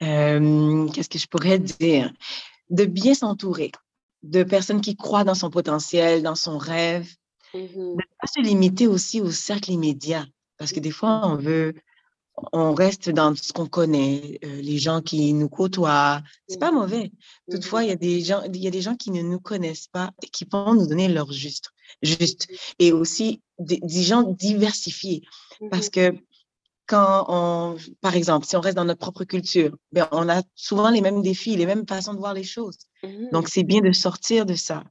Qu'est-ce 0.00 1.08
que 1.08 1.18
je 1.18 1.26
pourrais 1.26 1.58
dire? 1.58 2.12
De 2.70 2.84
bien 2.84 3.14
s'entourer 3.14 3.72
de 4.24 4.42
personnes 4.42 4.80
qui 4.80 4.96
croient 4.96 5.24
dans 5.24 5.34
son 5.34 5.50
potentiel, 5.50 6.22
dans 6.22 6.34
son 6.34 6.58
rêve, 6.58 7.08
mmh 7.52 7.58
de 7.58 7.92
ne 7.92 8.16
pas 8.20 8.26
se 8.26 8.40
limiter 8.40 8.88
aussi 8.88 9.20
au 9.20 9.30
cercle 9.30 9.70
immédiat. 9.70 10.26
Parce 10.56 10.72
que 10.72 10.80
des 10.80 10.90
fois, 10.90 11.20
on 11.24 11.36
veut 11.36 11.74
on 12.52 12.74
reste 12.74 13.10
dans 13.10 13.34
ce 13.34 13.52
qu'on 13.52 13.66
connaît, 13.66 14.38
euh, 14.44 14.60
les 14.60 14.78
gens 14.78 15.00
qui 15.00 15.32
nous 15.32 15.48
côtoient. 15.48 16.22
C'est 16.48 16.58
pas 16.58 16.72
mauvais. 16.72 17.12
Toutefois, 17.50 17.84
il 17.84 17.88
y 17.88 17.92
a 17.92 17.96
des 17.96 18.20
gens, 18.20 18.42
il 18.42 18.56
y 18.56 18.66
a 18.66 18.70
des 18.70 18.82
gens 18.82 18.96
qui 18.96 19.10
ne 19.10 19.22
nous 19.22 19.40
connaissent 19.40 19.86
pas 19.86 20.10
et 20.22 20.26
qui 20.26 20.46
vont 20.50 20.74
nous 20.74 20.86
donner 20.86 21.08
leur 21.08 21.30
juste, 21.30 21.70
juste. 22.02 22.48
Et 22.78 22.92
aussi 22.92 23.40
des, 23.58 23.80
gens 24.02 24.22
diversifiés, 24.22 25.22
parce 25.70 25.90
que 25.90 26.14
quand 26.86 27.24
on, 27.28 27.76
par 28.00 28.14
exemple, 28.16 28.46
si 28.46 28.56
on 28.56 28.60
reste 28.60 28.76
dans 28.76 28.84
notre 28.84 29.00
propre 29.00 29.24
culture, 29.24 29.76
ben 29.92 30.08
on 30.10 30.28
a 30.28 30.42
souvent 30.54 30.90
les 30.90 31.00
mêmes 31.00 31.22
défis, 31.22 31.56
les 31.56 31.66
mêmes 31.66 31.86
façons 31.86 32.14
de 32.14 32.18
voir 32.18 32.34
les 32.34 32.44
choses. 32.44 32.78
Donc, 33.32 33.48
c'est 33.48 33.62
bien 33.62 33.80
de 33.80 33.92
sortir 33.92 34.44
de 34.44 34.54
ça. 34.54 34.82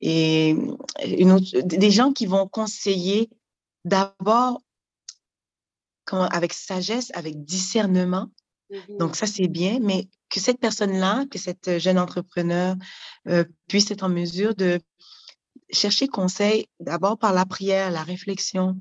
Et 0.00 0.56
une 1.04 1.32
autre, 1.32 1.60
des 1.62 1.90
gens 1.90 2.12
qui 2.12 2.26
vont 2.26 2.46
conseiller 2.46 3.28
d'abord 3.84 4.60
avec 6.12 6.52
sagesse, 6.52 7.10
avec 7.14 7.44
discernement. 7.44 8.30
Donc, 8.98 9.12
mmh 9.12 9.14
ça, 9.14 9.26
c'est 9.26 9.48
bien, 9.48 9.78
mais 9.80 10.08
que 10.28 10.40
cette 10.40 10.58
personne-là, 10.58 11.24
que 11.30 11.38
cette 11.38 11.78
jeune 11.78 11.98
entrepreneur 11.98 12.74
euh, 13.28 13.44
puisse 13.68 13.90
être 13.90 14.02
en 14.02 14.08
mesure 14.08 14.54
de 14.54 14.80
chercher 15.70 16.08
conseil 16.08 16.66
d'abord 16.80 17.18
par 17.18 17.32
la 17.32 17.46
prière, 17.46 17.90
la 17.90 18.02
réflexion, 18.02 18.76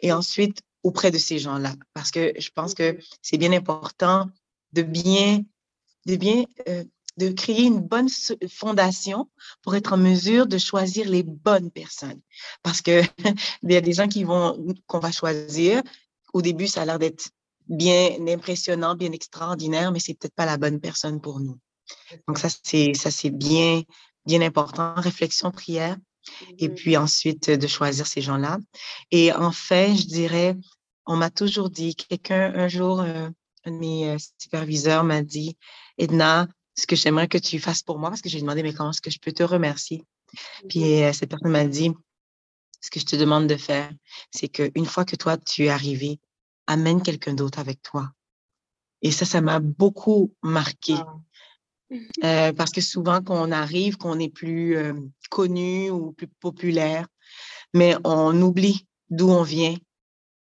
et 0.00 0.12
ensuite 0.12 0.60
auprès 0.82 1.10
de 1.10 1.18
ces 1.18 1.38
gens-là. 1.38 1.74
Parce 1.94 2.10
que 2.10 2.32
je 2.38 2.50
pense 2.54 2.74
que 2.74 2.98
c'est 3.22 3.38
bien 3.38 3.52
important 3.52 4.28
de 4.72 4.82
bien, 4.82 5.42
de 6.06 6.16
bien, 6.16 6.44
euh, 6.68 6.84
de 7.16 7.30
créer 7.30 7.64
une 7.64 7.80
bonne 7.80 8.08
fondation 8.48 9.28
pour 9.62 9.74
être 9.74 9.92
en 9.92 9.98
mesure 9.98 10.46
de 10.46 10.58
choisir 10.58 11.08
les 11.08 11.22
bonnes 11.22 11.70
personnes. 11.70 12.20
Parce 12.62 12.80
que 12.80 13.02
il 13.62 13.72
y 13.72 13.76
a 13.76 13.80
des 13.80 13.92
gens 13.92 14.08
qui 14.08 14.24
vont, 14.24 14.74
qu'on 14.86 15.00
va 15.00 15.12
choisir, 15.12 15.82
au 16.32 16.42
début, 16.42 16.66
ça 16.66 16.82
a 16.82 16.84
l'air 16.84 16.98
d'être 16.98 17.30
bien 17.68 18.16
impressionnant, 18.26 18.94
bien 18.94 19.12
extraordinaire, 19.12 19.92
mais 19.92 20.00
c'est 20.00 20.14
peut-être 20.14 20.34
pas 20.34 20.46
la 20.46 20.56
bonne 20.56 20.80
personne 20.80 21.20
pour 21.20 21.40
nous. 21.40 21.58
Donc 22.26 22.38
ça, 22.38 22.48
c'est 22.62 22.94
ça, 22.94 23.10
c'est 23.10 23.30
bien, 23.30 23.82
bien 24.26 24.40
important. 24.42 24.94
Réflexion, 24.96 25.50
prière, 25.50 25.96
et 26.58 26.68
mmh 26.68 26.74
puis 26.74 26.96
ensuite 26.96 27.50
de 27.50 27.66
choisir 27.66 28.06
ces 28.06 28.20
gens-là. 28.20 28.58
Et 29.10 29.32
enfin, 29.32 29.94
je 29.94 30.04
dirais, 30.04 30.56
on 31.06 31.16
m'a 31.16 31.30
toujours 31.30 31.70
dit, 31.70 31.94
quelqu'un 31.94 32.52
un 32.54 32.68
jour, 32.68 33.00
euh, 33.00 33.28
un 33.64 33.70
de 33.70 33.76
mes 33.76 34.10
euh, 34.10 34.16
superviseurs 34.38 35.04
m'a 35.04 35.22
dit, 35.22 35.56
Edna, 35.98 36.46
ce 36.76 36.86
que 36.86 36.96
j'aimerais 36.96 37.28
que 37.28 37.38
tu 37.38 37.58
fasses 37.58 37.82
pour 37.82 37.98
moi, 37.98 38.10
parce 38.10 38.22
que 38.22 38.28
j'ai 38.28 38.40
demandé, 38.40 38.62
mais 38.62 38.72
comment 38.72 38.90
est-ce 38.90 39.00
que 39.00 39.10
je 39.10 39.18
peux 39.18 39.32
te 39.32 39.42
remercier? 39.42 40.04
Puis 40.68 41.02
euh, 41.02 41.12
cette 41.12 41.30
personne 41.30 41.50
m'a 41.50 41.66
dit, 41.66 41.92
ce 42.80 42.90
que 42.90 43.00
je 43.00 43.06
te 43.06 43.16
demande 43.16 43.46
de 43.46 43.56
faire, 43.56 43.92
c'est 44.30 44.48
qu'une 44.48 44.86
fois 44.86 45.04
que 45.04 45.16
toi, 45.16 45.36
tu 45.36 45.64
es 45.64 45.68
arrivé, 45.68 46.20
amène 46.66 47.02
quelqu'un 47.02 47.34
d'autre 47.34 47.58
avec 47.58 47.82
toi. 47.82 48.10
Et 49.02 49.10
ça, 49.10 49.24
ça 49.24 49.40
m'a 49.40 49.60
beaucoup 49.60 50.34
marqué. 50.42 50.94
Euh, 52.22 52.52
parce 52.52 52.70
que 52.70 52.80
souvent, 52.80 53.20
quand 53.22 53.48
on 53.48 53.50
arrive, 53.50 53.96
qu'on 53.96 54.18
est 54.20 54.28
plus 54.28 54.76
euh, 54.76 54.94
connu 55.28 55.90
ou 55.90 56.12
plus 56.12 56.28
populaire, 56.28 57.08
mais 57.74 57.96
on 58.04 58.40
oublie 58.40 58.86
d'où 59.08 59.28
on 59.28 59.42
vient 59.42 59.76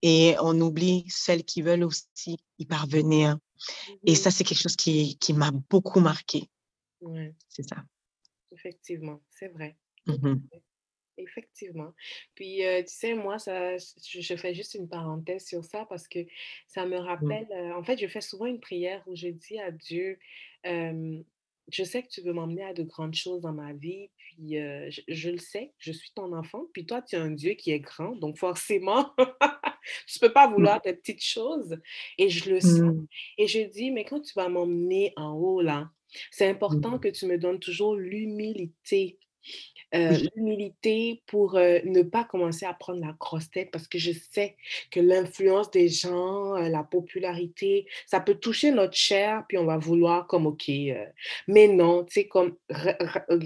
et 0.01 0.37
on 0.41 0.59
oublie 0.61 1.05
celles 1.09 1.45
qui 1.45 1.63
veulent 1.63 1.85
aussi 1.85 2.39
y 2.59 2.67
parvenir. 2.67 3.39
Et 4.05 4.15
ça, 4.15 4.31
c'est 4.31 4.45
quelque 4.45 4.63
chose 4.63 4.77
qui, 4.77 5.19
qui 5.19 5.33
m'a 5.35 5.51
beaucoup 5.51 6.01
marqué. 6.01 6.51
Ouais. 7.01 7.35
C'est 7.49 7.69
ça. 7.69 7.77
Effectivement, 8.53 9.21
c'est 9.31 9.49
vrai. 9.49 9.77
Mmh 10.07 10.37
effectivement. 11.19 11.93
Puis, 12.35 12.65
euh, 12.65 12.81
tu 12.83 12.93
sais, 12.95 13.15
moi, 13.15 13.39
ça, 13.39 13.77
je, 13.79 14.21
je 14.21 14.37
fais 14.37 14.55
juste 14.55 14.75
une 14.75 14.89
parenthèse 14.89 15.47
sur 15.47 15.65
ça 15.65 15.87
parce 15.89 16.09
que 16.09 16.21
ça 16.67 16.87
me 16.87 16.97
rappelle, 16.99 17.47
euh, 17.53 17.75
en 17.75 17.83
fait, 17.85 17.99
je 17.99 18.07
fais 18.07 18.21
souvent 18.21 18.47
une 18.47 18.61
prière 18.61 19.03
où 19.07 19.15
je 19.17 19.29
dis 19.29 19.59
à 19.59 19.71
Dieu, 19.71 20.19
euh, 20.67 21.21
je 21.73 21.83
sais 21.85 22.03
que 22.03 22.09
tu 22.09 22.21
veux 22.21 22.33
m'emmener 22.35 22.65
à 22.65 22.75
de 22.75 22.83
grandes 22.83 23.15
choses 23.15 23.41
dans 23.41 23.53
ma 23.55 23.73
vie, 23.73 24.11
puis 24.19 24.59
euh, 24.59 24.91
je, 24.91 25.01
je 25.09 25.31
le 25.31 25.39
sais, 25.39 25.73
je 25.79 25.93
suis 25.93 26.11
ton 26.15 26.33
enfant, 26.35 26.65
puis 26.75 26.85
toi, 26.85 27.01
tu 27.01 27.17
es 27.17 27.19
un 27.19 27.31
Dieu 27.31 27.55
qui 27.55 27.71
est 27.71 27.81
grand, 27.81 28.17
donc 28.17 28.37
forcément, 28.39 29.15
je 30.07 30.19
peux 30.21 30.33
pas 30.33 30.47
Mmh. 30.57 30.75
vouloir 30.75 30.81
des 30.83 30.93
petites 30.95 31.23
choses, 31.25 31.79
et 32.19 32.29
je 32.29 32.51
le 32.51 32.61
sens. 32.61 32.93
Mmh. 32.93 33.07
Et 33.39 33.47
je 33.49 33.61
dis, 33.61 33.91
mais 33.91 34.05
quand 34.05 34.21
tu 34.21 34.33
vas 34.37 34.49
m'emmener 34.49 35.13
en 35.17 35.33
haut, 35.35 35.61
là, 35.63 35.91
c'est 36.31 36.47
important 36.49 36.99
Mmh. 36.99 37.01
que 37.01 37.09
tu 37.09 37.27
me 37.27 37.39
donnes 37.39 37.61
toujours 37.61 37.97
l'humilité 37.97 39.19
Heu, 39.95 40.17
Oui. 40.23 40.29
l'humilité 40.37 41.23
pour, 41.27 41.55
ne 41.55 42.03
pas 42.03 42.25
commencer 42.25 42.67
à 42.67 42.75
prendre 42.75 43.01
la 43.01 43.13
grosse 43.19 43.51
tête 43.51 43.71
parce 43.73 43.87
que 43.89 43.99
je 43.99 44.13
sais 44.13 44.57
que 44.91 45.01
l'influence 45.01 45.71
des 45.71 45.89
gens, 45.89 46.55
la 46.57 46.83
popularité, 46.83 47.87
ça 48.07 48.21
peut 48.21 48.35
toucher 48.35 48.71
notre 48.73 48.97
chair, 48.97 49.45
puis 49.49 49.59
on 49.59 49.65
va 49.67 49.79
vouloir 49.79 50.27
comme 50.27 50.47
OK, 50.47 50.71
mais 51.49 51.69
non, 51.69 52.05
tu 52.05 52.13
sais, 52.15 52.29
comme 52.29 52.57
ra 52.71 52.95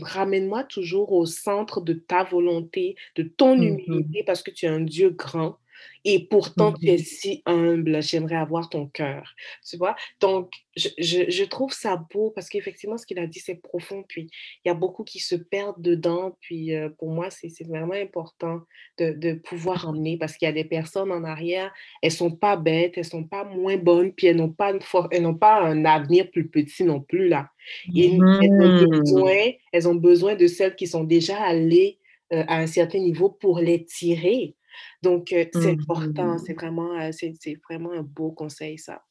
ramène-moi 0.02 0.64
toujours 0.64 1.12
au 1.12 1.26
centre 1.26 1.80
de 1.80 1.92
ta 1.94 2.24
volonté, 2.24 2.96
de 3.16 3.22
ton 3.24 3.54
Mmh 3.56 3.80
mh. 3.86 4.02
humilité 4.02 4.22
parce 4.26 4.42
que 4.42 4.50
tu 4.50 4.66
es 4.66 4.68
un 4.68 4.80
Dieu 4.80 5.10
grand 5.10 5.58
et 6.04 6.26
pourtant 6.28 6.72
tu 6.72 6.90
es 6.90 6.98
si 6.98 7.42
humble, 7.46 8.02
j'aimerais 8.02 8.36
avoir 8.36 8.68
ton 8.68 8.86
cœur, 8.86 9.34
tu 9.68 9.76
vois? 9.76 9.96
Donc 10.20 10.52
je 10.76 10.88
je 10.98 11.30
je 11.30 11.44
trouve 11.44 11.72
ça 11.72 11.96
beau 12.12 12.30
parce 12.30 12.48
qu'effectivement 12.48 12.98
ce 12.98 13.06
qu'il 13.06 13.18
a 13.18 13.26
dit, 13.26 13.40
c'est 13.40 13.56
profond, 13.60 14.04
puis 14.08 14.28
il 14.64 14.68
y 14.68 14.70
a 14.70 14.74
beaucoup 14.74 15.04
qui 15.04 15.18
se 15.20 15.34
perdent 15.34 15.80
dedans. 15.82 16.36
Puis 16.40 16.74
euh, 16.74 16.88
pour 16.98 17.10
moi, 17.10 17.30
c'est 17.30 17.48
vraiment 17.66 17.94
important 17.94 18.60
de, 18.98 19.12
de 19.12 19.34
pouvoir 19.34 19.88
emmener 19.88 20.18
parce 20.18 20.36
qu'il 20.36 20.46
y 20.46 20.48
a 20.48 20.52
des 20.54 20.64
personnes 20.64 21.12
en 21.12 21.24
arrière, 21.24 21.72
elles 22.02 22.12
sont 22.12 22.30
pas 22.34 22.56
bêtes, 22.56 22.94
elles 22.96 23.04
sont 23.04 23.24
pas 23.24 23.44
moins 23.44 23.76
bonnes, 23.76 24.12
puis 24.12 24.26
elles 24.28 24.36
n'ont 24.36 24.52
pas, 24.52 24.72
une 24.72 24.80
for- 24.80 25.08
elles 25.10 25.22
n'ont 25.22 25.34
pas 25.38 25.60
un 25.62 25.84
avenir 25.84 26.30
plus 26.30 26.48
petit 26.48 26.84
non 26.84 27.00
plus 27.00 27.28
là. 27.28 27.50
Et 27.94 28.28
elles 28.38 28.48
ont 28.58 28.70
Mmh. 28.70 28.88
besoin, 28.90 29.52
elles 29.72 29.88
ont 29.88 29.94
besoin 29.94 30.34
de 30.36 30.46
celles 30.46 30.76
qui 30.76 30.86
sont 30.86 31.04
déjà 31.04 31.40
allées 31.40 31.98
euh, 32.32 32.44
à 32.48 32.58
un 32.58 32.66
certain 32.66 32.98
niveau 32.98 33.30
pour 33.30 33.58
les 33.60 33.84
tirer. 33.84 34.56
Donc, 35.02 35.32
euh, 35.32 35.44
c'est 35.52 35.72
important, 35.72 36.38
c'est 36.38 36.52
Mmh 36.52 36.56
vraiment, 36.56 36.98
euh, 37.00 37.10
c'est 37.12 37.34
c'est 37.40 37.58
vraiment 37.68 37.92
un 37.92 38.02
beau 38.02 38.32
conseil, 38.32 38.78
ça. 38.78 39.02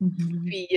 Mmh 0.00 0.44
Puis, 0.46 0.68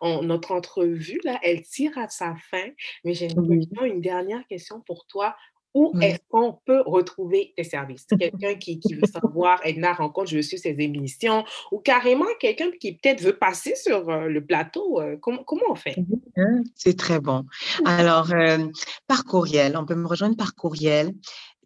on 0.00 0.22
notre 0.22 0.52
entrevue 0.52 1.20
là, 1.24 1.38
elle 1.42 1.62
tire 1.62 1.96
à 1.98 2.08
sa 2.08 2.34
fin, 2.50 2.66
mais 3.04 3.14
j'ai 3.14 3.28
une 3.32 3.60
une 3.84 4.00
dernière 4.00 4.46
question 4.46 4.80
pour 4.86 5.06
toi. 5.06 5.36
Où 5.74 5.94
est-ce 6.00 6.18
qu'on 6.28 6.58
peut 6.64 6.82
retrouver 6.86 7.52
tes 7.56 7.62
services? 7.62 8.06
Quelqu'un 8.18 8.54
qui 8.54 8.80
qui 8.80 8.94
veut 8.94 9.02
savoir, 9.22 9.60
Edna 9.64 9.92
Rencontre, 9.92 10.30
je 10.30 10.36
veux 10.36 10.42
suivre 10.42 10.62
ses 10.62 10.80
émissions 10.80 11.44
ou 11.70 11.78
carrément 11.78 12.26
quelqu'un 12.40 12.70
qui 12.80 12.96
peut-être 12.96 13.20
veut 13.22 13.36
passer 13.36 13.74
sur, 13.76 14.10
le 14.10 14.44
plateau, 14.44 15.00
heu, 15.00 15.18
comment 15.20 15.44
comment 15.44 15.62
on 15.70 15.74
fait? 15.74 15.96
Hein, 16.36 16.62
c'est 16.74 16.96
très 16.96 17.20
bon. 17.20 17.44
Alors, 17.84 18.32
euh, 18.32 18.58
par 19.06 19.24
courriel, 19.24 19.76
on 19.76 19.84
peut 19.84 19.94
me 19.94 20.06
rejoindre 20.06 20.36
par 20.36 20.54
courriel. 20.54 21.12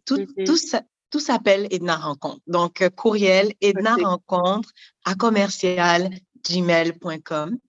Tout, 0.05 0.17
Mmh 0.17 0.43
tout, 0.43 0.57
ça- 0.57 0.83
tout 1.13 1.19
s'appelle 1.19 1.67
Edna 1.69 1.95
Rencontre. 1.95 2.39
Donc, 2.47 2.81
euh, 2.81 2.89
courriel, 2.89 3.53
Edna. 3.61 3.95
Rencontre 3.95 4.71
à 5.05 5.13
commercial 5.13 6.09
gmail.com, 6.49 7.59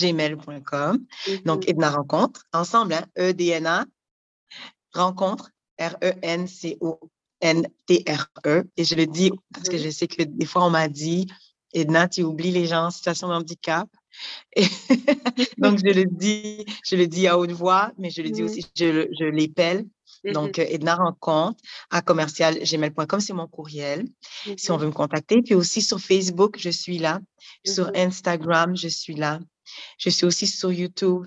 gmail.com. 0.00 0.96
Mmh 0.96 1.36
Donc. 1.44 1.68
Edna 1.68 1.90
Rencontre, 1.90 2.44
ensemble, 2.52 2.94
hein, 2.94 3.04
E-D-N-A, 3.18 3.86
rencontre, 4.92 5.50
R-E-N-C-O-N-T-R-E. 5.80 6.94
Et 8.76 8.84
je 8.84 8.94
le 8.94 9.06
dis 9.06 9.32
parce 9.52 9.68
que 9.68 9.76
Mmh 9.76 9.78
je 9.80 9.90
sais 9.90 10.06
que 10.06 10.22
des 10.22 10.46
fois, 10.46 10.64
on 10.64 10.70
m'a 10.70 10.86
dit, 10.86 11.26
Edna, 11.72 12.08
tu 12.08 12.22
oublies 12.22 12.52
les 12.52 12.66
gens 12.66 12.86
en 12.86 12.90
situation 12.92 13.26
de 13.26 13.32
handicap. 13.32 13.88
Et 14.54 14.62
donc, 15.58 15.80
je 15.84 15.92
le 15.92 16.04
dis, 16.04 16.64
je 16.88 16.94
le 16.94 17.08
dis 17.08 17.26
à 17.26 17.40
haute 17.40 17.50
voix, 17.50 17.90
mais 17.98 18.10
je 18.10 18.22
le 18.22 18.30
dis 18.30 18.42
Mmh. 18.42 18.44
aussi, 18.44 18.64
je, 18.76 19.08
je 19.18 19.24
l'épelle. 19.24 19.84
Donc, 20.32 20.58
euh, 20.58 20.64
Edna 20.68 20.94
Rencontre 20.96 21.62
à 21.90 22.02
commercial 22.02 22.58
gmail.com, 22.58 23.20
c'est 23.20 23.32
mon 23.32 23.46
courriel 23.46 24.06
si 24.56 24.70
on 24.70 24.76
mh. 24.76 24.80
veut 24.80 24.86
me 24.86 24.92
contacter. 24.92 25.42
Puis 25.42 25.54
aussi 25.54 25.82
sur 25.82 26.00
Facebook, 26.00 26.56
je 26.58 26.70
suis 26.70 26.98
là. 26.98 27.20
Sur 27.66 27.86
Mmh 27.88 27.96
Instagram, 27.96 28.76
je 28.76 28.88
suis 28.88 29.14
là. 29.14 29.40
Je 29.98 30.10
suis 30.10 30.26
aussi 30.26 30.46
sur 30.46 30.72
YouTube. 30.72 31.26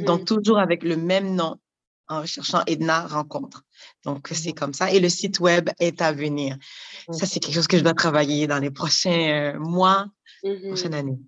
Donc, 0.00 0.24
toujours 0.24 0.58
avec 0.58 0.82
le 0.82 0.96
même 0.96 1.34
nom 1.34 1.56
en 2.08 2.22
recherchant 2.22 2.62
Edna 2.66 3.06
Rencontre. 3.06 3.62
Donc, 4.04 4.28
c'est 4.32 4.50
Mmh 4.50 4.54
comme 4.54 4.72
ça. 4.74 4.92
Et 4.92 5.00
le 5.00 5.08
site 5.08 5.40
web 5.40 5.70
est 5.78 6.00
à 6.02 6.12
venir. 6.12 6.56
Ça, 7.10 7.26
c'est 7.26 7.40
quelque 7.40 7.54
chose 7.54 7.66
que 7.68 7.78
je 7.78 7.82
dois 7.82 7.94
travailler 7.94 8.46
dans 8.46 8.58
les 8.58 8.70
prochains 8.70 9.54
euh, 9.54 9.58
mois, 9.58 10.06
prochaine 10.68 10.94
année. 10.94 11.18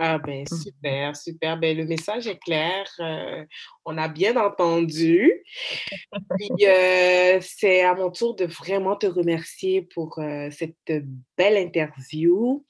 Mmh 0.00 0.06
Ah 0.06 0.18
ben 0.18 0.46
Mhm. 0.50 0.64
super, 0.64 1.14
super. 1.16 1.58
Ben, 1.58 1.76
le 1.76 1.84
message 1.84 2.26
est 2.26 2.38
clair, 2.38 2.86
heu, 3.00 3.46
on 3.84 3.98
a 3.98 4.08
bien 4.08 4.36
entendu. 4.36 5.30
Puis, 6.38 6.66
heu, 6.66 7.40
c'est 7.42 7.82
à 7.82 7.94
mon 7.94 8.10
tour 8.10 8.34
de 8.36 8.46
vraiment 8.46 8.96
te 8.96 9.06
remercier 9.06 9.82
pour, 9.82 10.18
heu, 10.20 10.50
cette 10.50 10.76
belle 11.36 11.56
interview. 11.58 12.64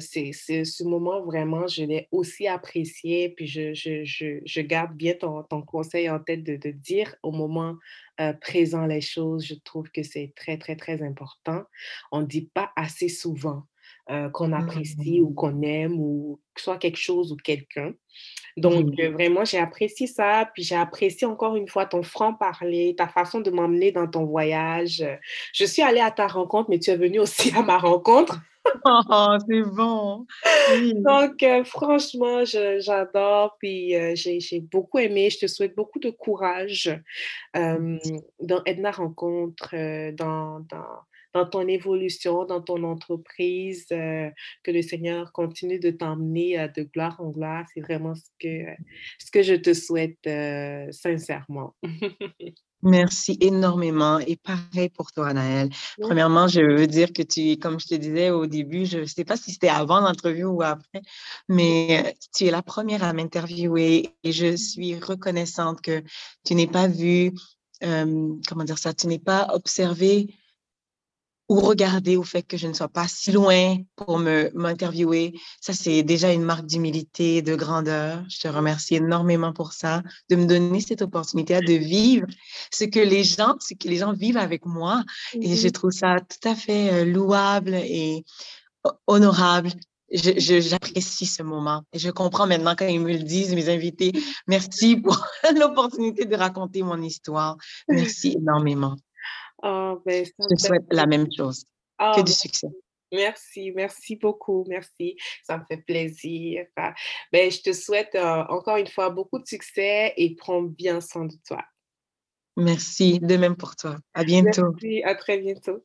C'est 0.00 0.32
ce 0.64 0.84
moment 0.84 1.22
vraiment, 1.24 1.66
je 1.66 1.84
l'ai 1.84 2.08
aussi 2.12 2.46
apprécié, 2.48 3.30
puis 3.30 3.46
je 3.46 3.74
je 3.74 4.04
je 4.04 4.40
je 4.44 4.60
garde 4.60 4.96
bien 4.96 5.14
ton 5.14 5.42
ton 5.44 5.62
conseil 5.62 6.08
en 6.10 6.20
tête 6.20 6.44
de 6.44 6.56
de 6.56 6.70
dire 6.70 7.16
au 7.22 7.32
moment, 7.32 7.76
présent 8.40 8.86
les 8.86 9.00
choses. 9.00 9.46
Je 9.46 9.54
trouve 9.54 9.90
que 9.90 10.02
c'est 10.02 10.32
très, 10.36 10.58
très, 10.58 10.76
très 10.76 11.02
important. 11.02 11.64
On 12.12 12.20
ne 12.22 12.26
dit 12.26 12.50
pas 12.54 12.72
assez 12.76 13.08
souvent, 13.08 13.64
heu, 14.10 14.30
qu'on 14.32 14.52
apprécie 14.52 15.20
ou 15.22 15.32
qu'on 15.34 15.62
aime 15.62 15.94
ou 16.00 16.40
que 16.54 16.60
ce 16.60 16.64
soit 16.64 16.78
quelque 16.78 16.98
chose 16.98 17.32
ou 17.32 17.36
quelqu'un. 17.36 17.92
Donc, 18.56 18.86
Oui. 18.86 18.96
heu, 19.00 19.10
vraiment, 19.12 19.44
j'ai 19.44 19.58
apprécié 19.58 20.06
ça, 20.08 20.50
puis 20.54 20.62
j'ai 20.64 20.76
apprécié 20.76 21.26
encore 21.26 21.56
une 21.56 21.68
fois 21.68 21.86
ton 21.86 22.02
franc-parler, 22.04 22.94
ta 22.96 23.08
façon 23.08 23.40
de 23.40 23.50
m'emmener 23.50 23.92
dans 23.92 24.08
ton 24.08 24.24
voyage. 24.26 25.04
Je 25.54 25.64
suis 25.66 25.82
allée 25.82 26.00
à 26.00 26.10
ta 26.12 26.26
rencontre, 26.28 26.70
mais 26.70 26.78
tu 26.80 26.90
es 26.90 26.96
venue 26.96 27.20
aussi 27.20 27.52
à 27.56 27.62
ma 27.62 27.78
rencontre. 27.78 28.40
Oh, 28.86 29.36
c'est 29.48 29.62
bon. 29.62 30.26
Oui. 30.66 30.94
Donc, 31.04 31.42
heu, 31.42 31.64
franchement, 31.64 32.44
j'adore, 32.44 33.56
puis, 33.60 33.94
j'ai 34.16 34.60
beaucoup 34.60 34.98
aimé. 34.98 35.30
Je 35.30 35.38
te 35.40 35.46
souhaite 35.46 35.74
beaucoup 35.76 35.98
de 36.00 36.10
courage, 36.10 36.90
dans 37.54 38.62
Edna 38.66 38.90
Rencontre, 38.92 39.74
dans 40.12 40.60
dans 40.60 40.86
dans 41.34 41.46
ton 41.46 41.66
évolution, 41.66 42.44
dans 42.44 42.60
ton 42.60 42.84
entreprise, 42.84 43.86
heu, 43.92 44.30
que 44.62 44.70
le 44.70 44.82
Seigneur 44.82 45.32
continue 45.32 45.80
de 45.80 45.90
t'emmener, 45.90 46.58
heu, 46.60 46.70
de 46.74 46.84
gloire 46.84 47.20
en 47.20 47.30
gloire. 47.30 47.66
C'est 47.74 47.80
vraiment 47.80 48.14
ce 48.14 48.30
que, 48.40 48.64
ce 49.18 49.30
que 49.30 49.42
je 49.42 49.54
te 49.54 49.74
souhaite, 49.74 50.18
heu, 50.26 50.90
sincèrement. 50.92 51.74
Merci 52.86 53.38
énormément 53.40 54.18
et 54.18 54.36
pareil 54.36 54.90
pour 54.90 55.10
toi. 55.10 55.32
Merci. 55.32 55.70
Premièrement, 56.02 56.48
je 56.48 56.60
veux 56.60 56.86
dire 56.86 57.14
que 57.14 57.22
tu, 57.22 57.56
comme 57.56 57.80
je 57.80 57.86
te 57.86 57.94
disais 57.94 58.28
au 58.28 58.46
début, 58.46 58.84
je 58.84 58.98
ne 58.98 59.04
sais 59.06 59.24
pas 59.24 59.38
si 59.38 59.52
c'était 59.52 59.70
avant 59.70 60.00
l'entrevue 60.00 60.44
ou 60.44 60.60
après, 60.60 61.00
mais 61.48 62.04
euh, 62.04 62.10
tu 62.36 62.44
es 62.44 62.50
la 62.50 62.62
première 62.62 63.02
à 63.02 63.14
m'interviewer 63.14 64.10
et 64.22 64.32
je 64.32 64.54
suis 64.54 64.96
reconnaissante 64.96 65.80
que 65.80 66.02
tu 66.44 66.54
n'aies 66.54 66.66
pas 66.66 66.86
vu, 66.86 67.32
euh, 67.82 68.34
comment 68.46 68.64
dire 68.64 68.78
ça, 68.78 68.92
tu 68.92 69.06
n'es 69.06 69.18
pas 69.18 69.48
observé 69.54 70.28
ou 71.48 71.60
regarder 71.60 72.16
au 72.16 72.22
fait 72.22 72.42
que 72.42 72.56
je 72.56 72.66
ne 72.66 72.72
sois 72.72 72.88
pas 72.88 73.06
si 73.06 73.30
loin 73.32 73.76
pour 73.96 74.18
me 74.18 74.50
m'interviewer. 74.54 75.34
Ça, 75.60 75.72
c'est 75.72 76.02
déjà 76.02 76.32
une 76.32 76.42
marque 76.42 76.66
d'humilité, 76.66 77.42
de 77.42 77.54
grandeur. 77.54 78.24
Je 78.28 78.40
te 78.40 78.48
remercie 78.48 78.96
énormément 78.96 79.52
pour 79.52 79.72
ça, 79.72 80.02
de 80.30 80.36
me 80.36 80.46
donner 80.46 80.80
cette 80.80 81.02
opportunité 81.02 81.60
de 81.60 81.74
vivre 81.74 82.26
ce 82.72 82.84
que 82.84 83.00
les 83.00 83.24
gens, 83.24 83.56
ce 83.60 83.74
que 83.74 83.88
les 83.88 83.96
gens 83.98 84.12
vivent 84.12 84.38
avec 84.38 84.64
moi. 84.64 85.02
Et 85.40 85.56
je 85.56 85.68
Mmh 85.68 85.72
trouve 85.72 85.90
ça 85.90 86.16
tout 86.20 86.48
à 86.48 86.54
fait 86.54 87.04
louable 87.04 87.74
et 87.74 88.24
honorable. 89.06 89.70
J'apprécie 90.12 91.26
ce 91.26 91.42
moment 91.42 91.82
et 91.92 91.98
je 91.98 92.10
comprends 92.10 92.46
maintenant 92.46 92.74
quand 92.76 92.86
ils 92.86 93.00
me 93.00 93.12
le 93.12 93.18
disent, 93.24 93.54
mes 93.54 93.68
invités. 93.68 94.12
Merci 94.46 94.96
pour 94.96 95.26
l'opportunité 95.58 96.24
de 96.24 96.36
raconter 96.36 96.82
mon 96.82 97.00
histoire. 97.02 97.56
Merci 97.88 98.34
énormément. 98.38 98.96
Ah, 99.66 99.96
ben, 100.04 100.26
Je 100.26 100.54
te 100.54 100.60
souhaite 100.60 100.84
la 100.90 101.06
même 101.06 101.26
chose. 101.34 101.64
Que 101.98 102.20
ah, 102.20 102.22
du 102.22 102.32
succès. 102.32 102.68
merci, 103.10 103.72
merci 103.72 104.16
beaucoup, 104.16 104.66
merci. 104.68 105.16
Ça 105.42 105.56
me 105.56 105.64
fait 105.66 105.78
plaisir. 105.78 106.66
Ah, 106.76 106.92
ben, 107.32 107.50
je 107.50 107.62
te 107.62 107.72
souhaite, 107.72 108.14
heu, 108.14 108.44
encore 108.50 108.76
une 108.76 108.88
fois 108.88 109.08
beaucoup 109.08 109.38
de 109.38 109.46
succès 109.46 110.12
et 110.18 110.34
prends 110.36 110.60
bien 110.60 111.00
soin 111.00 111.24
de 111.24 111.34
toi. 111.46 111.64
Merci, 112.58 113.20
de 113.20 113.36
même 113.38 113.56
pour 113.56 113.74
toi. 113.74 113.96
À 114.12 114.22
bientôt. 114.22 114.72
Merci, 114.72 115.02
à 115.02 115.14
très 115.14 115.38
bientôt. 115.38 115.82